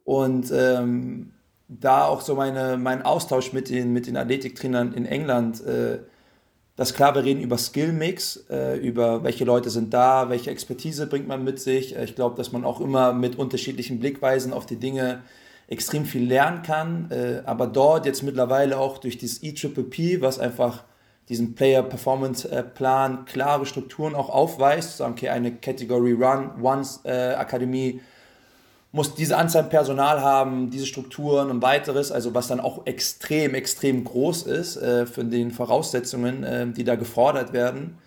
Und 0.10 0.52
ähm, 0.52 1.34
da 1.68 2.06
auch 2.06 2.22
so 2.22 2.34
meine, 2.34 2.78
mein 2.78 3.04
Austausch 3.04 3.54
mit 3.54 3.70
den, 3.70 3.94
mit 3.94 4.08
den 4.08 4.18
Athletiktrainern 4.18 4.92
in 4.94 5.06
England, 5.06 5.64
äh, 5.64 6.00
das 6.76 6.96
klar, 6.96 7.14
wir 7.14 7.24
reden 7.24 7.42
über 7.42 7.60
Skillmix, 7.60 8.44
äh, 8.50 8.80
über 8.80 9.24
welche 9.24 9.46
Leute 9.46 9.70
sind 9.70 9.94
da, 9.94 10.32
welche 10.32 10.50
Expertise 10.50 11.06
bringt 11.06 11.28
man 11.28 11.44
mit 11.44 11.60
sich. 11.60 11.96
Äh, 11.96 12.06
ich 12.06 12.16
glaube, 12.16 12.36
dass 12.38 12.52
man 12.52 12.66
auch 12.66 12.82
immer 12.82 13.14
mit 13.14 13.36
unterschiedlichen 13.38 14.00
Blickweisen 14.00 14.52
auf 14.52 14.66
die 14.66 14.78
Dinge 14.78 15.22
extrem 15.68 16.06
viel 16.06 16.26
lernen 16.26 16.64
kann. 16.64 17.12
Äh, 17.12 17.44
aber 17.46 17.68
dort 17.68 18.08
jetzt 18.08 18.24
mittlerweile 18.24 18.80
auch 18.80 18.98
durch 18.98 19.20
dieses 19.20 19.44
E-Triple-P, 19.44 20.22
was 20.22 20.40
einfach 20.40 20.86
diesen 21.28 21.54
Player 21.54 21.84
Performance 21.84 22.50
äh, 22.50 22.64
Plan 22.64 23.26
klare 23.26 23.68
Strukturen 23.68 24.16
auch 24.16 24.32
aufweist, 24.32 24.98
sagen, 24.98 25.14
okay, 25.14 25.30
eine 25.30 25.52
Category 25.52 26.14
Run, 26.14 26.64
Ones 26.64 27.02
äh, 27.04 27.36
muss 28.92 29.14
diese 29.14 29.38
Anzahl 29.38 29.66
Personal 29.66 30.22
haben, 30.22 30.72
diese 30.72 30.88
Strukturen 30.88 31.52
und 31.52 31.62
weiteres, 31.62 32.12
also 32.12 32.34
was 32.34 32.48
dann 32.48 32.60
auch 32.60 32.86
extrem, 32.88 33.54
extrem 33.54 34.04
groß 34.04 34.44
ist 34.44 34.78
äh, 34.78 35.06
für 35.06 35.24
den 35.24 35.52
Voraussetzungen, 35.52 36.44
äh, 36.44 36.68
die 36.68 36.84
da 36.84 36.96
gefordert 36.96 37.54
werden. 37.54 37.98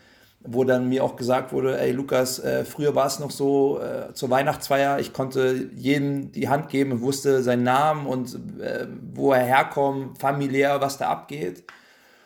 Wo 0.44 0.64
dann 0.64 0.88
mir 0.88 1.04
auch 1.04 1.14
gesagt 1.14 1.52
wurde, 1.52 1.78
ey 1.78 1.92
Lukas, 1.92 2.40
äh, 2.40 2.64
früher 2.64 2.96
war 2.96 3.06
es 3.06 3.20
noch 3.20 3.30
so, 3.30 3.78
äh, 3.78 4.12
zur 4.12 4.28
Weihnachtsfeier, 4.30 4.98
ich 4.98 5.12
konnte 5.12 5.68
jedem 5.76 6.32
die 6.32 6.48
Hand 6.48 6.68
geben 6.68 6.90
und 6.90 7.00
wusste 7.00 7.44
seinen 7.44 7.62
Namen 7.62 8.06
und 8.06 8.34
äh, 8.60 8.88
wo 9.14 9.32
er 9.32 9.44
herkommt, 9.44 10.18
familiär, 10.18 10.80
was 10.80 10.98
da 10.98 11.08
abgeht. 11.10 11.62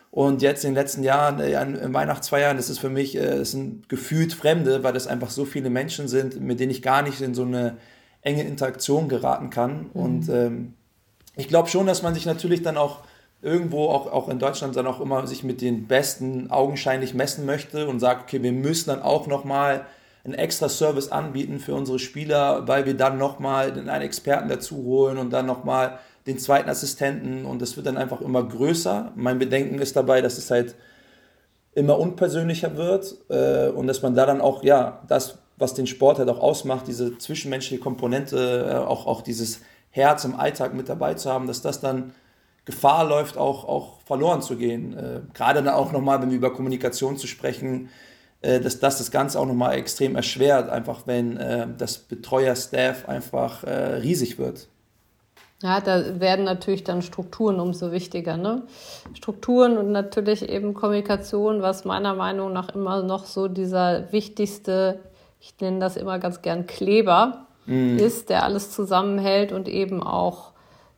Und 0.09 0.41
jetzt 0.41 0.65
in 0.65 0.71
den 0.71 0.81
letzten 0.81 1.03
Jahren, 1.03 1.39
äh, 1.39 1.61
in 1.61 1.93
Weihnachtsfeiern, 1.93 2.57
das 2.57 2.71
ist 2.71 2.79
für 2.79 2.89
mich, 2.89 3.13
das 3.13 3.51
sind 3.51 3.87
gefühlt 3.87 4.33
Fremde, 4.33 4.83
weil 4.83 4.93
das 4.93 5.05
einfach 5.05 5.29
so 5.29 5.45
viele 5.45 5.69
Menschen 5.69 6.07
sind, 6.07 6.41
mit 6.41 6.59
denen 6.59 6.71
ich 6.71 6.81
gar 6.81 7.03
nicht 7.03 7.21
in 7.21 7.35
so 7.35 7.43
eine 7.43 7.77
enge 8.27 8.43
Interaktion 8.43 9.07
geraten 9.07 9.49
kann. 9.49 9.89
Mhm. 9.93 10.01
Und 10.01 10.29
ähm, 10.29 10.73
ich 11.35 11.47
glaube 11.47 11.69
schon, 11.69 11.87
dass 11.87 12.03
man 12.03 12.13
sich 12.13 12.25
natürlich 12.25 12.61
dann 12.61 12.77
auch 12.77 12.99
irgendwo, 13.41 13.89
auch, 13.89 14.11
auch 14.11 14.27
in 14.29 14.39
Deutschland, 14.39 14.75
dann 14.75 14.87
auch 14.87 14.99
immer 14.99 15.25
sich 15.27 15.43
mit 15.43 15.61
den 15.61 15.87
Besten 15.87 16.51
augenscheinlich 16.51 17.13
messen 17.13 17.45
möchte 17.45 17.87
und 17.87 17.99
sagt, 17.99 18.23
okay, 18.23 18.43
wir 18.43 18.51
müssen 18.51 18.89
dann 18.89 19.01
auch 19.01 19.27
nochmal 19.27 19.85
einen 20.25 20.33
extra 20.33 20.67
Service 20.67 21.09
anbieten 21.09 21.59
für 21.59 21.73
unsere 21.73 21.99
Spieler, 21.99 22.67
weil 22.67 22.85
wir 22.85 22.97
dann 22.97 23.17
nochmal 23.17 23.71
einen 23.71 24.01
Experten 24.01 24.49
dazu 24.49 24.77
holen 24.77 25.17
und 25.17 25.31
dann 25.31 25.45
nochmal 25.45 25.99
den 26.25 26.37
zweiten 26.37 26.69
Assistenten 26.69 27.45
und 27.45 27.61
das 27.61 27.77
wird 27.77 27.85
dann 27.85 27.95
einfach 27.95 28.19
immer 28.19 28.43
größer. 28.43 29.13
Mein 29.15 29.39
Bedenken 29.39 29.79
ist 29.79 29.95
dabei, 29.95 30.21
dass 30.21 30.37
es 30.37 30.51
halt 30.51 30.75
immer 31.73 31.97
unpersönlicher 31.97 32.75
wird 32.75 33.15
äh, 33.29 33.69
und 33.69 33.87
dass 33.87 34.01
man 34.01 34.15
da 34.15 34.25
dann 34.25 34.41
auch, 34.41 34.63
ja, 34.63 35.03
das 35.07 35.37
was 35.57 35.73
den 35.73 35.87
Sport 35.87 36.19
halt 36.19 36.29
auch 36.29 36.39
ausmacht, 36.39 36.87
diese 36.87 37.17
zwischenmenschliche 37.17 37.81
Komponente, 37.81 38.69
äh, 38.71 38.75
auch, 38.77 39.05
auch 39.07 39.21
dieses 39.21 39.61
Herz 39.89 40.23
im 40.23 40.35
Alltag 40.35 40.73
mit 40.73 40.89
dabei 40.89 41.15
zu 41.15 41.31
haben, 41.31 41.47
dass 41.47 41.61
das 41.61 41.81
dann 41.81 42.13
Gefahr 42.65 43.05
läuft, 43.05 43.37
auch, 43.37 43.65
auch 43.65 44.01
verloren 44.01 44.41
zu 44.41 44.57
gehen. 44.57 44.95
Äh, 44.97 45.21
gerade 45.33 45.63
dann 45.63 45.73
auch 45.73 45.91
nochmal, 45.91 46.21
wenn 46.21 46.29
wir 46.29 46.37
über 46.37 46.53
Kommunikation 46.53 47.17
zu 47.17 47.25
sprechen, 47.25 47.89
äh, 48.41 48.59
dass 48.59 48.79
das 48.79 48.99
das 48.99 49.09
Ganze 49.09 49.39
auch 49.39 49.45
nochmal 49.45 49.75
extrem 49.75 50.15
erschwert, 50.15 50.69
einfach 50.69 51.07
wenn 51.07 51.37
äh, 51.37 51.67
das 51.77 51.97
Betreuerstaff 51.97 53.07
einfach 53.07 53.63
äh, 53.63 53.95
riesig 53.95 54.37
wird. 54.37 54.67
Ja, 55.63 55.81
da 55.81 56.19
werden 56.19 56.45
natürlich 56.45 56.83
dann 56.83 57.01
Strukturen 57.01 57.59
umso 57.59 57.91
wichtiger. 57.91 58.37
Ne? 58.37 58.63
Strukturen 59.15 59.79
und 59.79 59.91
natürlich 59.91 60.47
eben 60.47 60.75
Kommunikation, 60.75 61.63
was 61.63 61.83
meiner 61.83 62.13
Meinung 62.13 62.53
nach 62.53 62.69
immer 62.75 63.01
noch 63.01 63.25
so 63.25 63.47
dieser 63.47 64.11
wichtigste 64.11 64.99
ich 65.39 65.53
nenne 65.59 65.79
das 65.79 65.97
immer 65.97 66.19
ganz 66.19 66.41
gern 66.41 66.65
Kleber, 66.65 67.47
mm. 67.65 67.97
ist, 67.97 68.29
der 68.29 68.43
alles 68.43 68.71
zusammenhält 68.71 69.51
und 69.51 69.67
eben 69.67 70.03
auch 70.03 70.51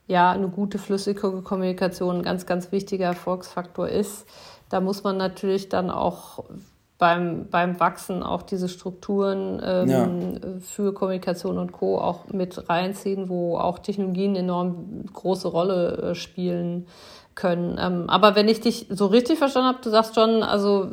ja, 0.08 0.32
eine 0.32 0.50
gute 0.50 0.80
flüssige 0.80 1.42
Kommunikation 1.44 2.18
ein 2.18 2.24
ganz, 2.24 2.46
ganz 2.46 2.72
wichtiger 2.72 3.06
Erfolgsfaktor 3.06 3.88
ist. 3.88 4.26
Da 4.70 4.82
muss 4.82 5.04
man 5.04 5.18
natürlich 5.18 5.70
dann 5.70 5.92
auch 5.92 6.44
beim, 6.98 7.48
beim 7.50 7.80
Wachsen 7.80 8.24
auch 8.24 8.42
diese 8.42 8.70
Strukturen 8.70 9.62
ähm, 9.64 9.90
ja. 9.90 10.08
für 10.60 10.94
Kommunikation 10.94 11.58
und 11.58 11.72
Co. 11.72 11.98
auch 11.98 12.28
mit 12.28 12.70
reinziehen, 12.70 13.30
wo 13.30 13.58
auch 13.58 13.80
Technologien 13.80 14.36
enorm 14.36 15.06
große 15.14 15.48
Rolle 15.48 15.98
äh, 15.98 16.16
spielen 16.16 16.88
können. 17.36 17.80
Ähm, 17.80 18.10
aber 18.10 18.36
wenn 18.36 18.50
ich 18.50 18.62
dich 18.62 18.88
so 18.90 19.06
richtig 19.06 19.38
verstanden 19.38 19.70
habe, 19.70 19.80
du 19.82 19.90
sagst 19.90 20.16
schon, 20.16 20.44
also 20.44 20.90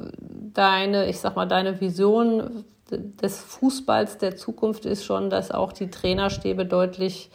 deine, 0.55 1.09
ich 1.09 1.19
sag 1.19 1.37
mal, 1.37 1.47
deine 1.47 1.81
Vision 1.81 2.65
des 2.91 3.39
Fußballs 3.39 4.19
der 4.19 4.37
Zukunft 4.37 4.87
ist 4.87 5.05
schon, 5.05 5.31
dass 5.31 5.51
auch 5.51 5.73
die 5.73 5.91
Trainerstäbe 5.91 6.67
deutlich 6.67 7.31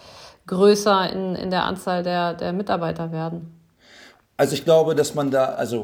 größer 0.47 1.11
in, 1.11 1.35
in 1.35 1.49
der 1.49 1.65
Anzahl 1.65 2.03
der, 2.03 2.33
der 2.33 2.53
Mitarbeiter 2.53 3.11
werden. 3.11 3.57
Also 4.37 4.53
ich 4.53 4.63
glaube, 4.63 4.95
dass 4.95 5.13
man 5.13 5.29
da, 5.29 5.45
also 5.45 5.83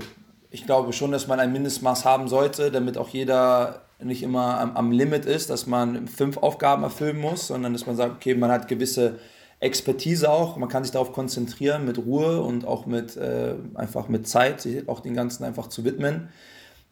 ich 0.49 0.65
glaube 0.65 0.93
schon, 0.93 1.12
dass 1.12 1.27
man 1.27 1.39
ein 1.39 1.51
Mindestmaß 1.51 2.06
haben 2.06 2.27
sollte, 2.27 2.71
damit 2.71 2.97
auch 2.97 3.10
jeder 3.10 3.82
nicht 3.99 4.23
immer 4.23 4.60
am, 4.60 4.75
am 4.75 4.91
Limit 4.91 5.25
ist, 5.25 5.49
dass 5.49 5.67
man 5.67 6.08
fünf 6.08 6.38
Aufgaben 6.38 6.84
erfüllen 6.84 7.19
muss, 7.19 7.47
sondern 7.47 7.73
dass 7.73 7.86
man 7.86 7.95
sagt, 7.95 8.15
okay, 8.15 8.36
man 8.36 8.51
hat 8.51 8.67
gewisse 8.67 9.19
Expertise 9.60 10.30
auch, 10.30 10.56
man 10.58 10.69
kann 10.69 10.84
sich 10.84 10.91
darauf 10.91 11.13
konzentrieren 11.13 11.86
mit 11.86 11.97
Ruhe 11.97 12.41
und 12.41 12.65
auch 12.65 12.86
mit 12.86 13.17
äh, 13.17 13.56
einfach 13.73 14.08
mit 14.08 14.27
Zeit, 14.27 14.62
sich 14.62 14.88
auch 14.88 14.99
den 14.99 15.15
ganzen 15.15 15.43
einfach 15.43 15.67
zu 15.67 15.84
widmen. 15.84 16.30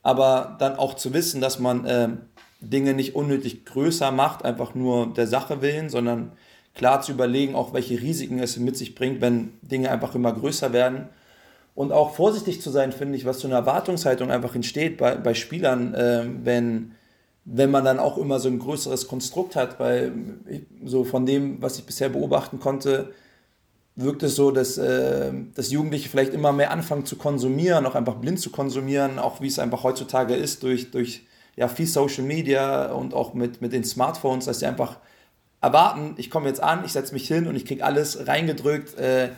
Aber 0.01 0.55
dann 0.59 0.75
auch 0.75 0.95
zu 0.95 1.13
wissen, 1.13 1.41
dass 1.41 1.59
man 1.59 1.85
äh, 1.85 2.09
Dinge 2.59 2.93
nicht 2.93 3.15
unnötig 3.15 3.65
größer 3.65 4.11
macht, 4.11 4.45
einfach 4.45 4.75
nur 4.75 5.13
der 5.13 5.27
Sache 5.27 5.61
willen, 5.61 5.89
sondern 5.89 6.31
klar 6.73 7.01
zu 7.01 7.11
überlegen, 7.11 7.55
auch 7.55 7.73
welche 7.73 8.01
Risiken 8.01 8.39
es 8.39 8.57
mit 8.57 8.77
sich 8.77 8.95
bringt, 8.95 9.21
wenn 9.21 9.53
Dinge 9.61 9.91
einfach 9.91 10.15
immer 10.15 10.33
größer 10.33 10.73
werden. 10.73 11.09
Und 11.73 11.91
auch 11.91 12.15
vorsichtig 12.15 12.61
zu 12.61 12.69
sein, 12.69 12.91
finde 12.91 13.17
ich, 13.17 13.25
was 13.25 13.39
so 13.39 13.47
eine 13.47 13.55
Erwartungshaltung 13.55 14.31
einfach 14.31 14.55
entsteht 14.55 14.97
bei, 14.97 15.15
bei 15.15 15.33
Spielern, 15.33 15.93
äh, 15.93 16.25
wenn 16.43 16.91
wenn 17.45 17.69
man 17.69 17.85
dann 17.85 17.99
auch 17.99 18.17
immer 18.17 18.39
so 18.39 18.49
ein 18.49 18.57
größeres 18.57 19.07
Konstrukt 19.07 19.55
hat, 19.55 19.79
weil 19.79 20.11
so 20.83 21.03
von 21.03 21.27
dem, 21.27 21.61
was 21.61 21.77
ich 21.77 21.85
bisher 21.85 22.09
beobachten 22.09 22.59
konnte, 22.59 23.13
wirkt 23.95 24.23
es 24.23 24.35
so, 24.35 24.51
dass, 24.51 24.77
äh, 24.77 25.31
dass 25.53 25.71
Jugendliche 25.71 26.09
vielleicht 26.09 26.33
immer 26.33 26.51
mehr 26.51 26.71
anfangen 26.71 27.05
zu 27.05 27.15
konsumieren, 27.15 27.85
auch 27.85 27.95
einfach 27.95 28.15
blind 28.15 28.39
zu 28.39 28.49
konsumieren, 28.49 29.19
auch 29.19 29.41
wie 29.41 29.47
es 29.47 29.59
einfach 29.59 29.83
heutzutage 29.83 30.35
ist 30.35 30.63
durch, 30.63 30.91
durch 30.91 31.27
ja, 31.55 31.67
viel 31.67 31.87
Social 31.87 32.23
Media 32.23 32.91
und 32.91 33.13
auch 33.13 33.33
mit, 33.33 33.61
mit 33.61 33.73
den 33.73 33.83
Smartphones, 33.83 34.45
dass 34.45 34.59
sie 34.59 34.65
einfach 34.65 34.97
erwarten, 35.61 36.13
ich 36.17 36.29
komme 36.29 36.47
jetzt 36.47 36.61
an, 36.61 36.83
ich 36.85 36.91
setze 36.91 37.13
mich 37.13 37.27
hin 37.27 37.47
und 37.47 37.55
ich 37.55 37.65
kriege 37.65 37.83
alles 37.83 38.27
reingedrückt. 38.27 38.97
Äh, 38.97 39.29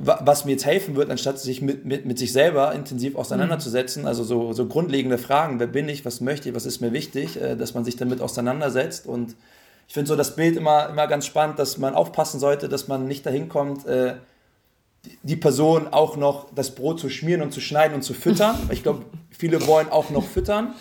was 0.00 0.44
mir 0.44 0.52
jetzt 0.52 0.64
helfen 0.64 0.94
wird, 0.94 1.10
anstatt 1.10 1.40
sich 1.40 1.60
mit, 1.60 1.84
mit, 1.84 2.06
mit 2.06 2.20
sich 2.20 2.32
selber 2.32 2.72
intensiv 2.72 3.16
auseinanderzusetzen, 3.16 4.06
also 4.06 4.22
so, 4.22 4.52
so 4.52 4.66
grundlegende 4.66 5.18
Fragen, 5.18 5.58
wer 5.58 5.66
bin 5.66 5.88
ich, 5.88 6.04
was 6.04 6.20
möchte 6.20 6.48
ich, 6.48 6.54
was 6.54 6.66
ist 6.66 6.80
mir 6.80 6.92
wichtig, 6.92 7.40
äh, 7.40 7.56
dass 7.56 7.74
man 7.74 7.84
sich 7.84 7.96
damit 7.96 8.20
auseinandersetzt 8.20 9.06
und 9.06 9.34
ich 9.88 9.94
finde 9.94 10.08
so 10.08 10.16
das 10.16 10.36
Bild 10.36 10.56
immer, 10.56 10.88
immer 10.90 11.06
ganz 11.06 11.26
spannend, 11.26 11.58
dass 11.58 11.78
man 11.78 11.94
aufpassen 11.94 12.38
sollte, 12.38 12.68
dass 12.68 12.88
man 12.88 13.08
nicht 13.08 13.24
dahin 13.26 13.48
kommt, 13.48 13.86
äh, 13.86 14.14
die 15.22 15.36
Person 15.36 15.88
auch 15.88 16.16
noch 16.16 16.52
das 16.54 16.74
Brot 16.74 17.00
zu 17.00 17.08
schmieren 17.08 17.42
und 17.42 17.52
zu 17.52 17.60
schneiden 17.60 17.94
und 17.94 18.02
zu 18.02 18.14
füttern. 18.14 18.56
Ich 18.70 18.82
glaube, 18.82 19.04
viele 19.30 19.66
wollen 19.66 19.88
auch 19.88 20.10
noch 20.10 20.24
füttern, 20.24 20.74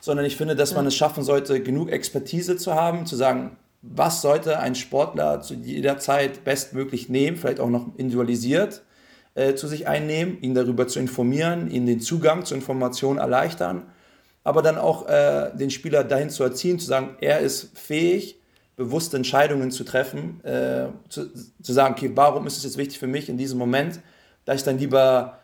sondern 0.00 0.26
ich 0.26 0.36
finde, 0.36 0.56
dass 0.56 0.74
man 0.74 0.86
es 0.86 0.94
schaffen 0.94 1.22
sollte, 1.22 1.62
genug 1.62 1.90
Expertise 1.90 2.56
zu 2.56 2.74
haben, 2.74 3.06
zu 3.06 3.16
sagen, 3.16 3.56
was 3.82 4.22
sollte 4.22 4.60
ein 4.60 4.74
Sportler 4.74 5.40
zu 5.40 5.54
jeder 5.54 5.98
Zeit 5.98 6.44
bestmöglich 6.44 7.08
nehmen, 7.08 7.36
vielleicht 7.36 7.60
auch 7.60 7.68
noch 7.68 7.86
individualisiert 7.96 8.82
äh, 9.34 9.54
zu 9.54 9.66
sich 9.66 9.88
einnehmen, 9.88 10.40
ihn 10.40 10.54
darüber 10.54 10.86
zu 10.86 11.00
informieren, 11.00 11.70
ihn 11.70 11.86
den 11.86 12.00
Zugang 12.00 12.44
zur 12.44 12.56
Information 12.56 13.18
erleichtern, 13.18 13.84
aber 14.44 14.62
dann 14.62 14.78
auch 14.78 15.08
äh, 15.08 15.50
den 15.54 15.70
Spieler 15.70 16.04
dahin 16.04 16.30
zu 16.30 16.44
erziehen, 16.44 16.78
zu 16.78 16.86
sagen, 16.86 17.16
er 17.20 17.40
ist 17.40 17.76
fähig, 17.76 18.38
bewusste 18.84 19.16
Entscheidungen 19.16 19.70
zu 19.70 19.84
treffen, 19.84 20.42
äh, 20.44 20.86
zu, 21.08 21.30
zu 21.34 21.72
sagen, 21.72 21.94
okay, 21.96 22.10
warum 22.14 22.46
ist 22.46 22.56
es 22.56 22.64
jetzt 22.64 22.76
wichtig 22.76 22.98
für 22.98 23.06
mich 23.06 23.28
in 23.28 23.38
diesem 23.38 23.58
Moment, 23.58 24.00
dass 24.44 24.56
ich 24.56 24.64
dann 24.64 24.78
lieber 24.78 25.38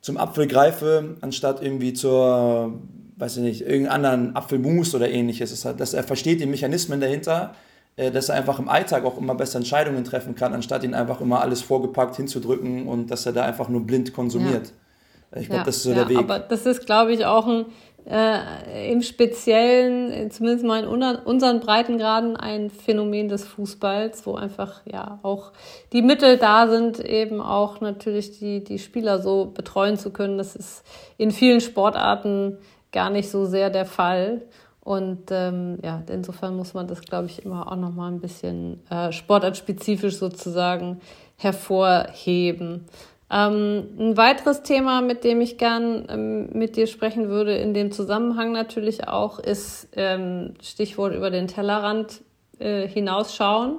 zum 0.00 0.16
Apfel 0.16 0.46
greife, 0.46 1.16
anstatt 1.20 1.62
irgendwie 1.62 1.92
zur, 1.92 2.74
weiß 3.16 3.36
ich 3.36 3.42
nicht, 3.42 3.60
irgendeinen 3.62 4.04
anderen 4.04 4.36
Apfelmus 4.36 4.94
oder 4.94 5.08
ähnliches. 5.08 5.62
dass 5.62 5.94
er 5.94 6.02
versteht 6.02 6.40
die 6.40 6.46
Mechanismen 6.46 7.00
dahinter, 7.00 7.54
äh, 7.96 8.10
dass 8.10 8.28
er 8.28 8.34
einfach 8.34 8.58
im 8.58 8.68
Alltag 8.68 9.04
auch 9.04 9.16
immer 9.16 9.34
besser 9.34 9.58
Entscheidungen 9.58 10.04
treffen 10.04 10.34
kann, 10.34 10.54
anstatt 10.54 10.82
ihn 10.82 10.94
einfach 10.94 11.20
immer 11.20 11.40
alles 11.40 11.62
vorgepackt 11.62 12.16
hinzudrücken 12.16 12.88
und 12.88 13.10
dass 13.10 13.26
er 13.26 13.32
da 13.32 13.44
einfach 13.44 13.68
nur 13.68 13.86
blind 13.86 14.12
konsumiert. 14.12 14.68
Ja. 14.68 15.40
Ich 15.40 15.46
glaube, 15.46 15.60
ja, 15.60 15.64
das 15.64 15.76
ist 15.76 15.82
so 15.84 15.90
ja, 15.90 15.96
der 15.96 16.08
Weg. 16.10 16.18
Aber 16.18 16.40
das 16.40 16.66
ist, 16.66 16.84
glaube 16.84 17.12
ich, 17.14 17.24
auch 17.24 17.46
ein, 17.46 17.64
äh, 18.04 18.90
im 18.90 19.02
Speziellen, 19.02 20.30
zumindest 20.30 20.64
mal 20.64 20.82
in 20.82 20.88
unseren 20.88 21.60
Breitengraden, 21.60 22.36
ein 22.36 22.70
Phänomen 22.70 23.28
des 23.28 23.44
Fußballs, 23.44 24.26
wo 24.26 24.34
einfach 24.34 24.80
ja 24.84 25.20
auch 25.22 25.52
die 25.92 26.02
Mittel 26.02 26.36
da 26.38 26.68
sind, 26.68 27.00
eben 27.00 27.40
auch 27.40 27.80
natürlich 27.80 28.38
die, 28.38 28.64
die 28.64 28.78
Spieler 28.78 29.20
so 29.20 29.46
betreuen 29.46 29.96
zu 29.96 30.10
können. 30.10 30.38
Das 30.38 30.56
ist 30.56 30.84
in 31.16 31.30
vielen 31.30 31.60
Sportarten 31.60 32.58
gar 32.90 33.10
nicht 33.10 33.30
so 33.30 33.44
sehr 33.44 33.70
der 33.70 33.86
Fall. 33.86 34.42
Und 34.84 35.30
ähm, 35.30 35.78
ja, 35.84 36.02
insofern 36.08 36.56
muss 36.56 36.74
man 36.74 36.88
das, 36.88 37.02
glaube 37.02 37.26
ich, 37.26 37.44
immer 37.44 37.70
auch 37.70 37.76
noch 37.76 37.94
mal 37.94 38.08
ein 38.10 38.20
bisschen 38.20 38.82
äh, 38.90 39.12
sportartspezifisch 39.12 40.16
sozusagen 40.16 41.00
hervorheben. 41.36 42.86
Ähm, 43.32 43.88
ein 43.98 44.16
weiteres 44.18 44.62
Thema, 44.62 45.00
mit 45.00 45.24
dem 45.24 45.40
ich 45.40 45.56
gern 45.56 46.06
ähm, 46.10 46.48
mit 46.52 46.76
dir 46.76 46.86
sprechen 46.86 47.28
würde, 47.30 47.56
in 47.56 47.72
dem 47.72 47.90
Zusammenhang 47.90 48.52
natürlich 48.52 49.08
auch, 49.08 49.38
ist 49.38 49.88
ähm, 49.96 50.54
Stichwort 50.62 51.14
über 51.14 51.30
den 51.30 51.48
Tellerrand 51.48 52.20
äh, 52.58 52.86
hinausschauen. 52.86 53.78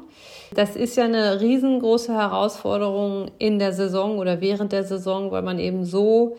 Das 0.55 0.75
ist 0.75 0.97
ja 0.97 1.03
eine 1.03 1.39
riesengroße 1.39 2.13
Herausforderung 2.13 3.29
in 3.37 3.59
der 3.59 3.73
Saison 3.73 4.17
oder 4.17 4.41
während 4.41 4.71
der 4.71 4.83
Saison, 4.83 5.31
weil 5.31 5.43
man 5.43 5.59
eben 5.59 5.85
so 5.85 6.37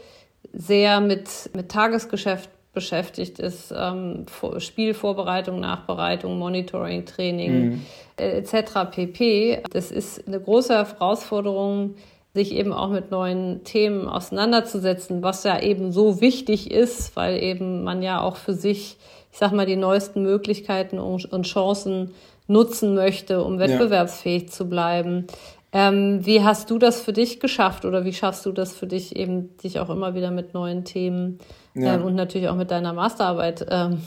sehr 0.53 1.01
mit, 1.01 1.29
mit 1.55 1.71
Tagesgeschäft 1.71 2.51
beschäftigt 2.73 3.39
ist, 3.39 3.73
ähm, 3.77 4.27
Spielvorbereitung, 4.59 5.61
Nachbereitung, 5.61 6.39
Monitoring, 6.39 7.07
Training 7.07 7.53
mhm. 7.53 7.87
äh, 8.19 8.39
etc. 8.39 8.91
pp. 8.91 9.63
Das 9.71 9.93
ist 9.93 10.27
eine 10.27 10.41
große 10.41 10.75
Herausforderung, 10.75 11.95
sich 12.35 12.53
eben 12.53 12.73
auch 12.73 12.91
mit 12.91 13.13
neuen 13.13 13.63
Themen 13.63 14.09
auseinanderzusetzen, 14.09 15.23
was 15.23 15.45
ja 15.45 15.61
eben 15.61 15.93
so 15.93 16.21
wichtig 16.21 16.71
ist, 16.71 17.15
weil 17.15 17.41
eben 17.41 17.85
man 17.85 18.03
ja 18.03 18.21
auch 18.21 18.37
für 18.37 18.55
sich, 18.55 18.97
ich 19.33 19.39
sag 19.39 19.53
mal, 19.53 19.67
die 19.67 19.77
neuesten 19.77 20.23
Möglichkeiten 20.23 20.99
und 20.99 21.47
Chancen 21.47 22.13
nutzen 22.49 22.95
möchte, 22.95 23.43
um 23.43 23.59
wettbewerbsfähig 23.61 24.43
ja. 24.45 24.49
zu 24.49 24.69
bleiben. 24.69 25.29
Ähm, 25.73 26.25
wie 26.27 26.43
hast 26.43 26.71
du 26.71 26.79
das 26.79 27.01
für 27.01 27.13
dich 27.13 27.41
geschafft 27.41 27.85
oder 27.85 28.05
wie 28.05 28.13
schaffst 28.13 28.47
du 28.47 28.53
das 28.53 28.75
für 28.75 28.87
dich 28.87 29.17
eben, 29.17 29.57
dich 29.59 29.79
auch 29.79 29.91
immer 29.91 30.15
wieder 30.15 30.31
mit 30.31 30.55
neuen 30.55 30.85
Themen 30.85 31.39
ja. 31.75 31.95
ähm, 31.95 32.05
und 32.05 32.15
natürlich 32.15 32.49
auch 32.49 32.55
mit 32.57 32.71
deiner 32.71 32.93
Masterarbeit 32.93 33.67
ähm, 33.71 34.03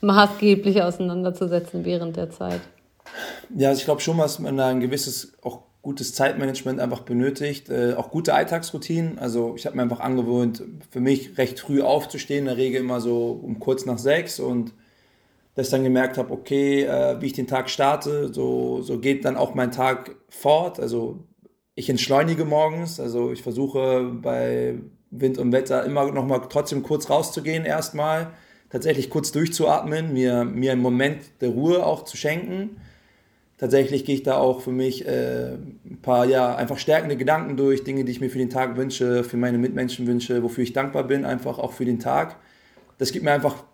maßgeblich 0.00 0.82
auseinanderzusetzen 0.82 1.84
während 1.84 2.16
der 2.16 2.30
Zeit? 2.30 2.60
Ja, 3.54 3.68
also 3.68 3.80
ich 3.80 3.84
glaube 3.84 4.00
schon, 4.00 4.18
dass 4.18 4.38
man 4.38 4.56
da 4.56 4.68
ein 4.68 4.80
gewisses, 4.80 5.32
auch 5.42 5.65
gutes 5.86 6.14
Zeitmanagement 6.14 6.80
einfach 6.80 7.02
benötigt, 7.02 7.70
äh, 7.70 7.94
auch 7.94 8.10
gute 8.10 8.34
Alltagsroutinen. 8.34 9.20
Also 9.20 9.54
ich 9.56 9.66
habe 9.66 9.76
mir 9.76 9.82
einfach 9.82 10.00
angewöhnt, 10.00 10.64
für 10.90 10.98
mich 10.98 11.38
recht 11.38 11.60
früh 11.60 11.80
aufzustehen, 11.80 12.40
in 12.40 12.44
der 12.46 12.56
Regel 12.56 12.80
immer 12.80 13.00
so 13.00 13.30
um 13.30 13.60
kurz 13.60 13.86
nach 13.86 13.96
sechs 13.96 14.40
und 14.40 14.74
dass 15.54 15.68
ich 15.68 15.70
dann 15.70 15.84
gemerkt 15.84 16.18
habe, 16.18 16.32
okay, 16.32 16.82
äh, 16.82 17.20
wie 17.20 17.26
ich 17.26 17.34
den 17.34 17.46
Tag 17.46 17.70
starte, 17.70 18.34
so, 18.34 18.82
so 18.82 18.98
geht 18.98 19.24
dann 19.24 19.36
auch 19.36 19.54
mein 19.54 19.70
Tag 19.70 20.16
fort. 20.28 20.80
Also 20.80 21.20
ich 21.76 21.88
entschleunige 21.88 22.44
morgens, 22.44 22.98
also 22.98 23.30
ich 23.30 23.42
versuche 23.44 24.10
bei 24.20 24.80
Wind 25.12 25.38
und 25.38 25.52
Wetter 25.52 25.84
immer 25.84 26.10
noch 26.10 26.26
mal 26.26 26.40
trotzdem 26.50 26.82
kurz 26.82 27.08
rauszugehen 27.08 27.64
erstmal, 27.64 28.32
tatsächlich 28.70 29.08
kurz 29.08 29.30
durchzuatmen, 29.30 30.12
mir, 30.12 30.44
mir 30.44 30.72
einen 30.72 30.82
Moment 30.82 31.22
der 31.40 31.50
Ruhe 31.50 31.86
auch 31.86 32.02
zu 32.02 32.16
schenken. 32.16 32.80
Tatsächlich 33.58 34.04
gehe 34.04 34.16
ich 34.16 34.22
da 34.22 34.36
auch 34.36 34.60
für 34.60 34.70
mich 34.70 35.06
äh, 35.06 35.54
ein 35.54 35.98
paar 36.02 36.26
ja, 36.26 36.54
einfach 36.54 36.76
stärkende 36.76 37.16
Gedanken 37.16 37.56
durch, 37.56 37.84
Dinge, 37.84 38.04
die 38.04 38.12
ich 38.12 38.20
mir 38.20 38.28
für 38.28 38.38
den 38.38 38.50
Tag 38.50 38.76
wünsche, 38.76 39.24
für 39.24 39.38
meine 39.38 39.56
Mitmenschen 39.56 40.06
wünsche, 40.06 40.42
wofür 40.42 40.62
ich 40.62 40.74
dankbar 40.74 41.04
bin, 41.04 41.24
einfach 41.24 41.58
auch 41.58 41.72
für 41.72 41.86
den 41.86 41.98
Tag. 41.98 42.36
Das 42.98 43.12
gibt 43.12 43.24
mir 43.24 43.32
einfach 43.32 43.64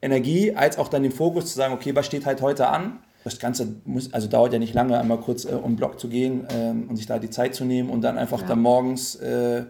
Energie, 0.00 0.54
als 0.54 0.78
auch 0.78 0.86
dann 0.86 1.02
den 1.02 1.10
Fokus 1.10 1.46
zu 1.46 1.56
sagen, 1.56 1.74
okay, 1.74 1.96
was 1.96 2.06
steht 2.06 2.26
halt 2.26 2.42
heute 2.42 2.68
an? 2.68 3.00
Das 3.24 3.40
Ganze 3.40 3.74
muss, 3.84 4.12
also 4.12 4.28
dauert 4.28 4.52
ja 4.52 4.58
nicht 4.60 4.74
lange, 4.74 5.00
einmal 5.00 5.18
kurz 5.18 5.46
äh, 5.46 5.48
um 5.48 5.72
den 5.72 5.76
Block 5.76 5.98
zu 5.98 6.08
gehen 6.08 6.46
ähm, 6.54 6.86
und 6.88 6.96
sich 6.96 7.06
da 7.06 7.18
die 7.18 7.30
Zeit 7.30 7.56
zu 7.56 7.64
nehmen 7.64 7.90
und 7.90 8.02
dann 8.02 8.18
einfach 8.18 8.42
ja. 8.42 8.46
dann 8.46 8.60
morgens 8.60 9.16
äh, 9.16 9.64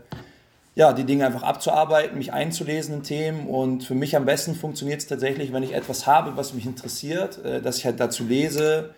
ja, 0.74 0.92
die 0.92 1.05
Dinge 1.05 1.24
einfach 1.24 1.42
abzuarbeiten, 1.42 2.18
mich 2.18 2.35
einzulesen 2.35 2.96
in 2.96 3.03
Themen. 3.03 3.46
Und 3.46 3.85
für 3.85 3.94
mich 3.94 4.14
am 4.16 4.27
besten 4.27 4.55
funktioniert 4.55 5.00
es 5.00 5.07
tatsächlich, 5.07 5.53
wenn 5.53 5.62
ich 5.62 5.72
etwas 5.72 6.07
habe, 6.07 6.37
was 6.37 6.53
mich 6.53 6.66
interessiert, 6.66 7.42
äh, 7.44 7.62
dass 7.62 7.79
ich 7.79 7.87
halt 7.87 7.98
dazu 7.98 8.24
lese 8.24 8.90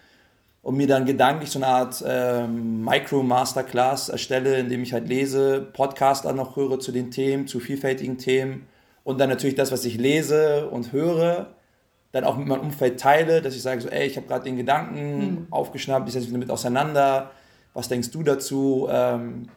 und 0.67 0.77
mir 0.77 0.89
dann 0.89 1.05
gedanklich 1.05 1.51
so 1.51 1.61
eine 1.61 1.69
Art 1.69 2.03
ähm, 2.05 2.83
Micro-Masterclass 2.85 4.09
erstelle, 4.09 4.57
indem 4.59 4.83
ich 4.83 4.93
halt 4.93 5.09
lese, 5.09 5.61
Podcast 5.61 6.25
dann 6.25 6.35
noch 6.35 6.57
höre 6.57 6.81
zu 6.81 6.91
den 6.91 7.13
Themen, 7.13 7.47
zu 7.47 7.61
vielfältigen 7.61 8.19
Themen 8.19 8.67
und 9.05 9.21
dann 9.21 9.29
natürlich 9.29 9.55
das, 9.55 9.71
was 9.71 9.85
ich 9.85 9.97
lese 9.97 10.69
und 10.69 10.91
höre, 10.91 11.55
dann 12.11 12.25
auch 12.25 12.37
mit 12.37 12.49
meinem 12.49 12.63
Umfeld 12.63 12.99
teile, 12.99 13.43
dass 13.43 13.55
ich 13.55 13.63
sage 13.63 13.81
so, 13.81 13.89
ey, 13.89 14.09
ich 14.09 14.17
habe 14.17 14.27
gerade 14.27 14.43
den 14.43 14.57
Gedanken 14.57 15.19
mhm. 15.19 15.47
aufgeschnappt, 15.51 16.09
ich 16.09 16.15
setze 16.15 16.27
mich 16.27 16.33
damit 16.33 16.51
auseinander, 16.51 17.31
was 17.73 17.89
denkst 17.89 18.11
du 18.11 18.25
dazu? 18.25 18.89
Ähm, 18.91 19.49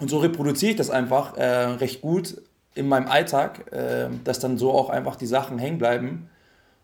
und 0.00 0.10
so 0.10 0.18
reproduziere 0.18 0.72
ich 0.72 0.76
das 0.76 0.90
einfach 0.90 1.34
äh, 1.38 1.46
recht 1.46 2.02
gut 2.02 2.42
in 2.74 2.88
meinem 2.88 3.08
Alltag, 3.08 3.72
äh, 3.72 4.10
dass 4.22 4.38
dann 4.38 4.58
so 4.58 4.70
auch 4.72 4.90
einfach 4.90 5.16
die 5.16 5.24
Sachen 5.24 5.58
hängen 5.58 5.78
bleiben. 5.78 6.28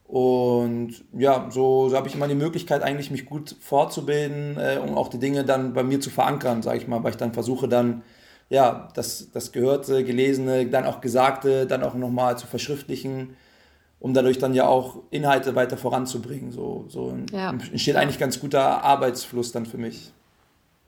Und 0.09 1.05
ja, 1.13 1.49
so, 1.51 1.91
so 1.91 1.97
habe 1.97 2.09
ich 2.09 2.15
immer 2.15 2.27
die 2.29 2.35
Möglichkeit, 2.35 2.83
eigentlich 2.83 3.11
mich 3.11 3.27
gut 3.27 3.55
fortzubilden 3.61 4.57
äh, 4.57 4.79
und 4.79 4.97
auch 4.97 5.09
die 5.09 5.19
Dinge 5.19 5.45
dann 5.45 5.75
bei 5.75 5.83
mir 5.83 6.01
zu 6.01 6.09
verankern, 6.09 6.63
sage 6.63 6.79
ich 6.79 6.89
mal, 6.89 7.05
weil 7.05 7.11
ich 7.11 7.19
dann 7.19 7.35
versuche 7.35 7.69
dann 7.69 8.03
ja, 8.49 8.89
das, 8.95 9.31
das 9.33 9.53
Gehörte, 9.53 10.05
Gelesene, 10.05 10.67
dann 10.67 10.87
auch 10.87 11.03
Gesagte, 11.03 11.67
dann 11.67 11.83
auch 11.83 11.95
nochmal 11.95 12.39
zu 12.39 12.47
verschriftlichen, 12.47 13.37
um 14.01 14.15
dadurch 14.15 14.39
dann 14.39 14.55
ja 14.55 14.67
auch 14.67 15.03
Inhalte 15.11 15.55
weiter 15.55 15.77
voranzubringen. 15.77 16.53
So, 16.53 16.87
so 16.89 17.15
ja. 17.31 17.51
entsteht 17.51 17.97
eigentlich 17.97 18.19
ganz 18.19 18.41
guter 18.41 18.83
Arbeitsfluss 18.83 19.53
dann 19.53 19.67
für 19.67 19.77
mich. 19.77 20.13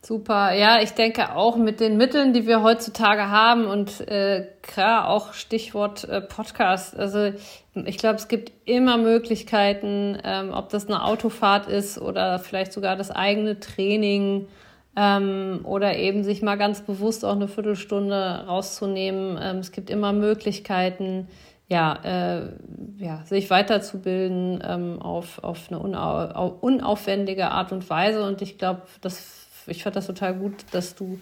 Super, 0.02 0.54
ja, 0.54 0.80
ich 0.80 0.92
denke 0.92 1.36
auch 1.36 1.56
mit 1.56 1.78
den 1.78 1.98
Mitteln, 1.98 2.32
die 2.32 2.46
wir 2.46 2.62
heutzutage 2.62 3.28
haben 3.28 3.66
und 3.66 4.00
äh, 4.08 4.46
klar 4.62 5.08
auch 5.08 5.34
Stichwort 5.34 6.04
äh, 6.04 6.22
Podcast. 6.22 6.96
Also 6.96 7.32
ich 7.74 7.98
glaube, 7.98 8.14
es 8.14 8.26
gibt 8.26 8.50
immer 8.64 8.96
Möglichkeiten, 8.96 10.18
ähm, 10.24 10.52
ob 10.54 10.70
das 10.70 10.86
eine 10.86 11.04
Autofahrt 11.04 11.68
ist 11.68 12.00
oder 12.00 12.38
vielleicht 12.38 12.72
sogar 12.72 12.96
das 12.96 13.10
eigene 13.10 13.60
Training 13.60 14.48
ähm, 14.96 15.60
oder 15.64 15.94
eben 15.96 16.24
sich 16.24 16.40
mal 16.40 16.56
ganz 16.56 16.80
bewusst 16.80 17.22
auch 17.22 17.36
eine 17.36 17.46
Viertelstunde 17.46 18.46
rauszunehmen. 18.46 19.38
Ähm, 19.40 19.58
es 19.58 19.70
gibt 19.70 19.90
immer 19.90 20.14
Möglichkeiten, 20.14 21.28
ja, 21.68 21.98
äh, 22.02 22.48
ja, 22.96 23.22
sich 23.26 23.50
weiterzubilden 23.50 24.62
ähm, 24.66 25.02
auf, 25.02 25.44
auf 25.44 25.70
eine 25.70 25.78
unau 25.78 26.56
unaufwendige 26.60 27.50
Art 27.50 27.70
und 27.70 27.88
Weise. 27.90 28.24
Und 28.24 28.40
ich 28.40 28.56
glaube, 28.56 28.82
das 29.02 29.39
ich 29.70 29.82
fand 29.82 29.96
das 29.96 30.06
total 30.06 30.34
gut, 30.34 30.54
dass 30.72 30.94
du 30.94 31.18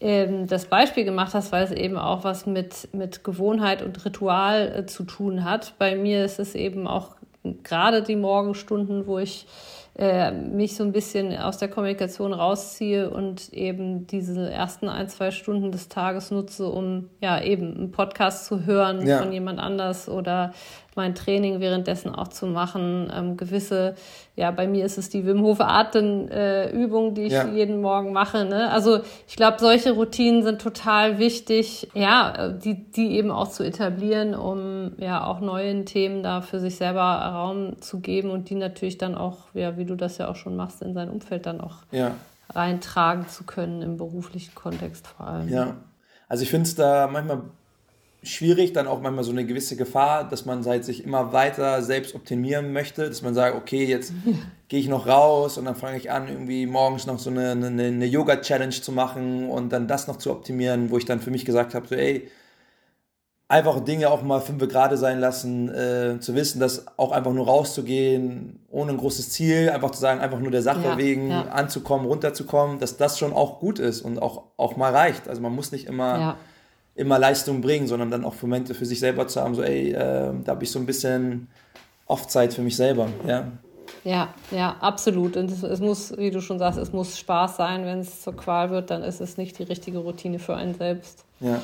ähm, 0.00 0.46
das 0.46 0.66
Beispiel 0.66 1.04
gemacht 1.04 1.34
hast, 1.34 1.52
weil 1.52 1.64
es 1.64 1.70
eben 1.70 1.96
auch 1.96 2.24
was 2.24 2.46
mit, 2.46 2.88
mit 2.92 3.24
Gewohnheit 3.24 3.82
und 3.82 4.04
Ritual 4.04 4.74
äh, 4.76 4.86
zu 4.86 5.04
tun 5.04 5.44
hat. 5.44 5.74
Bei 5.78 5.94
mir 5.94 6.24
ist 6.24 6.38
es 6.38 6.54
eben 6.54 6.86
auch 6.86 7.16
gerade 7.62 8.02
die 8.02 8.16
Morgenstunden, 8.16 9.06
wo 9.06 9.18
ich 9.18 9.46
äh, 9.94 10.30
mich 10.30 10.76
so 10.76 10.84
ein 10.84 10.92
bisschen 10.92 11.36
aus 11.36 11.58
der 11.58 11.68
Kommunikation 11.68 12.32
rausziehe 12.32 13.10
und 13.10 13.52
eben 13.52 14.06
diese 14.06 14.50
ersten 14.50 14.88
ein, 14.88 15.08
zwei 15.08 15.30
Stunden 15.30 15.70
des 15.70 15.88
Tages 15.88 16.30
nutze, 16.30 16.66
um 16.66 17.10
ja 17.20 17.42
eben 17.42 17.76
einen 17.76 17.90
Podcast 17.90 18.46
zu 18.46 18.64
hören 18.64 19.06
ja. 19.06 19.18
von 19.18 19.32
jemand 19.32 19.58
anders 19.60 20.08
oder 20.08 20.54
mein 20.94 21.14
Training 21.14 21.60
währenddessen 21.60 22.14
auch 22.14 22.28
zu 22.28 22.46
machen. 22.46 23.10
Ähm, 23.14 23.36
gewisse, 23.36 23.94
ja, 24.36 24.50
bei 24.50 24.66
mir 24.66 24.84
ist 24.84 24.98
es 24.98 25.08
die 25.08 25.26
Wim 25.26 25.42
Hof 25.42 25.60
Atemübung, 25.60 27.10
äh, 27.10 27.14
die 27.14 27.22
ich 27.22 27.32
ja. 27.32 27.46
jeden 27.46 27.80
Morgen 27.80 28.12
mache. 28.12 28.44
Ne? 28.44 28.70
Also 28.70 29.00
ich 29.26 29.36
glaube, 29.36 29.56
solche 29.58 29.92
Routinen 29.92 30.42
sind 30.42 30.60
total 30.60 31.18
wichtig, 31.18 31.88
ja, 31.94 32.48
die, 32.48 32.90
die 32.90 33.12
eben 33.12 33.30
auch 33.30 33.48
zu 33.48 33.62
etablieren, 33.62 34.34
um 34.34 34.92
ja 34.98 35.26
auch 35.26 35.40
neuen 35.40 35.86
Themen 35.86 36.22
da 36.22 36.40
für 36.40 36.60
sich 36.60 36.76
selber 36.76 37.00
Raum 37.00 37.80
zu 37.80 38.00
geben 38.00 38.30
und 38.30 38.50
die 38.50 38.54
natürlich 38.54 38.98
dann 38.98 39.14
auch, 39.14 39.38
ja, 39.54 39.76
wie 39.76 39.84
du 39.84 39.94
das 39.94 40.18
ja 40.18 40.28
auch 40.28 40.36
schon 40.36 40.56
machst, 40.56 40.82
in 40.82 40.94
sein 40.94 41.08
Umfeld 41.08 41.46
dann 41.46 41.60
auch 41.60 41.76
ja. 41.90 42.12
reintragen 42.54 43.28
zu 43.28 43.44
können, 43.44 43.82
im 43.82 43.96
beruflichen 43.96 44.54
Kontext 44.54 45.06
vor 45.06 45.26
allem. 45.26 45.48
Ja. 45.48 45.76
Also 46.28 46.44
ich 46.44 46.50
finde 46.50 46.66
es 46.66 46.74
da 46.74 47.08
manchmal 47.12 47.42
schwierig, 48.22 48.72
dann 48.72 48.86
auch 48.86 49.00
manchmal 49.00 49.24
so 49.24 49.32
eine 49.32 49.44
gewisse 49.44 49.76
Gefahr, 49.76 50.28
dass 50.28 50.44
man 50.44 50.64
halt 50.64 50.84
sich 50.84 51.04
immer 51.04 51.32
weiter 51.32 51.82
selbst 51.82 52.14
optimieren 52.14 52.72
möchte, 52.72 53.08
dass 53.08 53.22
man 53.22 53.34
sagt, 53.34 53.56
okay, 53.56 53.84
jetzt 53.84 54.12
ja. 54.24 54.32
gehe 54.68 54.78
ich 54.78 54.88
noch 54.88 55.06
raus 55.06 55.58
und 55.58 55.64
dann 55.64 55.74
fange 55.74 55.96
ich 55.96 56.10
an, 56.10 56.28
irgendwie 56.28 56.66
morgens 56.66 57.06
noch 57.06 57.18
so 57.18 57.30
eine, 57.30 57.50
eine, 57.50 57.66
eine 57.66 58.06
Yoga-Challenge 58.06 58.70
zu 58.70 58.92
machen 58.92 59.48
und 59.48 59.72
dann 59.72 59.88
das 59.88 60.06
noch 60.06 60.18
zu 60.18 60.30
optimieren, 60.30 60.90
wo 60.90 60.98
ich 60.98 61.04
dann 61.04 61.20
für 61.20 61.30
mich 61.30 61.44
gesagt 61.44 61.74
habe, 61.74 61.88
so, 61.88 61.96
ey, 61.96 62.28
einfach 63.48 63.80
Dinge 63.80 64.08
auch 64.08 64.22
mal 64.22 64.40
fünf 64.40 64.66
gerade 64.68 64.96
sein 64.96 65.18
lassen, 65.18 65.68
äh, 65.68 66.20
zu 66.20 66.34
wissen, 66.36 66.60
dass 66.60 66.86
auch 66.98 67.10
einfach 67.10 67.32
nur 67.32 67.46
rauszugehen, 67.46 68.60
ohne 68.70 68.92
ein 68.92 68.98
großes 68.98 69.30
Ziel, 69.30 69.68
einfach 69.68 69.90
zu 69.90 70.00
sagen, 70.00 70.20
einfach 70.20 70.38
nur 70.38 70.52
der 70.52 70.62
Sache 70.62 70.84
ja, 70.84 70.96
wegen 70.96 71.30
ja. 71.30 71.42
anzukommen, 71.48 72.06
runterzukommen, 72.06 72.78
dass 72.78 72.96
das 72.96 73.18
schon 73.18 73.32
auch 73.32 73.58
gut 73.58 73.78
ist 73.78 74.00
und 74.00 74.22
auch, 74.22 74.44
auch 74.56 74.76
mal 74.76 74.92
reicht. 74.92 75.28
Also 75.28 75.42
man 75.42 75.52
muss 75.52 75.72
nicht 75.72 75.86
immer... 75.86 76.36
Immer 76.94 77.18
Leistung 77.18 77.60
bringen, 77.60 77.86
sondern 77.86 78.10
dann 78.10 78.24
auch 78.24 78.34
Momente 78.42 78.74
für 78.74 78.84
sich 78.84 79.00
selber 79.00 79.26
zu 79.26 79.40
haben, 79.40 79.54
so 79.54 79.62
ey, 79.62 79.92
äh, 79.92 80.32
da 80.44 80.52
habe 80.52 80.64
ich 80.64 80.70
so 80.70 80.78
ein 80.78 80.86
bisschen 80.86 81.48
Off-Zeit 82.06 82.52
für 82.52 82.62
mich 82.62 82.76
selber, 82.76 83.08
ja. 83.26 83.50
Ja, 84.04 84.34
ja, 84.50 84.76
absolut. 84.80 85.36
Und 85.36 85.50
es, 85.50 85.62
es, 85.62 85.80
muss, 85.80 86.16
wie 86.16 86.30
du 86.30 86.40
schon 86.40 86.58
sagst, 86.58 86.78
es 86.78 86.92
muss 86.92 87.18
Spaß 87.18 87.56
sein. 87.56 87.84
Wenn 87.84 88.00
es 88.00 88.22
zur 88.22 88.36
Qual 88.36 88.70
wird, 88.70 88.90
dann 88.90 89.02
ist 89.02 89.20
es 89.20 89.36
nicht 89.36 89.58
die 89.58 89.62
richtige 89.62 89.98
Routine 89.98 90.38
für 90.38 90.56
einen 90.56 90.74
selbst. 90.74 91.24
Ja. 91.40 91.60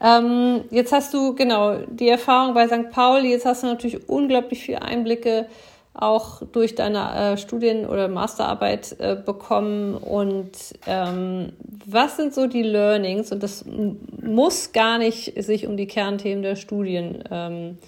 Ähm, 0.00 0.64
jetzt 0.70 0.92
hast 0.92 1.12
du, 1.14 1.34
genau, 1.34 1.78
die 1.90 2.08
Erfahrung 2.08 2.54
bei 2.54 2.66
St. 2.68 2.90
Pauli, 2.90 3.30
jetzt 3.30 3.46
hast 3.46 3.62
du 3.62 3.68
natürlich 3.68 4.08
unglaublich 4.08 4.62
viele 4.62 4.82
Einblicke 4.82 5.46
auch 5.94 6.42
durch 6.52 6.74
deine 6.74 7.32
äh, 7.32 7.36
Studien- 7.36 7.86
oder 7.86 8.08
Masterarbeit 8.08 8.96
äh, 9.00 9.16
bekommen. 9.16 9.94
Und 9.94 10.50
ähm, 10.86 11.52
was 11.86 12.16
sind 12.16 12.34
so 12.34 12.46
die 12.46 12.62
Learnings? 12.62 13.32
Und 13.32 13.42
das 13.42 13.64
muss 13.66 14.72
gar 14.72 14.98
nicht 14.98 15.42
sich 15.42 15.66
um 15.66 15.76
die 15.76 15.86
Kernthemen 15.86 16.42
der 16.42 16.56
Studien, 16.56 17.24
ähm, 17.30 17.78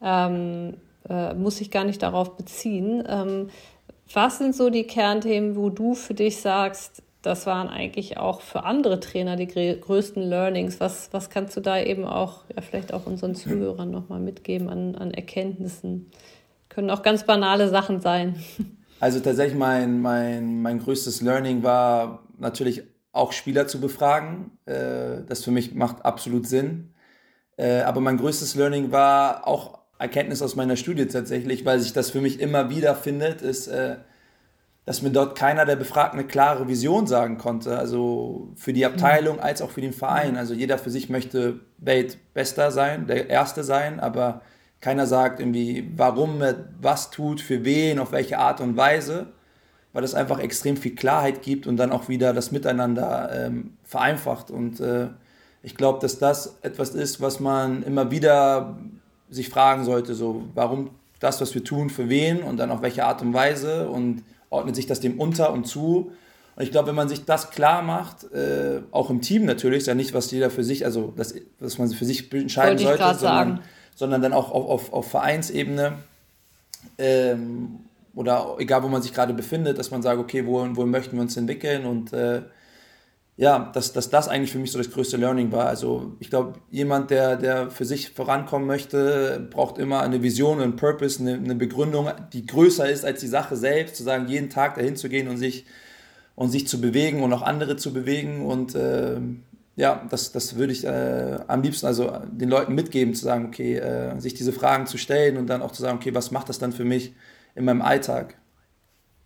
ähm, 0.00 0.74
äh, 1.08 1.34
muss 1.34 1.56
sich 1.56 1.70
gar 1.70 1.84
nicht 1.84 2.02
darauf 2.02 2.36
beziehen. 2.36 3.02
Ähm, 3.08 3.48
was 4.12 4.38
sind 4.38 4.54
so 4.54 4.70
die 4.70 4.84
Kernthemen, 4.84 5.56
wo 5.56 5.68
du 5.68 5.94
für 5.94 6.14
dich 6.14 6.40
sagst, 6.40 7.02
das 7.22 7.46
waren 7.46 7.68
eigentlich 7.68 8.16
auch 8.16 8.40
für 8.40 8.64
andere 8.64 9.00
Trainer 9.00 9.36
die 9.36 9.46
größten 9.46 10.22
Learnings. 10.22 10.80
Was, 10.80 11.12
was 11.12 11.30
kannst 11.30 11.56
du 11.56 11.60
da 11.60 11.80
eben 11.80 12.04
auch, 12.04 12.44
ja, 12.54 12.62
vielleicht 12.62 12.94
auch 12.94 13.06
unseren 13.06 13.34
Zuhörern 13.34 13.90
nochmal 13.90 14.20
mitgeben 14.20 14.68
an, 14.68 14.94
an 14.94 15.10
Erkenntnissen? 15.10 16.10
Können 16.78 16.90
auch 16.90 17.02
ganz 17.02 17.26
banale 17.26 17.68
Sachen 17.70 18.00
sein. 18.00 18.36
Also 19.00 19.18
tatsächlich 19.18 19.58
mein, 19.58 20.00
mein, 20.00 20.62
mein 20.62 20.78
größtes 20.78 21.22
Learning 21.22 21.64
war 21.64 22.22
natürlich 22.38 22.84
auch 23.10 23.32
Spieler 23.32 23.66
zu 23.66 23.80
befragen. 23.80 24.52
Äh, 24.64 25.24
das 25.26 25.42
für 25.42 25.50
mich 25.50 25.74
macht 25.74 26.04
absolut 26.04 26.46
Sinn. 26.46 26.94
Äh, 27.56 27.80
aber 27.80 28.00
mein 28.00 28.16
größtes 28.16 28.54
Learning 28.54 28.92
war 28.92 29.48
auch 29.48 29.80
Erkenntnis 29.98 30.40
aus 30.40 30.54
meiner 30.54 30.76
Studie 30.76 31.06
tatsächlich, 31.06 31.64
weil 31.64 31.80
sich 31.80 31.94
das 31.94 32.10
für 32.10 32.20
mich 32.20 32.38
immer 32.38 32.70
wieder 32.70 32.94
findet, 32.94 33.42
ist, 33.42 33.66
äh, 33.66 33.96
dass 34.84 35.02
mir 35.02 35.10
dort 35.10 35.36
keiner 35.36 35.64
der 35.64 35.74
Befragten 35.74 36.20
eine 36.20 36.28
klare 36.28 36.68
Vision 36.68 37.08
sagen 37.08 37.38
konnte. 37.38 37.76
Also 37.76 38.52
für 38.54 38.72
die 38.72 38.86
Abteilung 38.86 39.40
als 39.40 39.62
auch 39.62 39.70
für 39.70 39.80
den 39.80 39.92
Verein. 39.92 40.36
Also 40.36 40.54
jeder 40.54 40.78
für 40.78 40.90
sich 40.90 41.08
möchte 41.08 41.58
Weltbester 41.78 42.70
sein, 42.70 43.08
der 43.08 43.28
Erste 43.28 43.64
sein, 43.64 43.98
aber 43.98 44.42
keiner 44.80 45.06
sagt 45.06 45.40
irgendwie, 45.40 45.90
warum 45.96 46.40
er 46.40 46.68
was 46.80 47.10
tut, 47.10 47.40
für 47.40 47.64
wen, 47.64 47.98
auf 47.98 48.12
welche 48.12 48.38
Art 48.38 48.60
und 48.60 48.76
Weise, 48.76 49.26
weil 49.92 50.04
es 50.04 50.14
einfach 50.14 50.38
extrem 50.38 50.76
viel 50.76 50.94
Klarheit 50.94 51.42
gibt 51.42 51.66
und 51.66 51.76
dann 51.76 51.90
auch 51.90 52.08
wieder 52.08 52.32
das 52.32 52.52
Miteinander 52.52 53.30
ähm, 53.32 53.76
vereinfacht. 53.82 54.50
Und 54.50 54.78
äh, 54.80 55.08
ich 55.62 55.74
glaube, 55.74 55.98
dass 56.00 56.18
das 56.18 56.58
etwas 56.62 56.90
ist, 56.90 57.20
was 57.20 57.40
man 57.40 57.82
immer 57.82 58.10
wieder 58.10 58.78
sich 59.30 59.48
fragen 59.48 59.84
sollte, 59.84 60.14
so 60.14 60.44
warum 60.54 60.90
das, 61.18 61.40
was 61.40 61.52
wir 61.54 61.64
tun, 61.64 61.90
für 61.90 62.08
wen 62.08 62.42
und 62.42 62.58
dann 62.58 62.70
auf 62.70 62.80
welche 62.80 63.04
Art 63.04 63.20
und 63.22 63.34
Weise 63.34 63.88
und 63.88 64.22
ordnet 64.50 64.76
sich 64.76 64.86
das 64.86 65.00
dem 65.00 65.18
unter 65.18 65.52
und 65.52 65.66
zu. 65.66 66.12
Und 66.54 66.62
ich 66.62 66.70
glaube, 66.70 66.88
wenn 66.88 66.94
man 66.94 67.08
sich 67.08 67.24
das 67.24 67.50
klar 67.50 67.82
macht, 67.82 68.32
äh, 68.32 68.82
auch 68.92 69.10
im 69.10 69.20
Team 69.20 69.44
natürlich, 69.44 69.78
ist 69.78 69.86
ja 69.88 69.94
nicht, 69.94 70.14
was 70.14 70.30
jeder 70.30 70.50
für 70.50 70.62
sich, 70.62 70.84
also 70.84 71.12
das, 71.16 71.34
was 71.58 71.78
man 71.78 71.90
für 71.90 72.04
sich 72.04 72.32
entscheiden 72.32 72.78
sollte, 72.78 73.02
sondern 73.02 73.18
sagen 73.18 73.60
sondern 73.98 74.22
dann 74.22 74.32
auch 74.32 74.52
auf, 74.52 74.68
auf, 74.68 74.92
auf 74.92 75.10
Vereinsebene 75.10 75.94
ähm, 76.98 77.80
oder 78.14 78.54
egal, 78.58 78.84
wo 78.84 78.88
man 78.88 79.02
sich 79.02 79.12
gerade 79.12 79.34
befindet, 79.34 79.76
dass 79.76 79.90
man 79.90 80.02
sagt, 80.02 80.20
okay, 80.20 80.46
wo, 80.46 80.64
wo 80.76 80.86
möchten 80.86 81.16
wir 81.16 81.22
uns 81.22 81.36
entwickeln 81.36 81.84
und 81.84 82.12
äh, 82.12 82.42
ja, 83.36 83.70
dass, 83.74 83.92
dass 83.92 84.08
das 84.08 84.28
eigentlich 84.28 84.52
für 84.52 84.58
mich 84.58 84.70
so 84.70 84.78
das 84.78 84.92
größte 84.92 85.16
Learning 85.16 85.50
war. 85.50 85.66
Also 85.66 86.12
ich 86.20 86.30
glaube, 86.30 86.60
jemand, 86.70 87.10
der, 87.10 87.36
der 87.36 87.70
für 87.70 87.84
sich 87.84 88.10
vorankommen 88.10 88.68
möchte, 88.68 89.48
braucht 89.50 89.78
immer 89.78 90.00
eine 90.02 90.22
Vision, 90.22 90.60
einen 90.60 90.76
Purpose, 90.76 91.20
eine, 91.20 91.34
eine 91.34 91.56
Begründung, 91.56 92.08
die 92.32 92.46
größer 92.46 92.88
ist 92.88 93.04
als 93.04 93.18
die 93.18 93.26
Sache 93.26 93.56
selbst, 93.56 93.96
zu 93.96 94.04
sagen, 94.04 94.28
jeden 94.28 94.48
Tag 94.48 94.76
dahin 94.76 94.94
zu 94.94 95.08
gehen 95.08 95.26
und 95.26 95.38
sich, 95.38 95.66
und 96.36 96.50
sich 96.50 96.68
zu 96.68 96.80
bewegen 96.80 97.24
und 97.24 97.32
auch 97.32 97.42
andere 97.42 97.76
zu 97.76 97.92
bewegen 97.92 98.46
und 98.46 98.76
äh, 98.76 99.18
ja, 99.78 100.04
das, 100.10 100.32
das 100.32 100.56
würde 100.56 100.72
ich 100.72 100.84
äh, 100.84 101.38
am 101.46 101.62
liebsten 101.62 101.86
also 101.86 102.10
den 102.32 102.48
Leuten 102.48 102.74
mitgeben, 102.74 103.14
zu 103.14 103.24
sagen, 103.24 103.46
okay, 103.46 103.76
äh, 103.76 104.18
sich 104.18 104.34
diese 104.34 104.52
Fragen 104.52 104.86
zu 104.86 104.98
stellen 104.98 105.36
und 105.36 105.46
dann 105.46 105.62
auch 105.62 105.70
zu 105.70 105.82
sagen, 105.82 105.98
okay, 105.98 106.12
was 106.14 106.32
macht 106.32 106.48
das 106.48 106.58
dann 106.58 106.72
für 106.72 106.84
mich 106.84 107.14
in 107.54 107.64
meinem 107.64 107.80
Alltag? 107.80 108.34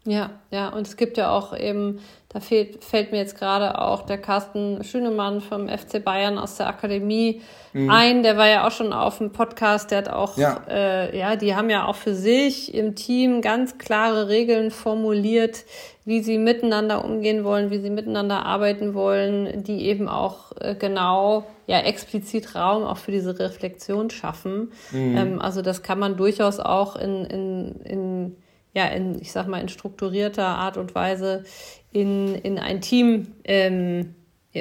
Ja, 0.04 0.42
ja, 0.50 0.68
und 0.68 0.86
es 0.86 0.98
gibt 0.98 1.16
ja 1.16 1.30
auch 1.30 1.56
eben, 1.56 2.00
da 2.32 2.40
fehlt, 2.40 2.82
fällt 2.82 3.12
mir 3.12 3.18
jetzt 3.18 3.38
gerade 3.38 3.78
auch 3.78 4.06
der 4.06 4.16
Carsten 4.16 4.82
Schönemann 4.84 5.42
vom 5.42 5.68
FC 5.68 6.02
Bayern 6.02 6.38
aus 6.38 6.56
der 6.56 6.66
Akademie 6.66 7.42
mhm. 7.74 7.90
ein. 7.90 8.22
Der 8.22 8.38
war 8.38 8.48
ja 8.48 8.66
auch 8.66 8.70
schon 8.70 8.94
auf 8.94 9.18
dem 9.18 9.32
Podcast, 9.32 9.90
der 9.90 9.98
hat 9.98 10.08
auch, 10.08 10.38
ja. 10.38 10.62
Äh, 10.66 11.18
ja, 11.18 11.36
die 11.36 11.54
haben 11.54 11.68
ja 11.68 11.86
auch 11.86 11.96
für 11.96 12.14
sich 12.14 12.74
im 12.74 12.94
Team 12.94 13.42
ganz 13.42 13.76
klare 13.76 14.28
Regeln 14.28 14.70
formuliert, 14.70 15.64
wie 16.06 16.22
sie 16.22 16.38
miteinander 16.38 17.04
umgehen 17.04 17.44
wollen, 17.44 17.70
wie 17.70 17.80
sie 17.80 17.90
miteinander 17.90 18.46
arbeiten 18.46 18.94
wollen, 18.94 19.62
die 19.62 19.86
eben 19.86 20.08
auch 20.08 20.52
äh, 20.58 20.74
genau, 20.74 21.44
ja, 21.66 21.80
explizit 21.80 22.54
Raum 22.54 22.82
auch 22.84 22.96
für 22.96 23.12
diese 23.12 23.38
Reflexion 23.38 24.08
schaffen. 24.08 24.72
Mhm. 24.90 25.16
Ähm, 25.16 25.42
also 25.42 25.60
das 25.60 25.82
kann 25.82 25.98
man 25.98 26.16
durchaus 26.16 26.60
auch 26.60 26.96
in, 26.96 27.26
in, 27.26 27.80
in 27.84 28.36
ja, 28.74 28.86
in, 28.86 29.20
ich 29.20 29.32
sag 29.32 29.48
mal, 29.48 29.60
in 29.60 29.68
strukturierter 29.68 30.46
Art 30.46 30.76
und 30.76 30.94
Weise 30.94 31.44
in, 31.92 32.34
in 32.34 32.58
ein 32.58 32.80
Team 32.80 33.28
ähm, 33.44 34.14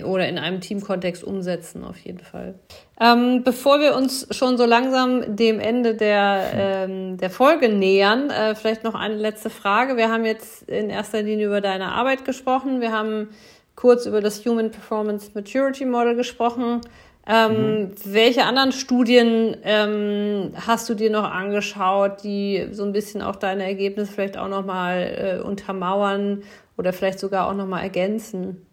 oder 0.06 0.28
in 0.30 0.38
einem 0.38 0.62
Teamkontext 0.62 1.24
umsetzen, 1.24 1.84
auf 1.84 1.98
jeden 1.98 2.20
Fall. 2.20 2.56
Ähm, 3.00 3.44
bevor 3.44 3.80
wir 3.80 3.96
uns 3.96 4.28
schon 4.32 4.58
so 4.58 4.66
langsam 4.66 5.36
dem 5.36 5.60
Ende 5.60 5.96
der, 5.96 6.52
ähm, 6.56 7.18
der 7.18 7.30
Folge 7.30 7.68
nähern, 7.68 8.30
äh, 8.30 8.56
vielleicht 8.56 8.84
noch 8.84 8.96
eine 8.96 9.16
letzte 9.16 9.50
Frage. 9.50 9.98
Wir 9.98 10.10
haben 10.10 10.24
jetzt 10.24 10.64
in 10.70 10.90
erster 10.90 11.22
Linie 11.22 11.48
über 11.48 11.60
deine 11.60 11.92
Arbeit 11.92 12.24
gesprochen. 12.24 12.80
Wir 12.80 12.94
haben 12.94 13.30
kurz 13.76 14.06
über 14.06 14.22
das 14.22 14.46
Human 14.46 14.72
Performance 14.72 15.32
Maturity 15.34 15.86
Model 15.86 16.16
gesprochen. 16.16 16.82
Ähm, 17.28 17.82
mhm. 17.82 17.92
Welche 18.06 18.44
anderen 18.46 18.72
Studien 18.72 19.56
ähm, 19.64 20.54
hast 20.56 20.90
du 20.90 20.96
dir 20.96 21.12
noch 21.12 21.30
angeschaut, 21.30 22.24
die 22.24 22.68
so 22.72 22.84
ein 22.84 22.94
bisschen 22.94 23.22
auch 23.22 23.36
deine 23.36 23.64
Ergebnisse 23.64 24.12
vielleicht 24.12 24.38
auch 24.38 24.48
nochmal 24.48 25.40
äh, 25.40 25.44
untermauern 25.44 26.44
oder 26.78 26.93
vielleicht 26.93 27.19
sogar 27.19 27.47
auch 27.47 27.53
nochmal 27.53 27.84
ergänzen? 27.84 28.65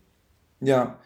Ja, 0.60 0.98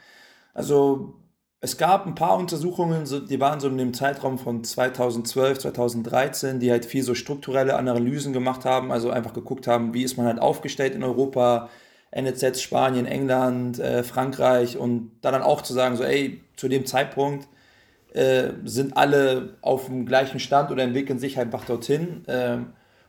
also 0.55 1.15
es 1.61 1.77
gab 1.77 2.07
ein 2.07 2.17
paar 2.17 2.39
Untersuchungen, 2.39 3.05
die 3.29 3.41
waren 3.41 3.61
so 3.61 3.69
in 3.69 3.79
dem 3.79 3.95
Zeitraum 3.95 4.39
von 4.39 4.65
2012, 4.65 5.61
2013, 5.61 6.59
die 6.59 6.71
halt 6.71 6.85
viel 6.85 7.05
so 7.05 7.15
strukturelle 7.15 7.77
Analysen 7.77 8.33
gemacht 8.33 8.65
haben, 8.65 8.91
also 8.91 9.11
einfach 9.11 9.33
geguckt 9.33 9.69
haben, 9.69 9.95
wie 9.95 10.03
ist 10.03 10.17
man 10.17 10.27
halt 10.27 10.41
aufgestellt 10.41 10.95
in 10.95 11.05
Europa, 11.05 11.69
NEZ, 12.11 12.61
Spanien, 12.61 13.07
England, 13.07 13.79
äh, 13.79 14.03
Frankreich 14.03 14.77
und 14.77 15.13
da 15.21 15.31
dann 15.31 15.43
auch 15.43 15.63
zu 15.63 15.73
sagen, 15.73 15.97
so 15.97 16.03
ey, 16.03 16.43
zu 16.57 16.69
dem 16.69 16.85
Zeitpunkt 16.85 17.47
äh, 18.13 18.51
sind 18.65 18.97
alle 18.97 19.57
auf 19.63 19.87
dem 19.87 20.05
gleichen 20.05 20.41
Stand 20.41 20.71
oder 20.71 20.83
entwickeln 20.83 21.19
sich 21.19 21.39
einfach 21.39 21.65
dorthin. 21.65 22.27
Äh, 22.27 22.59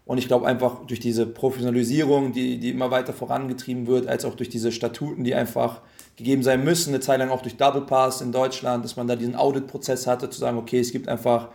und 0.05 0.17
ich 0.17 0.27
glaube 0.27 0.45
einfach 0.47 0.85
durch 0.85 0.99
diese 0.99 1.25
Professionalisierung, 1.25 2.33
die, 2.33 2.57
die 2.59 2.71
immer 2.71 2.91
weiter 2.91 3.13
vorangetrieben 3.13 3.87
wird, 3.87 4.07
als 4.07 4.25
auch 4.25 4.35
durch 4.35 4.49
diese 4.49 4.71
Statuten, 4.71 5.23
die 5.23 5.33
einfach 5.33 5.81
gegeben 6.17 6.43
sein 6.43 6.63
müssen, 6.63 6.89
eine 6.89 6.99
Zeit 6.99 7.19
lang 7.19 7.29
auch 7.29 7.41
durch 7.41 7.55
Double 7.55 7.81
Pass 7.81 8.21
in 8.21 8.31
Deutschland, 8.31 8.83
dass 8.83 8.97
man 8.97 9.07
da 9.07 9.15
diesen 9.15 9.35
Audit-Prozess 9.35 10.05
hatte, 10.05 10.29
zu 10.29 10.39
sagen, 10.39 10.57
okay, 10.57 10.79
es 10.79 10.91
gibt 10.91 11.07
einfach 11.07 11.49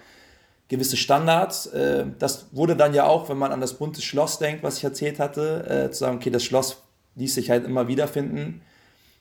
gewisse 0.68 0.96
Standards. 0.96 1.66
Äh, 1.66 2.06
das 2.18 2.46
wurde 2.52 2.74
dann 2.74 2.94
ja 2.94 3.06
auch, 3.06 3.28
wenn 3.28 3.38
man 3.38 3.52
an 3.52 3.60
das 3.60 3.74
bunte 3.74 4.00
Schloss 4.00 4.38
denkt, 4.38 4.62
was 4.62 4.78
ich 4.78 4.84
erzählt 4.84 5.18
hatte, 5.18 5.86
äh, 5.88 5.90
zu 5.90 6.00
sagen, 6.00 6.16
okay, 6.16 6.30
das 6.30 6.44
Schloss 6.44 6.82
ließ 7.16 7.34
sich 7.34 7.50
halt 7.50 7.66
immer 7.66 7.86
wiederfinden. 7.88 8.62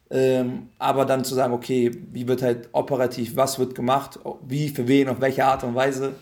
Ähm, 0.10 0.70
aber 0.78 1.04
dann 1.04 1.26
zu 1.26 1.36
sagen, 1.36 1.54
okay, 1.54 1.92
wie 2.12 2.28
wird 2.30 2.42
halt 2.42 2.70
operativ, 2.72 3.36
was 3.36 3.60
wird 3.60 3.76
gemacht, 3.76 4.20
wie, 4.48 4.70
für 4.70 4.88
wen, 4.88 5.10
auf 5.10 5.20
welche 5.20 5.44
Art 5.44 5.66
und 5.66 5.76
Weise. 5.76 6.14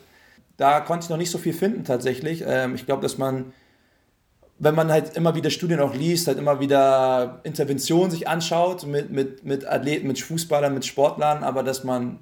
Da 0.57 0.79
konnte 0.81 1.05
ich 1.05 1.09
noch 1.09 1.17
nicht 1.17 1.31
so 1.31 1.37
viel 1.37 1.53
finden 1.53 1.83
tatsächlich. 1.83 2.43
Ähm, 2.45 2.75
ich 2.75 2.85
glaube, 2.85 3.01
dass 3.01 3.17
man 3.17 3.53
wenn 4.57 4.75
man 4.75 4.91
halt 4.91 5.17
immer 5.17 5.35
wieder 5.35 5.49
Studien 5.49 5.79
auch 5.79 5.93
liest, 5.93 6.27
halt 6.27 6.37
immer 6.37 6.59
wieder 6.59 7.41
Interventionen 7.43 8.11
sich 8.11 8.27
anschaut 8.27 8.85
mit, 8.85 9.11
mit, 9.11 9.43
mit 9.43 9.67
Athleten, 9.67 10.07
mit 10.07 10.19
Fußballern, 10.19 10.73
mit 10.73 10.85
Sportlern, 10.85 11.43
aber 11.43 11.61
dass 11.61 11.83
man, 11.83 12.19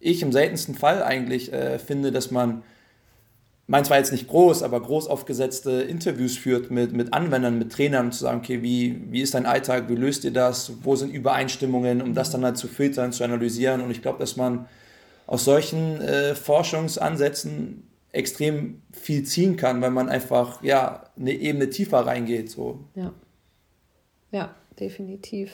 ich 0.00 0.22
im 0.22 0.32
seltensten 0.32 0.74
Fall 0.74 1.02
eigentlich 1.02 1.52
äh, 1.52 1.78
finde, 1.78 2.10
dass 2.10 2.30
man, 2.30 2.62
meins 3.66 3.90
war 3.90 3.98
jetzt 3.98 4.12
nicht 4.12 4.28
groß, 4.28 4.62
aber 4.62 4.80
groß 4.80 5.08
aufgesetzte 5.08 5.82
Interviews 5.82 6.38
führt 6.38 6.70
mit, 6.70 6.92
mit 6.92 7.12
Anwendern, 7.12 7.58
mit 7.58 7.70
Trainern, 7.70 8.06
um 8.06 8.12
zu 8.12 8.20
sagen, 8.20 8.38
okay, 8.38 8.62
wie, 8.62 9.02
wie 9.10 9.20
ist 9.20 9.34
dein 9.34 9.44
Alltag, 9.44 9.90
wie 9.90 9.94
löst 9.94 10.24
ihr 10.24 10.32
das, 10.32 10.72
wo 10.82 10.96
sind 10.96 11.12
Übereinstimmungen, 11.12 12.00
um 12.00 12.14
das 12.14 12.30
dann 12.30 12.44
halt 12.44 12.56
zu 12.56 12.66
filtern, 12.66 13.12
zu 13.12 13.24
analysieren 13.24 13.82
und 13.82 13.90
ich 13.90 14.00
glaube, 14.00 14.20
dass 14.20 14.36
man 14.36 14.66
aus 15.28 15.44
solchen 15.44 16.00
äh, 16.00 16.34
Forschungsansätzen 16.34 17.86
extrem 18.12 18.80
viel 18.92 19.24
ziehen 19.24 19.56
kann, 19.56 19.80
weil 19.82 19.90
man 19.90 20.08
einfach 20.08 20.62
ja 20.62 21.04
eine 21.18 21.32
Ebene 21.32 21.68
tiefer 21.68 21.98
reingeht. 21.98 22.50
So. 22.50 22.80
Ja. 22.94 23.12
Ja, 24.30 24.54
definitiv. 24.80 25.52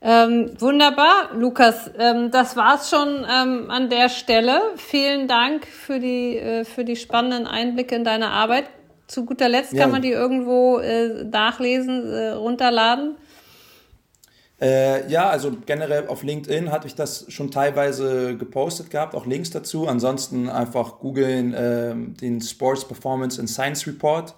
Ähm, 0.00 0.52
wunderbar, 0.58 1.30
Lukas. 1.34 1.90
Ähm, 1.98 2.30
das 2.30 2.56
war's 2.56 2.90
schon 2.90 3.26
ähm, 3.28 3.70
an 3.70 3.90
der 3.90 4.08
Stelle. 4.08 4.60
Vielen 4.76 5.26
Dank 5.26 5.66
für 5.66 5.98
die, 5.98 6.38
äh, 6.38 6.64
für 6.64 6.84
die 6.84 6.96
spannenden 6.96 7.48
Einblicke 7.48 7.96
in 7.96 8.04
deine 8.04 8.30
Arbeit. 8.30 8.66
Zu 9.08 9.24
guter 9.24 9.48
Letzt 9.48 9.72
ja. 9.72 9.82
kann 9.82 9.90
man 9.90 10.02
die 10.02 10.12
irgendwo 10.12 10.78
äh, 10.78 11.24
nachlesen, 11.24 12.12
äh, 12.12 12.30
runterladen. 12.30 13.16
Äh, 14.62 15.10
ja, 15.10 15.28
also 15.28 15.50
generell 15.66 16.06
auf 16.06 16.22
LinkedIn 16.22 16.70
hatte 16.70 16.86
ich 16.86 16.94
das 16.94 17.26
schon 17.28 17.50
teilweise 17.50 18.36
gepostet 18.36 18.90
gehabt, 18.90 19.16
auch 19.16 19.26
Links 19.26 19.50
dazu. 19.50 19.88
Ansonsten 19.88 20.48
einfach 20.48 21.00
googeln 21.00 21.52
äh, 21.52 21.96
den 21.96 22.40
Sports 22.40 22.86
Performance 22.86 23.40
and 23.40 23.50
Science 23.50 23.88
Report. 23.88 24.36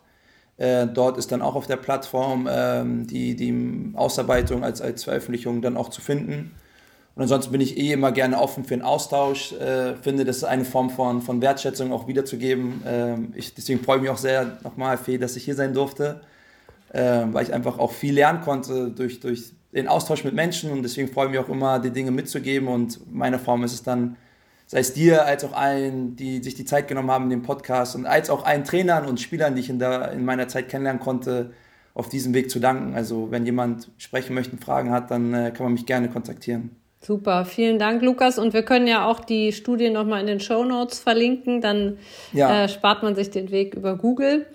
Äh, 0.57 0.87
dort 0.87 1.19
ist 1.19 1.31
dann 1.31 1.43
auch 1.43 1.55
auf 1.57 1.67
der 1.67 1.77
Plattform 1.77 2.49
ähm, 2.51 3.07
die, 3.07 3.37
die 3.37 3.93
Ausarbeitung 3.95 4.65
als, 4.65 4.81
als 4.81 5.05
Veröffentlichung 5.05 5.61
dann 5.61 5.77
auch 5.77 5.91
zu 5.91 6.01
finden. 6.01 6.53
Und 7.17 7.23
ansonsten 7.23 7.53
bin 7.53 7.61
ich 7.61 7.77
eh 7.77 7.93
immer 7.93 8.11
gerne 8.11 8.41
offen 8.41 8.65
für 8.65 8.75
einen 8.75 8.83
Austausch. 8.83 9.53
Äh, 9.53 9.97
finde, 9.97 10.25
das 10.25 10.39
ist 10.39 10.45
eine 10.45 10.65
Form 10.65 10.89
von, 10.89 11.21
von 11.21 11.43
Wertschätzung 11.43 11.93
auch 11.93 12.09
wiederzugeben. 12.09 12.83
Ähm, 12.87 13.35
ich, 13.37 13.55
deswegen 13.55 13.85
freue 13.85 13.97
ich 13.97 14.03
mich 14.03 14.11
auch 14.11 14.17
sehr 14.17 14.57
nochmal, 14.63 14.97
Fee, 14.97 15.19
dass 15.19 15.37
ich 15.37 15.45
hier 15.45 15.55
sein 15.55 15.75
durfte, 15.75 16.23
äh, 16.95 17.25
weil 17.31 17.45
ich 17.45 17.53
einfach 17.53 17.79
auch 17.79 17.93
viel 17.93 18.15
lernen 18.15 18.41
konnte 18.41 18.91
durch, 18.91 19.21
durch 19.21 19.53
den 19.75 19.89
Austausch 19.89 20.25
mit 20.25 20.35
Menschen 20.35 20.71
und 20.71 20.83
deswegen 20.83 21.09
freue 21.09 21.27
ich 21.27 21.33
mich 21.33 21.41
auch 21.41 21.49
immer, 21.49 21.79
die 21.79 21.91
Dinge 21.91 22.11
mitzugeben 22.11 22.69
und 22.69 23.01
meine 23.13 23.39
Form 23.39 23.65
ist 23.65 23.73
es 23.73 23.83
dann, 23.83 24.17
sei 24.67 24.79
es 24.79 24.95
dir 24.95 25.27
als 25.27 25.45
auch 25.45 25.53
allen, 25.53 26.17
die 26.17 26.43
sich 26.43 26.55
die 26.55 26.65
Zeit 26.65 26.89
genommen 26.89 27.11
haben 27.11 27.25
in 27.25 27.31
dem 27.31 27.43
Podcast 27.43 27.97
und 27.97 28.07
als 28.07 28.31
auch 28.31 28.45
allen 28.45 28.65
Trainern 28.65 29.07
und 29.07 29.21
Spielern, 29.21 29.55
die 29.55 29.61
ich 29.61 29.71
in, 29.71 29.79
der, 29.79 30.13
in 30.13 30.25
meiner 30.25 30.49
Zeit 30.49 30.69
kennenlernen 30.69 31.03
konnte, 31.03 31.53
auf 31.93 32.09
diesem 32.09 32.35
Weg 32.35 32.51
zu 32.51 32.61
danken. 32.61 32.95
Also 32.95 33.31
wenn 33.31 33.47
jemand 33.47 33.91
sprechen 33.99 34.35
möchte, 34.35 34.57
Fragen 34.57 34.91
hat, 34.91 35.11
dann 35.11 35.33
äh, 35.33 35.53
kann 35.53 35.65
man 35.65 35.75
mich 35.75 35.87
gerne 35.87 36.09
kontaktieren. 36.09 36.71
Super, 37.01 37.45
vielen 37.45 37.79
Dank, 37.79 38.03
Lukas. 38.03 38.39
Und 38.39 38.55
wir 38.55 38.63
können 38.63 38.87
ja 38.87 39.07
auch 39.07 39.21
die 39.21 39.53
Studie 39.53 39.91
nochmal 39.91 40.21
in 40.21 40.27
den 40.27 40.41
Show 40.41 40.65
Notes 40.65 40.99
verlinken. 40.99 41.61
Dann 41.61 41.99
ja. 42.33 42.65
äh, 42.65 42.69
spart 42.69 43.03
man 43.03 43.15
sich 43.15 43.31
den 43.31 43.51
Weg 43.51 43.75
über 43.75 43.97
Google. 43.97 44.47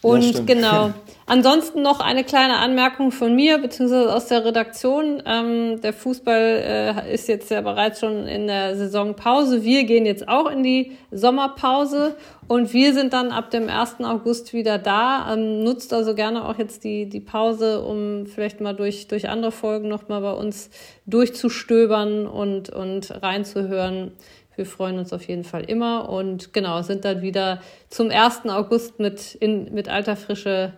Und 0.00 0.34
ja, 0.34 0.40
genau. 0.44 0.92
Ansonsten 1.26 1.82
noch 1.82 2.00
eine 2.00 2.24
kleine 2.24 2.56
Anmerkung 2.56 3.10
von 3.10 3.36
mir, 3.36 3.58
beziehungsweise 3.58 4.14
aus 4.14 4.28
der 4.28 4.46
Redaktion. 4.46 5.22
Ähm, 5.26 5.78
der 5.82 5.92
Fußball 5.92 7.04
äh, 7.06 7.14
ist 7.14 7.28
jetzt 7.28 7.50
ja 7.50 7.60
bereits 7.60 8.00
schon 8.00 8.26
in 8.26 8.46
der 8.46 8.76
Saisonpause. 8.76 9.62
Wir 9.62 9.84
gehen 9.84 10.06
jetzt 10.06 10.26
auch 10.26 10.50
in 10.50 10.62
die 10.62 10.96
Sommerpause 11.10 12.16
und 12.46 12.72
wir 12.72 12.94
sind 12.94 13.12
dann 13.12 13.30
ab 13.30 13.50
dem 13.50 13.68
1. 13.68 13.96
August 14.04 14.54
wieder 14.54 14.78
da. 14.78 15.34
Ähm, 15.34 15.62
nutzt 15.64 15.92
also 15.92 16.14
gerne 16.14 16.48
auch 16.48 16.56
jetzt 16.56 16.82
die, 16.82 17.10
die 17.10 17.20
Pause, 17.20 17.82
um 17.82 18.24
vielleicht 18.24 18.62
mal 18.62 18.74
durch, 18.74 19.06
durch 19.06 19.28
andere 19.28 19.52
Folgen 19.52 19.88
nochmal 19.88 20.22
bei 20.22 20.32
uns 20.32 20.70
durchzustöbern 21.04 22.26
und, 22.26 22.70
und 22.70 23.22
reinzuhören 23.22 24.12
wir 24.58 24.66
freuen 24.66 24.98
uns 24.98 25.12
auf 25.12 25.26
jeden 25.26 25.44
Fall 25.44 25.62
immer 25.64 26.08
und 26.08 26.52
genau, 26.52 26.82
sind 26.82 27.04
dann 27.04 27.22
wieder 27.22 27.62
zum 27.88 28.10
1. 28.10 28.46
August 28.46 28.98
mit, 28.98 29.34
in, 29.36 29.72
mit 29.72 29.88
alter 29.88 30.16
Frische 30.16 30.74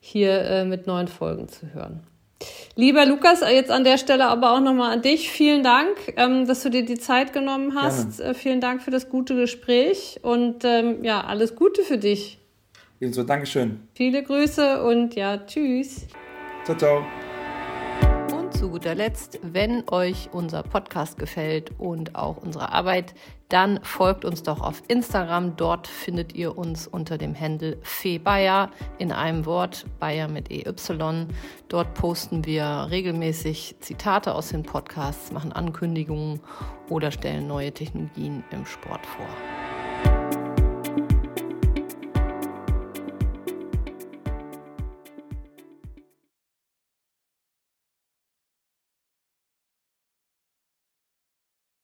hier 0.00 0.40
äh, 0.42 0.64
mit 0.64 0.86
neuen 0.86 1.08
Folgen 1.08 1.48
zu 1.48 1.74
hören. 1.74 2.00
Lieber 2.74 3.06
Lukas, 3.06 3.40
jetzt 3.40 3.70
an 3.70 3.84
der 3.84 3.98
Stelle 3.98 4.26
aber 4.26 4.52
auch 4.52 4.60
nochmal 4.60 4.92
an 4.92 5.02
dich. 5.02 5.30
Vielen 5.30 5.62
Dank, 5.62 5.96
ähm, 6.16 6.46
dass 6.46 6.62
du 6.62 6.70
dir 6.70 6.84
die 6.84 6.98
Zeit 6.98 7.32
genommen 7.32 7.74
hast. 7.74 8.20
Äh, 8.20 8.34
vielen 8.34 8.60
Dank 8.60 8.82
für 8.82 8.90
das 8.90 9.08
gute 9.08 9.34
Gespräch 9.34 10.20
und 10.22 10.64
ähm, 10.64 11.02
ja, 11.02 11.22
alles 11.22 11.56
Gute 11.56 11.82
für 11.82 11.98
dich. 11.98 12.38
Ebenso, 13.00 13.24
Dankeschön. 13.24 13.80
Viele 13.94 14.22
Grüße 14.22 14.82
und 14.82 15.14
ja, 15.14 15.38
tschüss. 15.38 16.06
Ciao, 16.64 16.76
ciao 16.76 17.25
zu 18.66 18.72
guter 18.72 18.96
Letzt, 18.96 19.38
wenn 19.42 19.88
euch 19.90 20.30
unser 20.32 20.64
Podcast 20.64 21.18
gefällt 21.18 21.70
und 21.78 22.16
auch 22.16 22.36
unsere 22.38 22.72
Arbeit, 22.72 23.14
dann 23.48 23.78
folgt 23.84 24.24
uns 24.24 24.42
doch 24.42 24.60
auf 24.60 24.82
Instagram. 24.88 25.54
Dort 25.56 25.86
findet 25.86 26.34
ihr 26.34 26.58
uns 26.58 26.88
unter 26.88 27.16
dem 27.16 27.38
Handle 27.38 27.78
Febayer 27.82 28.72
in 28.98 29.12
einem 29.12 29.46
Wort, 29.46 29.86
Bayer 30.00 30.26
mit 30.26 30.50
EY. 30.50 30.64
Dort 31.68 31.94
posten 31.94 32.44
wir 32.44 32.88
regelmäßig 32.90 33.76
Zitate 33.78 34.34
aus 34.34 34.48
den 34.48 34.64
Podcasts, 34.64 35.30
machen 35.30 35.52
Ankündigungen 35.52 36.40
oder 36.88 37.12
stellen 37.12 37.46
neue 37.46 37.70
Technologien 37.70 38.42
im 38.50 38.66
Sport 38.66 39.06
vor. 39.06 39.65